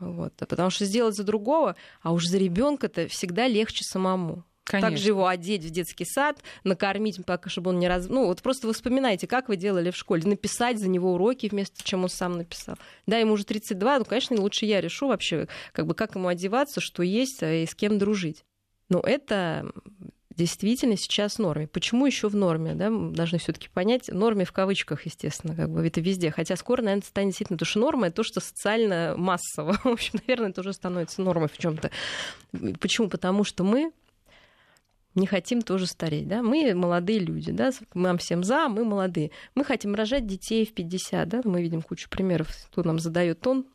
Вот. 0.00 0.32
Потому 0.34 0.70
что 0.70 0.86
сделать 0.86 1.14
за 1.14 1.22
другого, 1.22 1.76
а 2.02 2.12
уж 2.12 2.26
за 2.26 2.38
ребенка-то 2.38 3.08
всегда 3.08 3.46
легче 3.46 3.84
самому. 3.84 4.44
Конечно. 4.68 4.90
Также 4.90 5.08
его 5.08 5.26
одеть 5.26 5.64
в 5.64 5.70
детский 5.70 6.04
сад, 6.04 6.38
накормить, 6.62 7.24
пока, 7.24 7.48
чтобы 7.48 7.70
он 7.70 7.78
не 7.78 7.88
раз... 7.88 8.08
Ну, 8.08 8.26
вот 8.26 8.42
просто 8.42 8.66
вы 8.66 8.74
вспоминайте, 8.74 9.26
как 9.26 9.48
вы 9.48 9.56
делали 9.56 9.90
в 9.90 9.96
школе. 9.96 10.24
Написать 10.26 10.78
за 10.78 10.88
него 10.88 11.14
уроки 11.14 11.48
вместо 11.50 11.82
чем 11.82 12.02
он 12.02 12.10
сам 12.10 12.36
написал. 12.36 12.76
Да, 13.06 13.16
ему 13.16 13.32
уже 13.32 13.46
32, 13.46 14.00
ну, 14.00 14.04
конечно, 14.04 14.38
лучше 14.38 14.66
я 14.66 14.82
решу 14.82 15.08
вообще, 15.08 15.48
как 15.72 15.86
бы, 15.86 15.94
как 15.94 16.16
ему 16.16 16.28
одеваться, 16.28 16.82
что 16.82 17.02
есть, 17.02 17.42
а 17.42 17.50
и 17.50 17.64
с 17.64 17.74
кем 17.74 17.98
дружить. 17.98 18.44
Но 18.90 19.00
это 19.00 19.72
действительно 20.36 20.96
сейчас 20.98 21.36
в 21.36 21.38
норме. 21.38 21.66
Почему 21.66 22.04
еще 22.04 22.28
в 22.28 22.36
норме? 22.36 22.74
Да? 22.74 22.90
Мы 22.90 23.14
должны 23.14 23.38
все-таки 23.38 23.68
понять. 23.68 24.08
Норме 24.08 24.44
в 24.44 24.52
кавычках, 24.52 25.06
естественно, 25.06 25.56
как 25.56 25.70
бы 25.70 25.86
это 25.86 26.00
везде. 26.02 26.30
Хотя 26.30 26.56
скоро, 26.56 26.82
наверное, 26.82 27.06
станет 27.06 27.30
действительно, 27.30 27.56
потому 27.56 27.70
что 27.70 27.80
норма 27.80 28.06
это 28.08 28.16
то, 28.16 28.22
что 28.22 28.40
социально 28.40 29.14
массово. 29.16 29.72
В 29.82 29.86
общем, 29.86 30.20
наверное, 30.26 30.50
это 30.50 30.60
уже 30.60 30.74
становится 30.74 31.22
нормой 31.22 31.48
в 31.48 31.56
чем-то. 31.58 31.90
Почему? 32.80 33.08
Потому 33.08 33.44
что 33.44 33.64
мы 33.64 33.92
не 35.14 35.26
хотим 35.26 35.62
тоже 35.62 35.86
стареть. 35.86 36.28
Да? 36.28 36.42
Мы 36.42 36.74
молодые 36.74 37.18
люди, 37.18 37.52
да? 37.52 37.70
нам 37.94 38.18
всем 38.18 38.44
за, 38.44 38.68
мы 38.68 38.84
молодые. 38.84 39.30
Мы 39.54 39.64
хотим 39.64 39.94
рожать 39.94 40.26
детей 40.26 40.64
в 40.66 40.72
50, 40.72 41.28
да? 41.28 41.40
мы 41.44 41.62
видим 41.62 41.82
кучу 41.82 42.08
примеров, 42.08 42.48
кто 42.70 42.82
нам 42.82 42.98
задает 42.98 43.40
тон, 43.40 43.66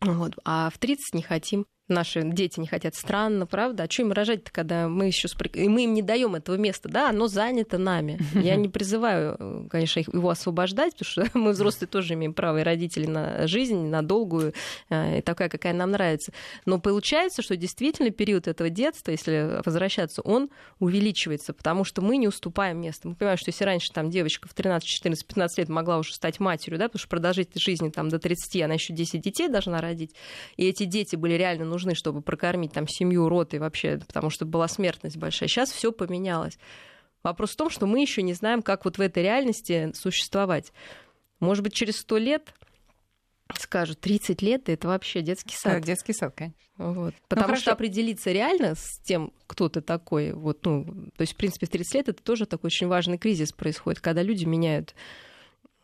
вот. 0.00 0.34
а 0.44 0.70
в 0.70 0.78
30 0.78 1.14
не 1.14 1.22
хотим 1.22 1.66
наши 1.88 2.22
дети 2.22 2.60
не 2.60 2.66
хотят. 2.66 2.94
Странно, 2.94 3.46
правда? 3.46 3.84
А 3.84 3.90
что 3.90 4.02
им 4.02 4.12
рожать-то, 4.12 4.50
когда 4.50 4.88
мы 4.88 5.06
еще 5.06 5.28
спр... 5.28 5.48
и 5.48 5.68
мы 5.68 5.84
им 5.84 5.94
не 5.94 6.02
даем 6.02 6.34
этого 6.34 6.56
места? 6.56 6.88
Да, 6.88 7.10
оно 7.10 7.28
занято 7.28 7.78
нами. 7.78 8.18
Я 8.34 8.56
не 8.56 8.68
призываю, 8.68 9.68
конечно, 9.70 10.00
его 10.00 10.30
освобождать, 10.30 10.96
потому 10.96 11.28
что 11.28 11.38
мы 11.38 11.52
взрослые 11.52 11.88
тоже 11.88 12.14
имеем 12.14 12.34
право 12.34 12.58
и 12.58 12.62
родители 12.62 13.06
на 13.06 13.46
жизнь, 13.46 13.86
на 13.86 14.02
долгую, 14.02 14.52
э, 14.90 15.18
и 15.18 15.22
такая, 15.22 15.48
какая 15.48 15.72
нам 15.72 15.92
нравится. 15.92 16.32
Но 16.64 16.80
получается, 16.80 17.42
что 17.42 17.56
действительно 17.56 18.10
период 18.10 18.48
этого 18.48 18.70
детства, 18.70 19.10
если 19.10 19.60
возвращаться, 19.64 20.22
он 20.22 20.50
увеличивается, 20.80 21.52
потому 21.52 21.84
что 21.84 22.02
мы 22.02 22.16
не 22.16 22.28
уступаем 22.28 22.80
место. 22.80 23.08
Мы 23.08 23.14
понимаем, 23.14 23.38
что 23.38 23.50
если 23.50 23.64
раньше 23.64 23.92
там 23.92 24.10
девочка 24.10 24.48
в 24.48 24.54
13, 24.54 24.86
14, 24.86 25.26
15 25.26 25.58
лет 25.58 25.68
могла 25.68 25.98
уже 25.98 26.14
стать 26.14 26.40
матерью, 26.40 26.78
да, 26.78 26.86
потому 26.86 27.00
что 27.00 27.08
продолжительность 27.08 27.64
жизни 27.64 27.90
там 27.90 28.08
до 28.08 28.18
30, 28.18 28.62
она 28.62 28.74
еще 28.74 28.92
10 28.92 29.20
детей 29.20 29.48
должна 29.48 29.80
родить, 29.80 30.14
и 30.56 30.66
эти 30.66 30.84
дети 30.84 31.16
были 31.16 31.34
реально 31.34 31.64
нужны, 31.64 31.75
чтобы 31.78 32.22
прокормить 32.22 32.72
там 32.72 32.88
семью, 32.88 33.28
рот 33.28 33.54
и 33.54 33.58
вообще, 33.58 33.98
потому 34.06 34.30
что 34.30 34.44
была 34.44 34.68
смертность 34.68 35.16
большая. 35.16 35.48
Сейчас 35.48 35.70
все 35.70 35.92
поменялось. 35.92 36.58
Вопрос 37.22 37.50
в 37.50 37.56
том, 37.56 37.70
что 37.70 37.86
мы 37.86 38.00
еще 38.00 38.22
не 38.22 38.34
знаем, 38.34 38.62
как 38.62 38.84
вот 38.84 38.98
в 38.98 39.00
этой 39.00 39.22
реальности 39.22 39.90
существовать. 39.94 40.72
Может 41.40 41.64
быть, 41.64 41.74
через 41.74 41.98
сто 41.98 42.18
лет 42.18 42.54
скажут, 43.54 44.00
30 44.00 44.42
лет 44.42 44.68
это 44.68 44.88
вообще 44.88 45.22
детский 45.22 45.56
сад. 45.56 45.74
Да, 45.74 45.80
детский 45.80 46.12
сад, 46.12 46.34
конечно. 46.34 46.58
Вот. 46.78 47.14
Ну, 47.14 47.26
Потому 47.28 47.50
ну, 47.50 47.56
что 47.56 47.72
определиться 47.72 48.32
реально 48.32 48.74
с 48.74 48.98
тем, 49.04 49.32
кто 49.46 49.68
ты 49.68 49.80
такой, 49.80 50.32
вот, 50.32 50.64
ну, 50.64 50.84
то 51.16 51.22
есть, 51.22 51.34
в 51.34 51.36
принципе, 51.36 51.66
в 51.66 51.70
30 51.70 51.94
лет 51.94 52.08
это 52.08 52.22
тоже 52.22 52.46
такой 52.46 52.68
очень 52.68 52.88
важный 52.88 53.18
кризис 53.18 53.52
происходит, 53.52 54.00
когда 54.00 54.22
люди 54.22 54.44
меняют 54.44 54.94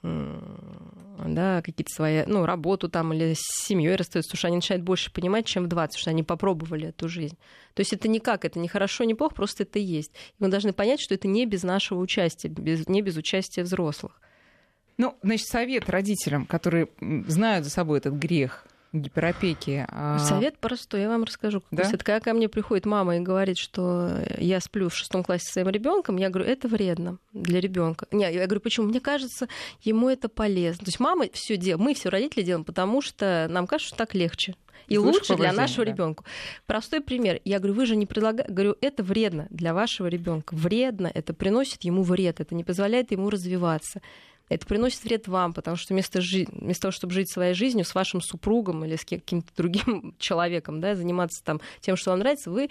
да, 0.03 1.63
какие-то 1.63 1.95
свои, 1.95 2.25
ну, 2.27 2.45
работу 2.45 2.89
там 2.89 3.13
или 3.13 3.35
с 3.35 3.67
семьей 3.67 3.95
расстаются, 3.95 4.31
потому 4.31 4.39
что 4.39 4.49
они 4.49 4.57
начинают 4.57 4.85
больше 4.85 5.13
понимать, 5.13 5.47
чем 5.47 5.65
в 5.65 5.69
20, 5.69 5.91
потому 5.91 6.01
что 6.01 6.11
они 6.11 6.23
попробовали 6.23 6.89
эту 6.89 7.09
жизнь. 7.09 7.39
То 7.75 7.81
есть 7.81 7.93
это 7.93 8.09
никак, 8.09 8.45
это 8.45 8.59
не 8.59 8.69
хорошо, 8.69 9.05
не 9.05 9.15
плохо, 9.15 9.35
просто 9.35 9.63
это 9.63 9.79
есть. 9.79 10.13
И 10.13 10.35
мы 10.43 10.49
должны 10.49 10.73
понять, 10.73 11.01
что 11.01 11.15
это 11.15 11.29
не 11.29 11.47
без 11.47 11.63
нашего 11.63 12.01
участия, 12.01 12.49
без, 12.49 12.89
не 12.89 13.03
без 13.03 13.17
участия 13.17 13.63
взрослых. 13.63 14.21
Ну, 14.99 15.17
значит, 15.23 15.47
совет 15.47 15.89
родителям, 15.89 16.47
которые 16.47 16.89
знают 17.27 17.65
за 17.65 17.71
собой 17.71 17.99
этот 17.99 18.15
грех, 18.15 18.67
гиперопеки. 18.93 19.87
А 19.89 20.19
Совет 20.19 20.59
простой, 20.59 21.03
я 21.03 21.09
вам 21.09 21.25
расскажу. 21.25 21.63
Да? 21.71 21.83
Это 21.83 21.99
когда 21.99 22.21
ко 22.21 22.35
мне 22.35 22.49
приходит 22.49 22.87
мама 22.87 23.17
и 23.17 23.21
говорит, 23.21 23.59
что 23.59 24.19
я 24.39 24.61
сплю 24.61 24.89
в 24.89 24.95
шестом 24.95 25.25
классе 25.25 25.47
с 25.47 25.53
своим 25.53 25.69
ребенком, 25.69 26.17
я 26.17 26.29
говорю, 26.29 26.49
это 26.49 26.69
вредно 26.69 27.19
для 27.33 27.61
ребенка. 27.61 28.07
Не, 28.11 28.33
я 28.33 28.47
говорю, 28.47 28.61
почему? 28.61 28.89
Мне 28.89 29.01
кажется, 29.01 29.49
ему 29.81 30.09
это 30.09 30.29
полезно. 30.29 30.85
То 30.85 30.89
есть 30.89 31.01
мама 31.01 31.27
все 31.33 31.57
делает, 31.57 31.85
мы 31.85 31.95
все 31.95 32.09
родители 32.09 32.43
делаем, 32.43 32.65
потому 32.65 33.01
что 33.01 33.47
нам 33.51 33.67
кажется, 33.67 33.89
что 33.89 33.99
так 33.99 34.15
легче. 34.15 34.55
И 34.89 34.99
лучше 34.99 35.37
для 35.37 35.53
нашего 35.53 35.85
да. 35.85 35.93
ребенка. 35.93 36.25
Простой 36.67 37.01
пример. 37.01 37.41
Я 37.45 37.59
говорю, 37.59 37.75
вы 37.75 37.87
же 37.87 37.97
не 37.97 38.05
предлагаете. 38.05 38.53
Говорю, 38.53 38.77
это 38.81 39.03
вредно 39.03 39.47
для 39.51 39.75
вашего 39.75 40.07
ребенка. 40.07 40.55
Вредно, 40.55 41.11
это 41.13 41.33
приносит 41.33 41.85
ему 41.85 42.03
вред, 42.03 42.41
это 42.41 42.55
не 42.55 42.65
позволяет 42.65 43.11
ему 43.13 43.31
развиваться 43.31 44.03
это 44.49 44.67
приносит 44.67 45.05
вред 45.05 45.29
вам, 45.29 45.53
потому 45.55 45.77
что 45.77 45.95
вместо, 45.95 46.21
жи... 46.21 46.47
вместо 46.51 46.83
того, 46.83 46.93
чтобы 46.93 47.13
жить 47.13 47.31
своей 47.31 47.55
жизнью 47.55 47.85
с 47.85 47.95
вашим 47.95 48.21
супругом 48.21 48.85
или 48.85 48.97
с 48.97 49.05
каким-то 49.05 49.51
другим 49.57 50.15
человеком, 50.19 50.81
да, 50.81 50.95
заниматься 50.95 51.43
там 51.45 51.61
тем, 51.81 51.97
что 51.97 52.11
вам 52.11 52.21
нравится, 52.21 52.51
вы 52.51 52.69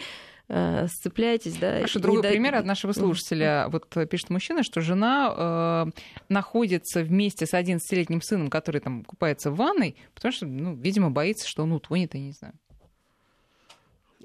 э, 0.48 0.88
сцепляетесь, 0.88 1.58
да. 1.58 1.78
Хорошо, 1.78 2.00
другой 2.00 2.24
да... 2.24 2.30
пример 2.30 2.56
от 2.56 2.66
нашего 2.66 2.92
слушателя. 2.92 3.68
Вот 3.70 3.88
пишет 4.10 4.30
мужчина, 4.30 4.64
что 4.64 4.82
жена 4.82 5.88
э, 5.88 6.02
находится 6.30 7.02
вместе 7.02 7.46
с 7.46 7.54
11-летним 7.54 8.22
сыном, 8.22 8.50
который 8.50 8.82
там 8.82 9.04
купается 9.04 9.52
в 9.52 9.56
ванной, 9.56 9.96
потому 10.14 10.32
что, 10.32 10.46
ну, 10.46 10.76
видимо, 10.76 11.10
боится, 11.10 11.48
что 11.48 11.64
он 11.64 11.72
утонет, 11.72 12.14
я 12.14 12.22
не 12.22 12.32
знаю. 12.32 12.54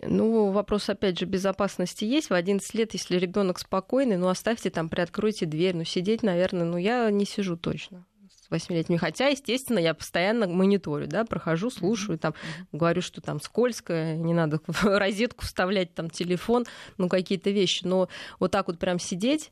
Ну, 0.03 0.51
вопрос, 0.51 0.89
опять 0.89 1.19
же, 1.19 1.27
безопасности 1.27 2.05
есть. 2.05 2.31
В 2.31 2.35
11 2.35 2.75
лет, 2.75 2.93
если 2.93 3.17
ребенок 3.17 3.59
спокойный, 3.59 4.17
ну, 4.17 4.29
оставьте 4.29 4.71
там, 4.71 4.89
приоткройте 4.89 5.47
дверь. 5.47 5.77
Ну, 5.77 5.85
сидеть, 5.85 6.23
наверное, 6.23 6.65
ну, 6.65 6.77
я 6.77 7.11
не 7.11 7.25
сижу 7.25 7.57
точно 7.57 8.05
с 8.47 8.51
восьмилетними. 8.51 8.99
Хотя, 8.99 9.29
естественно, 9.29 9.79
я 9.79 9.93
постоянно 9.95 10.47
мониторю, 10.47 11.07
да, 11.07 11.25
прохожу, 11.25 11.71
слушаю, 11.71 12.19
там, 12.19 12.35
говорю, 12.73 13.03
что 13.03 13.21
там 13.21 13.41
скользко, 13.41 14.15
не 14.15 14.35
надо 14.35 14.61
в 14.67 14.99
розетку 14.99 15.45
вставлять 15.45 15.95
там 15.95 16.11
телефон, 16.11 16.65
ну, 16.97 17.09
какие-то 17.09 17.51
вещи. 17.51 17.85
Но 17.85 18.09
вот 18.39 18.53
так 18.53 18.69
вот 18.69 18.79
прям 18.79 18.99
сидеть, 18.99 19.51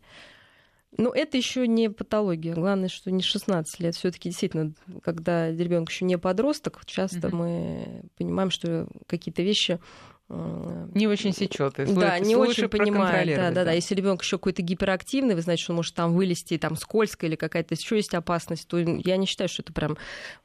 ну, 0.97 1.11
это 1.11 1.37
еще 1.37 1.67
не 1.67 1.91
патология. 1.91 2.55
Главное, 2.55 2.89
что 2.89 3.11
не 3.11 3.23
16 3.23 3.81
лет. 3.81 3.97
Все-таки 3.97 4.29
действительно, 4.29 4.73
когда 5.03 5.51
ребенок 5.51 5.91
еще 5.91 6.05
не 6.05 6.17
подросток, 6.19 6.83
часто 6.87 7.29
mm-hmm. 7.29 7.35
мы 7.35 8.03
понимаем, 8.17 8.51
что 8.51 8.87
какие-то 9.07 9.43
вещи 9.43 9.81
не 10.29 11.07
очень 11.07 11.33
сечет. 11.33 11.75
Да, 11.77 12.19
не 12.19 12.37
очень 12.37 12.69
понимает. 12.69 13.37
Да, 13.37 13.51
да, 13.51 13.65
да. 13.65 13.73
Если 13.73 13.95
ребенок 13.95 14.23
еще 14.23 14.39
какой-то 14.39 14.63
гиперактивный, 14.63 15.35
вы 15.35 15.43
знаете, 15.43 15.63
что 15.63 15.73
он 15.73 15.77
может 15.77 15.95
там 15.95 16.15
вылезти, 16.15 16.57
там 16.59 16.77
скользко 16.77 17.27
или 17.27 17.37
какая-то 17.37 17.75
еще 17.75 17.97
есть 17.97 18.15
опасность, 18.15 18.67
то 18.69 18.79
я 18.79 19.17
не 19.17 19.27
считаю, 19.27 19.49
что 19.49 19.63
это 19.63 19.73
прям 19.73 19.97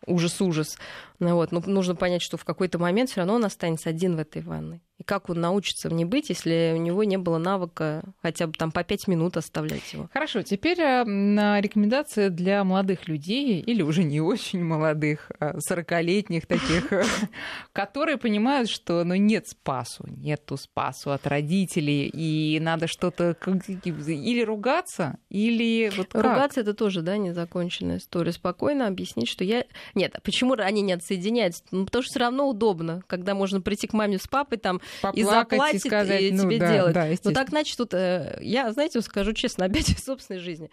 ужас-ужас. 0.05 0.77
Ну, 1.19 1.35
вот. 1.35 1.51
Но 1.51 1.61
нужно 1.65 1.95
понять, 1.95 2.21
что 2.21 2.37
в 2.37 2.45
какой-то 2.45 2.77
момент 2.79 3.09
все 3.09 3.21
равно 3.21 3.35
он 3.35 3.45
останется 3.45 3.89
один 3.89 4.15
в 4.15 4.19
этой 4.19 4.41
ванной. 4.41 4.81
И 4.99 5.03
как 5.03 5.29
он 5.29 5.39
научится 5.39 5.89
в 5.89 6.05
быть, 6.05 6.29
если 6.29 6.73
у 6.75 6.77
него 6.77 7.03
не 7.05 7.17
было 7.17 7.37
навыка 7.37 8.03
хотя 8.21 8.47
бы 8.47 8.53
там 8.53 8.71
по 8.71 8.83
пять 8.83 9.07
минут 9.07 9.37
оставлять 9.37 9.93
его? 9.93 10.09
Хорошо, 10.13 10.41
теперь 10.41 10.79
э, 10.79 11.05
на 11.05 11.61
рекомендации 11.61 12.27
для 12.27 12.63
молодых 12.65 13.07
людей, 13.07 13.61
или 13.61 13.81
уже 13.81 14.03
не 14.03 14.19
очень 14.19 14.63
молодых, 14.63 15.31
а 15.39 15.59
сорокалетних 15.61 16.45
таких, 16.45 16.91
которые 17.71 18.17
понимают, 18.17 18.69
что 18.69 19.03
ну, 19.05 19.15
нет 19.15 19.47
спасу, 19.47 20.03
нету 20.07 20.57
спасу 20.57 21.11
от 21.11 21.25
родителей, 21.25 22.07
и 22.07 22.59
надо 22.59 22.87
что-то 22.87 23.37
или 23.45 24.41
ругаться, 24.43 25.17
или 25.29 25.91
вот 25.95 26.09
как? 26.11 26.23
Ругаться 26.23 26.59
это 26.59 26.73
тоже, 26.73 27.01
да, 27.01 27.17
незаконченная 27.17 27.97
история. 27.97 28.33
Спокойно 28.33 28.87
объяснить, 28.87 29.29
что 29.29 29.45
я... 29.45 29.63
Нет, 29.95 30.13
а 30.15 30.21
почему 30.21 30.53
они 30.53 30.81
не 30.81 30.91
отсоединяются? 30.91 31.63
Ну, 31.71 31.85
потому 31.85 32.03
что 32.03 32.11
все 32.11 32.19
равно 32.19 32.49
удобно, 32.49 33.01
когда 33.07 33.33
можно 33.33 33.61
прийти 33.61 33.87
к 33.87 33.93
маме 33.93 34.17
с 34.17 34.27
папой, 34.27 34.57
там, 34.57 34.81
и 35.13 35.23
заплатит, 35.23 35.85
и, 35.85 35.87
сказать, 35.87 36.21
и 36.21 36.31
ну, 36.31 36.43
тебе 36.43 36.59
да, 36.59 36.73
делать. 36.73 36.93
Да, 36.93 37.07
ну 37.23 37.31
так, 37.31 37.49
значит, 37.49 37.77
тут 37.77 37.93
э, 37.93 38.37
я, 38.41 38.71
знаете, 38.71 39.01
скажу 39.01 39.33
честно, 39.33 39.65
опять 39.65 39.87
в 39.87 39.99
собственной 39.99 40.39
жизни. 40.39 40.69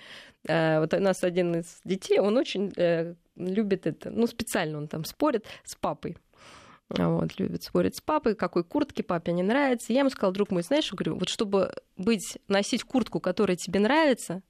Э, 0.46 0.80
вот 0.80 0.92
у 0.94 1.00
нас 1.00 1.22
один 1.22 1.56
из 1.56 1.80
детей, 1.84 2.18
он 2.18 2.36
очень 2.36 2.72
э, 2.76 3.14
любит 3.36 3.86
это, 3.86 4.10
ну, 4.10 4.26
специально 4.26 4.78
он 4.78 4.88
там 4.88 5.04
спорит 5.04 5.44
с 5.64 5.74
папой. 5.74 6.16
Вот, 6.88 7.38
любит 7.38 7.64
спорить 7.64 7.96
с 7.96 8.00
папой, 8.00 8.36
какой 8.36 8.62
куртке 8.62 9.02
папе 9.02 9.32
не 9.32 9.42
нравится. 9.42 9.92
Я 9.92 10.00
ему 10.00 10.10
сказала, 10.10 10.32
друг 10.32 10.52
мой, 10.52 10.62
знаешь, 10.62 10.92
говорю, 10.92 11.16
вот 11.16 11.28
чтобы 11.28 11.72
быть, 11.96 12.38
носить 12.46 12.84
куртку, 12.84 13.18
которая 13.18 13.56
тебе 13.56 13.80
нравится, 13.80 14.42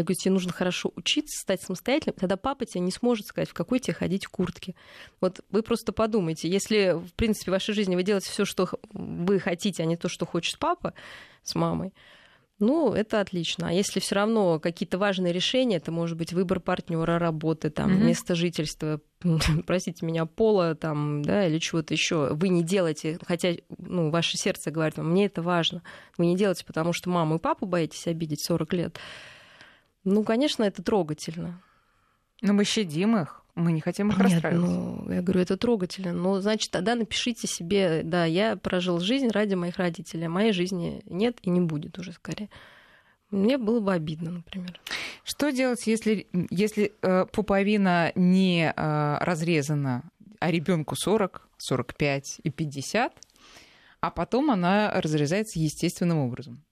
я 0.00 0.04
говорю, 0.04 0.18
тебе 0.18 0.32
нужно 0.32 0.52
хорошо 0.52 0.92
учиться, 0.96 1.40
стать 1.40 1.62
самостоятельным, 1.62 2.16
тогда 2.18 2.36
папа 2.36 2.64
тебе 2.64 2.80
не 2.80 2.90
сможет 2.90 3.26
сказать, 3.26 3.48
в 3.48 3.54
какой 3.54 3.78
тебе 3.78 3.94
ходить 3.94 4.26
куртке. 4.26 4.74
Вот 5.20 5.40
вы 5.50 5.62
просто 5.62 5.92
подумайте, 5.92 6.48
если, 6.48 6.96
в 6.96 7.12
принципе, 7.14 7.50
в 7.50 7.54
вашей 7.54 7.74
жизни 7.74 7.94
вы 7.94 8.02
делаете 8.02 8.30
все, 8.30 8.44
что 8.44 8.68
вы 8.92 9.38
хотите, 9.38 9.82
а 9.82 9.86
не 9.86 9.96
то, 9.96 10.08
что 10.08 10.26
хочет 10.26 10.58
папа 10.58 10.94
с 11.42 11.54
мамой, 11.54 11.92
ну, 12.60 12.92
это 12.92 13.20
отлично. 13.20 13.68
А 13.68 13.72
если 13.72 14.00
все 14.00 14.16
равно 14.16 14.60
какие-то 14.60 14.98
важные 14.98 15.32
решения, 15.32 15.76
это 15.76 15.90
может 15.90 16.18
быть 16.18 16.34
выбор 16.34 16.60
партнера, 16.60 17.18
работы, 17.18 17.70
там, 17.70 17.90
mm-hmm. 17.90 18.04
место 18.04 18.34
жительства, 18.34 19.00
простите 19.66 20.04
меня, 20.04 20.26
пола, 20.26 20.74
там, 20.74 21.22
да, 21.22 21.46
или 21.46 21.58
чего-то 21.58 21.94
еще, 21.94 22.34
вы 22.34 22.50
не 22.50 22.62
делаете, 22.62 23.18
хотя, 23.26 23.54
ну, 23.78 24.10
ваше 24.10 24.36
сердце 24.36 24.70
говорит 24.70 24.98
вам, 24.98 25.10
мне 25.10 25.24
это 25.24 25.40
важно, 25.40 25.82
вы 26.18 26.26
не 26.26 26.36
делаете, 26.36 26.66
потому 26.66 26.92
что 26.92 27.08
маму 27.08 27.36
и 27.36 27.38
папу 27.38 27.64
боитесь 27.64 28.06
обидеть 28.06 28.44
40 28.44 28.72
лет. 28.74 29.00
Ну, 30.04 30.24
конечно, 30.24 30.64
это 30.64 30.82
трогательно. 30.82 31.62
Но 32.42 32.52
мы 32.52 32.64
щадим 32.64 33.16
их. 33.16 33.42
Мы 33.54 33.72
не 33.72 33.80
хотим 33.80 34.08
их 34.08 34.18
Нет, 34.18 34.24
расстраивать. 34.24 34.64
Ну, 34.64 35.10
я 35.10 35.22
говорю, 35.22 35.40
это 35.40 35.56
трогательно. 35.56 36.12
Ну, 36.12 36.40
значит, 36.40 36.70
тогда 36.70 36.94
напишите 36.94 37.46
себе, 37.46 38.02
да, 38.04 38.24
я 38.24 38.56
прожил 38.56 39.00
жизнь 39.00 39.28
ради 39.28 39.54
моих 39.54 39.76
родителей, 39.76 40.26
а 40.26 40.30
моей 40.30 40.52
жизни 40.52 41.02
нет 41.04 41.38
и 41.42 41.50
не 41.50 41.60
будет 41.60 41.98
уже 41.98 42.12
скорее. 42.12 42.48
Мне 43.30 43.58
было 43.58 43.80
бы 43.80 43.92
обидно, 43.92 44.30
например. 44.30 44.80
Что 45.24 45.50
делать, 45.50 45.86
если, 45.86 46.26
если 46.50 46.92
э, 47.02 47.26
пуповина 47.26 48.12
не 48.14 48.72
э, 48.74 49.18
разрезана, 49.20 50.04
а 50.40 50.50
ребенку 50.50 50.96
40, 50.96 51.48
45 51.58 52.40
и 52.42 52.50
50, 52.50 53.12
а 54.00 54.10
потом 54.10 54.50
она 54.50 55.00
разрезается 55.00 55.60
естественным 55.60 56.18
образом? 56.18 56.64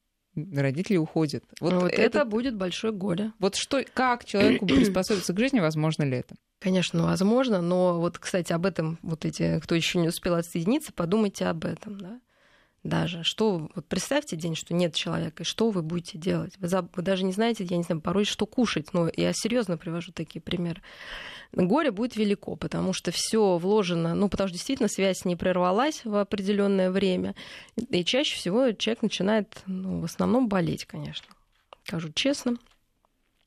Родители 0.55 0.97
уходят. 0.97 1.45
Вот, 1.61 1.72
вот 1.72 1.93
это, 1.93 2.03
это 2.03 2.24
будет 2.24 2.57
большое 2.57 2.93
горе. 2.93 3.32
Вот 3.39 3.57
что, 3.57 3.82
как 3.95 4.24
человеку 4.24 4.66
приспособиться 4.66 5.32
к 5.32 5.39
жизни, 5.39 5.61
возможно 5.61 6.05
ли 6.05 6.18
это? 6.18 6.34
Конечно, 6.61 7.05
возможно, 7.05 7.61
но 7.61 8.01
вот, 8.01 8.18
кстати, 8.18 8.53
об 8.53 8.66
этом 8.66 8.99
вот 9.03 9.24
эти, 9.24 9.61
кто 9.61 9.74
еще 9.74 9.99
не 9.99 10.09
успел 10.09 10.34
отсоединиться, 10.34 10.93
подумайте 10.93 11.47
об 11.47 11.64
этом, 11.64 12.01
да. 12.01 12.20
Даже 12.89 13.22
что, 13.22 13.68
вот 13.74 13.86
представьте 13.86 14.34
день, 14.34 14.55
что 14.55 14.72
нет 14.72 14.95
человека, 14.95 15.43
и 15.43 15.47
что 15.47 15.68
вы 15.68 15.82
будете 15.82 16.16
делать? 16.16 16.55
Вы, 16.59 16.68
за, 16.68 16.89
вы 16.95 17.03
даже 17.03 17.24
не 17.24 17.32
знаете, 17.32 17.64
я 17.64 17.76
не 17.76 17.82
знаю, 17.82 18.01
порой 18.01 18.24
что 18.24 18.47
кушать. 18.47 18.95
Но 18.95 19.11
я 19.14 19.32
серьезно 19.34 19.76
привожу 19.76 20.12
такие 20.12 20.41
примеры. 20.41 20.80
Горе 21.53 21.91
будет 21.91 22.16
велико, 22.16 22.57
потому 22.57 22.95
что 22.95 23.11
все 23.11 23.59
вложено, 23.59 24.14
ну, 24.14 24.30
потому 24.30 24.49
что 24.49 24.57
действительно 24.57 24.89
связь 24.89 25.26
не 25.26 25.36
прервалась 25.36 26.03
в 26.05 26.16
определенное 26.16 26.91
время. 26.91 27.34
И 27.76 28.05
чаще 28.05 28.36
всего 28.36 28.72
человек 28.72 29.03
начинает, 29.03 29.62
ну, 29.66 30.01
в 30.01 30.05
основном 30.05 30.49
болеть, 30.49 30.86
конечно. 30.86 31.28
Скажу 31.84 32.11
честно 32.12 32.57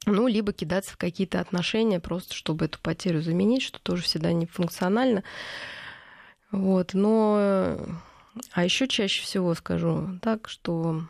ну, 0.08 0.28
либо 0.28 0.52
кидаться 0.52 0.94
в 0.94 0.98
какие-то 0.98 1.40
отношения, 1.40 2.00
просто 2.00 2.34
чтобы 2.34 2.66
эту 2.66 2.80
потерю 2.80 3.22
заменить, 3.22 3.62
что 3.62 3.80
тоже 3.80 4.02
всегда 4.02 4.34
не 4.34 4.48
функционально. 4.48 5.24
Вот, 6.52 6.96
но... 6.96 8.02
А 8.52 8.64
еще 8.64 8.88
чаще 8.88 9.24
всего 9.24 9.54
скажу 9.56 10.20
так, 10.22 10.48
что 10.48 11.04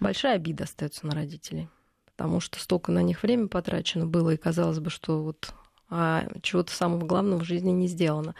большая 0.00 0.36
обида 0.36 0.64
остается 0.64 1.06
на 1.06 1.14
родителей, 1.14 1.68
потому 2.04 2.40
что 2.40 2.58
столько 2.58 2.92
на 2.92 3.02
них 3.02 3.22
время 3.22 3.48
потрачено 3.48 4.06
было, 4.06 4.30
и 4.30 4.36
казалось 4.36 4.80
бы, 4.80 4.90
что 4.90 5.22
вот 5.22 5.54
а 5.90 6.26
чего-то 6.42 6.72
самого 6.72 7.04
главного 7.04 7.40
в 7.40 7.44
жизни 7.44 7.70
не 7.70 7.86
сделано. 7.86 8.34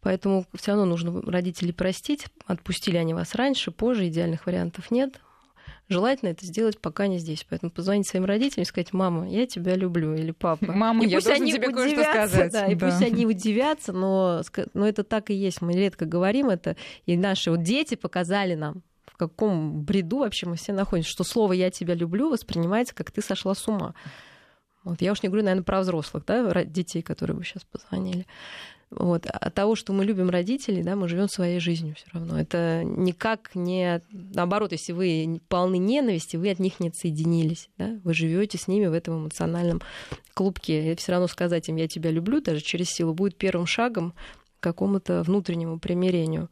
Поэтому 0.00 0.46
все 0.54 0.72
равно 0.72 0.86
нужно 0.86 1.20
родителей 1.30 1.72
простить. 1.72 2.26
Отпустили 2.46 2.96
они 2.96 3.12
вас 3.12 3.34
раньше, 3.34 3.70
позже, 3.70 4.08
идеальных 4.08 4.46
вариантов 4.46 4.90
нет 4.90 5.20
желательно 5.90 6.30
это 6.30 6.46
сделать, 6.46 6.80
пока 6.80 7.06
не 7.06 7.18
здесь. 7.18 7.44
Поэтому 7.48 7.70
позвонить 7.70 8.06
своим 8.06 8.24
родителям 8.24 8.62
и 8.62 8.66
сказать, 8.66 8.92
мама, 8.92 9.28
я 9.28 9.46
тебя 9.46 9.74
люблю, 9.74 10.14
или 10.14 10.30
папа. 10.30 10.72
Мама, 10.72 11.04
я 11.04 11.20
должен 11.20 11.46
тебе 11.46 11.70
кое-что 11.70 12.02
сказать. 12.04 12.52
Да, 12.52 12.66
и 12.66 12.74
да. 12.74 12.86
пусть 12.86 13.02
они 13.02 13.26
удивятся, 13.26 13.92
но, 13.92 14.42
но 14.72 14.88
это 14.88 15.04
так 15.04 15.30
и 15.30 15.34
есть. 15.34 15.60
Мы 15.60 15.74
редко 15.74 16.06
говорим 16.06 16.48
это, 16.48 16.76
и 17.06 17.16
наши 17.16 17.50
вот 17.50 17.62
дети 17.62 17.96
показали 17.96 18.54
нам, 18.54 18.82
в 19.04 19.16
каком 19.16 19.82
бреду 19.82 20.18
вообще 20.18 20.46
мы 20.46 20.56
все 20.56 20.72
находимся, 20.72 21.10
что 21.10 21.24
слово 21.24 21.52
«я 21.52 21.70
тебя 21.70 21.94
люблю» 21.94 22.30
воспринимается, 22.30 22.94
как 22.94 23.10
«ты 23.10 23.20
сошла 23.20 23.54
с 23.54 23.68
ума». 23.68 23.94
Вот 24.84 25.02
я 25.02 25.12
уж 25.12 25.22
не 25.22 25.28
говорю, 25.28 25.44
наверное, 25.44 25.64
про 25.64 25.80
взрослых, 25.80 26.24
да, 26.24 26.64
детей, 26.64 27.02
которые 27.02 27.36
вы 27.36 27.44
сейчас 27.44 27.64
позвонили. 27.64 28.26
Вот. 28.90 29.26
От 29.26 29.54
того, 29.54 29.76
что 29.76 29.92
мы 29.92 30.04
любим 30.04 30.30
родителей, 30.30 30.82
да, 30.82 30.96
мы 30.96 31.08
живем 31.08 31.28
своей 31.28 31.60
жизнью 31.60 31.94
все 31.94 32.06
равно. 32.12 32.40
Это 32.40 32.82
никак 32.84 33.54
не... 33.54 34.02
Наоборот, 34.10 34.72
если 34.72 34.92
вы 34.92 35.40
полны 35.48 35.78
ненависти, 35.78 36.36
вы 36.36 36.50
от 36.50 36.58
них 36.58 36.80
не 36.80 36.88
отсоединились. 36.88 37.68
Да? 37.78 38.00
Вы 38.02 38.14
живете 38.14 38.58
с 38.58 38.66
ними 38.66 38.86
в 38.86 38.92
этом 38.92 39.22
эмоциональном 39.22 39.80
клубке. 40.34 40.92
И 40.92 40.96
все 40.96 41.12
равно 41.12 41.28
сказать 41.28 41.68
им 41.68 41.76
«я 41.76 41.86
тебя 41.86 42.10
люблю» 42.10 42.40
даже 42.40 42.60
через 42.60 42.88
силу 42.90 43.14
будет 43.14 43.36
первым 43.36 43.66
шагом 43.66 44.12
к 44.58 44.62
какому-то 44.62 45.22
внутреннему 45.22 45.78
примирению 45.78 46.48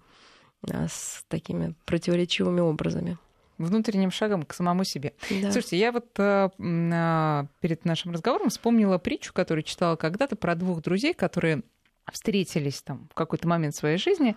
с 0.64 1.24
такими 1.28 1.74
противоречивыми 1.86 2.60
образами 2.60 3.18
внутренним 3.58 4.10
шагом 4.10 4.44
к 4.44 4.54
самому 4.54 4.84
себе. 4.84 5.14
Да. 5.30 5.50
Слушайте, 5.50 5.78
я 5.78 5.92
вот 5.92 6.06
э, 6.18 6.48
э, 6.58 7.46
перед 7.60 7.84
нашим 7.84 8.12
разговором 8.12 8.50
вспомнила 8.50 8.98
притчу, 8.98 9.32
которую 9.32 9.64
читала 9.64 9.96
когда-то 9.96 10.36
про 10.36 10.54
двух 10.54 10.80
друзей, 10.80 11.12
которые 11.12 11.62
встретились 12.12 12.82
там 12.82 13.08
в 13.10 13.14
какой-то 13.14 13.48
момент 13.48 13.74
своей 13.74 13.98
жизни, 13.98 14.36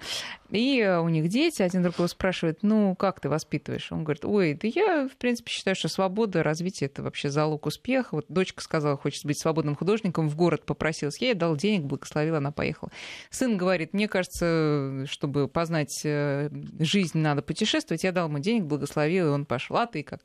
и 0.49 0.79
э, 0.79 0.99
у 0.99 1.09
них 1.09 1.27
дети, 1.29 1.61
один 1.61 1.83
другого 1.83 2.07
спрашивает, 2.07 2.59
ну, 2.61 2.95
как 2.95 3.19
ты 3.19 3.29
воспитываешь? 3.29 3.91
Он 3.91 4.03
говорит, 4.03 4.25
ой, 4.25 4.53
да 4.53 4.67
я, 4.67 5.07
в 5.07 5.17
принципе, 5.17 5.51
считаю, 5.51 5.75
что 5.75 5.87
свобода, 5.87 6.43
развитие— 6.43 6.87
это 6.91 7.03
вообще 7.03 7.29
залог 7.29 7.65
успеха. 7.65 8.15
Вот 8.15 8.25
дочка 8.29 8.61
сказала, 8.61 8.97
хочет 8.97 9.25
быть 9.25 9.39
свободным 9.39 9.75
художником, 9.75 10.29
в 10.29 10.35
город 10.35 10.65
попросилась, 10.65 11.17
я 11.19 11.29
ей 11.29 11.33
дал 11.33 11.55
денег, 11.55 11.83
благословила, 11.83 12.37
она 12.37 12.51
поехала. 12.51 12.91
Сын 13.29 13.57
говорит, 13.57 13.93
мне 13.93 14.07
кажется, 14.07 15.05
чтобы 15.07 15.47
познать 15.47 16.01
э, 16.03 16.49
жизнь, 16.79 17.17
надо 17.19 17.41
путешествовать, 17.41 18.03
я 18.03 18.11
дал 18.11 18.27
ему 18.27 18.39
денег, 18.39 18.63
благословил, 18.65 19.27
и 19.27 19.29
он 19.29 19.45
пошел. 19.45 19.77
А 19.77 19.87
ты 19.87 20.03
как? 20.03 20.21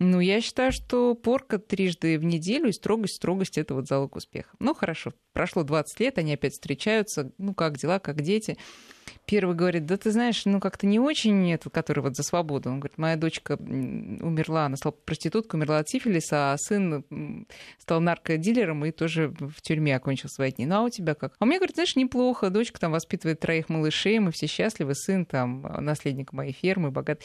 Ну, 0.00 0.20
я 0.20 0.40
считаю, 0.40 0.70
что 0.70 1.14
порка 1.14 1.58
трижды 1.58 2.18
в 2.18 2.24
неделю 2.24 2.68
и 2.68 2.72
строгость, 2.72 3.16
строгость— 3.16 3.58
это 3.58 3.74
вот 3.74 3.88
залог 3.88 4.14
успеха. 4.14 4.50
Ну, 4.60 4.72
хорошо, 4.72 5.12
прошло 5.32 5.64
20 5.64 5.98
лет, 5.98 6.18
они 6.18 6.34
опять 6.34 6.52
встречаются, 6.52 7.32
ну, 7.36 7.52
как 7.52 7.78
дела, 7.78 7.98
как 7.98 8.22
дети. 8.22 8.56
Первый 9.26 9.56
говорит, 9.56 9.86
да 9.86 9.96
ты 9.96 10.10
знаешь, 10.10 10.44
ну 10.44 10.60
как-то 10.60 10.86
не 10.86 11.00
очень 11.00 11.50
этот, 11.52 11.72
который 11.72 12.00
вот 12.00 12.16
за 12.16 12.22
свободу. 12.22 12.70
Он 12.70 12.80
говорит, 12.80 12.98
моя 12.98 13.16
дочка 13.16 13.56
умерла, 13.58 14.66
она 14.66 14.76
стала 14.76 14.92
проституткой, 14.92 15.58
умерла 15.58 15.78
от 15.78 15.88
сифилиса, 15.88 16.52
а 16.52 16.56
сын 16.58 17.46
стал 17.78 18.00
наркодилером 18.00 18.84
и 18.84 18.90
тоже 18.90 19.34
в 19.38 19.60
тюрьме 19.62 19.96
окончил 19.96 20.28
свои 20.28 20.52
дни. 20.52 20.66
Ну 20.66 20.76
а 20.76 20.82
у 20.82 20.90
тебя 20.90 21.14
как? 21.14 21.34
А 21.38 21.44
меня, 21.44 21.58
говорит, 21.58 21.76
знаешь, 21.76 21.96
неплохо, 21.96 22.50
дочка 22.50 22.78
там 22.78 22.92
воспитывает 22.92 23.40
троих 23.40 23.68
малышей, 23.68 24.18
мы 24.18 24.30
все 24.30 24.46
счастливы, 24.46 24.94
сын 24.94 25.24
там 25.24 25.62
наследник 25.80 26.32
моей 26.32 26.52
фермы, 26.52 26.90
богат. 26.90 27.22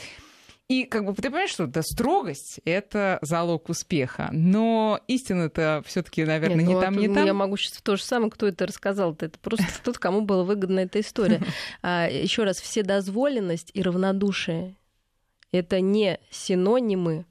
И 0.70 0.86
как 0.86 1.06
бы 1.06 1.14
ты 1.14 1.24
понимаешь, 1.24 1.52
что 1.52 1.68
да, 1.68 1.82
строгость— 1.82 2.62
это 2.66 3.20
залог 3.22 3.70
успеха. 3.70 4.30
Но 4.32 5.00
истина-то 5.08 5.84
все 5.86 6.02
таки 6.02 6.24
наверное, 6.24 6.60
Нет, 6.60 6.68
не 6.68 6.74
ну, 6.74 6.82
там, 6.82 6.98
не 6.98 7.08
там. 7.14 7.26
Я 7.26 7.34
могу 7.34 7.58
сейчас 7.58 7.82
то 7.82 7.96
же 7.96 8.04
самое, 8.04 8.32
кто 8.32 8.48
это 8.48 8.66
рассказал. 8.66 9.12
-то. 9.12 9.26
Это 9.26 9.40
просто 9.40 9.66
тот, 9.84 10.00
кому 10.00 10.22
была 10.22 10.44
выгодна 10.44 10.80
эта 10.80 11.00
история. 11.00 11.42
А, 11.82 12.08
еще 12.10 12.44
раз, 12.44 12.62
вседозволенность 12.62 13.72
и 13.74 13.82
равнодушие— 13.82 14.76
это 15.52 15.82
не 15.82 16.20
синонимы 16.30 17.26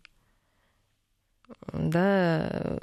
да, 1.73 2.81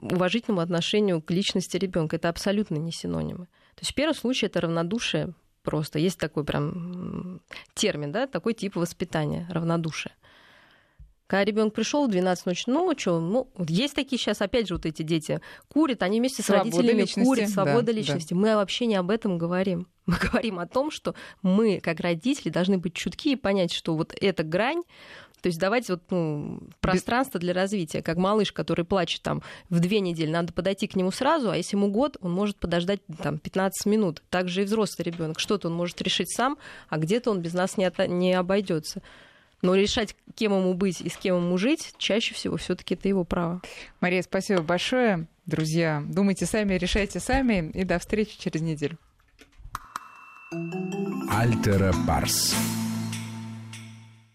уважительному 0.00 0.60
отношению 0.60 1.20
к 1.20 1.30
личности 1.30 1.76
ребенка. 1.76 2.16
Это 2.16 2.28
абсолютно 2.28 2.76
не 2.76 2.92
синонимы. 2.92 3.46
То 3.74 3.80
есть 3.80 3.92
в 3.92 3.94
первом 3.94 4.14
случае 4.14 4.48
это 4.48 4.60
равнодушие 4.60 5.34
просто. 5.68 5.98
Есть 5.98 6.18
такой 6.18 6.44
прям 6.44 7.40
термин, 7.74 8.10
да, 8.10 8.26
такой 8.26 8.54
тип 8.54 8.76
воспитания, 8.76 9.46
равнодушие. 9.50 10.12
Когда 11.26 11.44
ребенок 11.44 11.74
пришел 11.74 12.06
в 12.06 12.10
12 12.10 12.46
ночи, 12.46 12.64
ну 12.68 12.90
что, 12.96 13.20
ну, 13.20 13.50
есть 13.68 13.94
такие 13.94 14.18
сейчас, 14.18 14.40
опять 14.40 14.66
же, 14.66 14.76
вот 14.76 14.86
эти 14.86 15.02
дети 15.02 15.42
курят, 15.68 16.02
они 16.02 16.20
вместе 16.20 16.42
свобода 16.42 16.70
с 16.70 16.74
родителями 16.76 17.00
личности, 17.02 17.28
курят, 17.28 17.50
свобода 17.50 17.82
да, 17.82 17.92
личности. 17.92 18.32
Да. 18.32 18.40
Мы 18.40 18.54
вообще 18.54 18.86
не 18.86 18.96
об 18.96 19.10
этом 19.10 19.36
говорим. 19.36 19.88
Мы 20.06 20.16
говорим 20.16 20.58
о 20.58 20.66
том, 20.66 20.90
что 20.90 21.14
мы, 21.42 21.80
как 21.80 22.00
родители, 22.00 22.48
должны 22.48 22.78
быть 22.78 22.94
чутки 22.94 23.32
и 23.32 23.36
понять, 23.36 23.74
что 23.74 23.94
вот 23.94 24.16
эта 24.18 24.42
грань, 24.42 24.84
то 25.40 25.48
есть 25.48 25.58
давать 25.58 25.88
вот, 25.88 26.02
ну, 26.10 26.60
пространство 26.80 27.38
для 27.38 27.52
развития. 27.52 28.02
Как 28.02 28.16
малыш, 28.16 28.52
который 28.52 28.84
плачет 28.84 29.22
там 29.22 29.42
в 29.70 29.80
две 29.80 30.00
недели, 30.00 30.30
надо 30.30 30.52
подойти 30.52 30.86
к 30.86 30.96
нему 30.96 31.10
сразу, 31.10 31.50
а 31.50 31.56
если 31.56 31.76
ему 31.76 31.88
год, 31.88 32.16
он 32.20 32.32
может 32.32 32.56
подождать 32.56 33.00
там 33.22 33.38
15 33.38 33.86
минут. 33.86 34.22
Также 34.30 34.62
и 34.62 34.64
взрослый 34.64 35.04
ребенок. 35.04 35.38
Что-то 35.38 35.68
он 35.68 35.74
может 35.74 36.00
решить 36.02 36.30
сам, 36.34 36.58
а 36.88 36.98
где-то 36.98 37.30
он 37.30 37.40
без 37.40 37.54
нас 37.54 37.76
не, 37.76 37.84
от... 37.84 37.98
не 38.08 38.34
обойдется. 38.34 39.02
Но 39.62 39.74
решать, 39.74 40.14
кем 40.34 40.52
ему 40.52 40.74
быть 40.74 41.00
и 41.00 41.08
с 41.08 41.16
кем 41.16 41.36
ему 41.36 41.58
жить, 41.58 41.94
чаще 41.98 42.34
всего 42.34 42.56
все-таки 42.56 42.94
это 42.94 43.08
его 43.08 43.24
право. 43.24 43.60
Мария, 44.00 44.22
спасибо 44.22 44.62
большое. 44.62 45.26
Друзья, 45.46 46.02
думайте 46.06 46.46
сами, 46.46 46.74
решайте 46.74 47.20
сами. 47.20 47.70
И 47.74 47.84
до 47.84 47.98
встречи 47.98 48.38
через 48.38 48.60
неделю. 48.60 48.98
Альтера 51.30 51.92
Парс. 52.06 52.54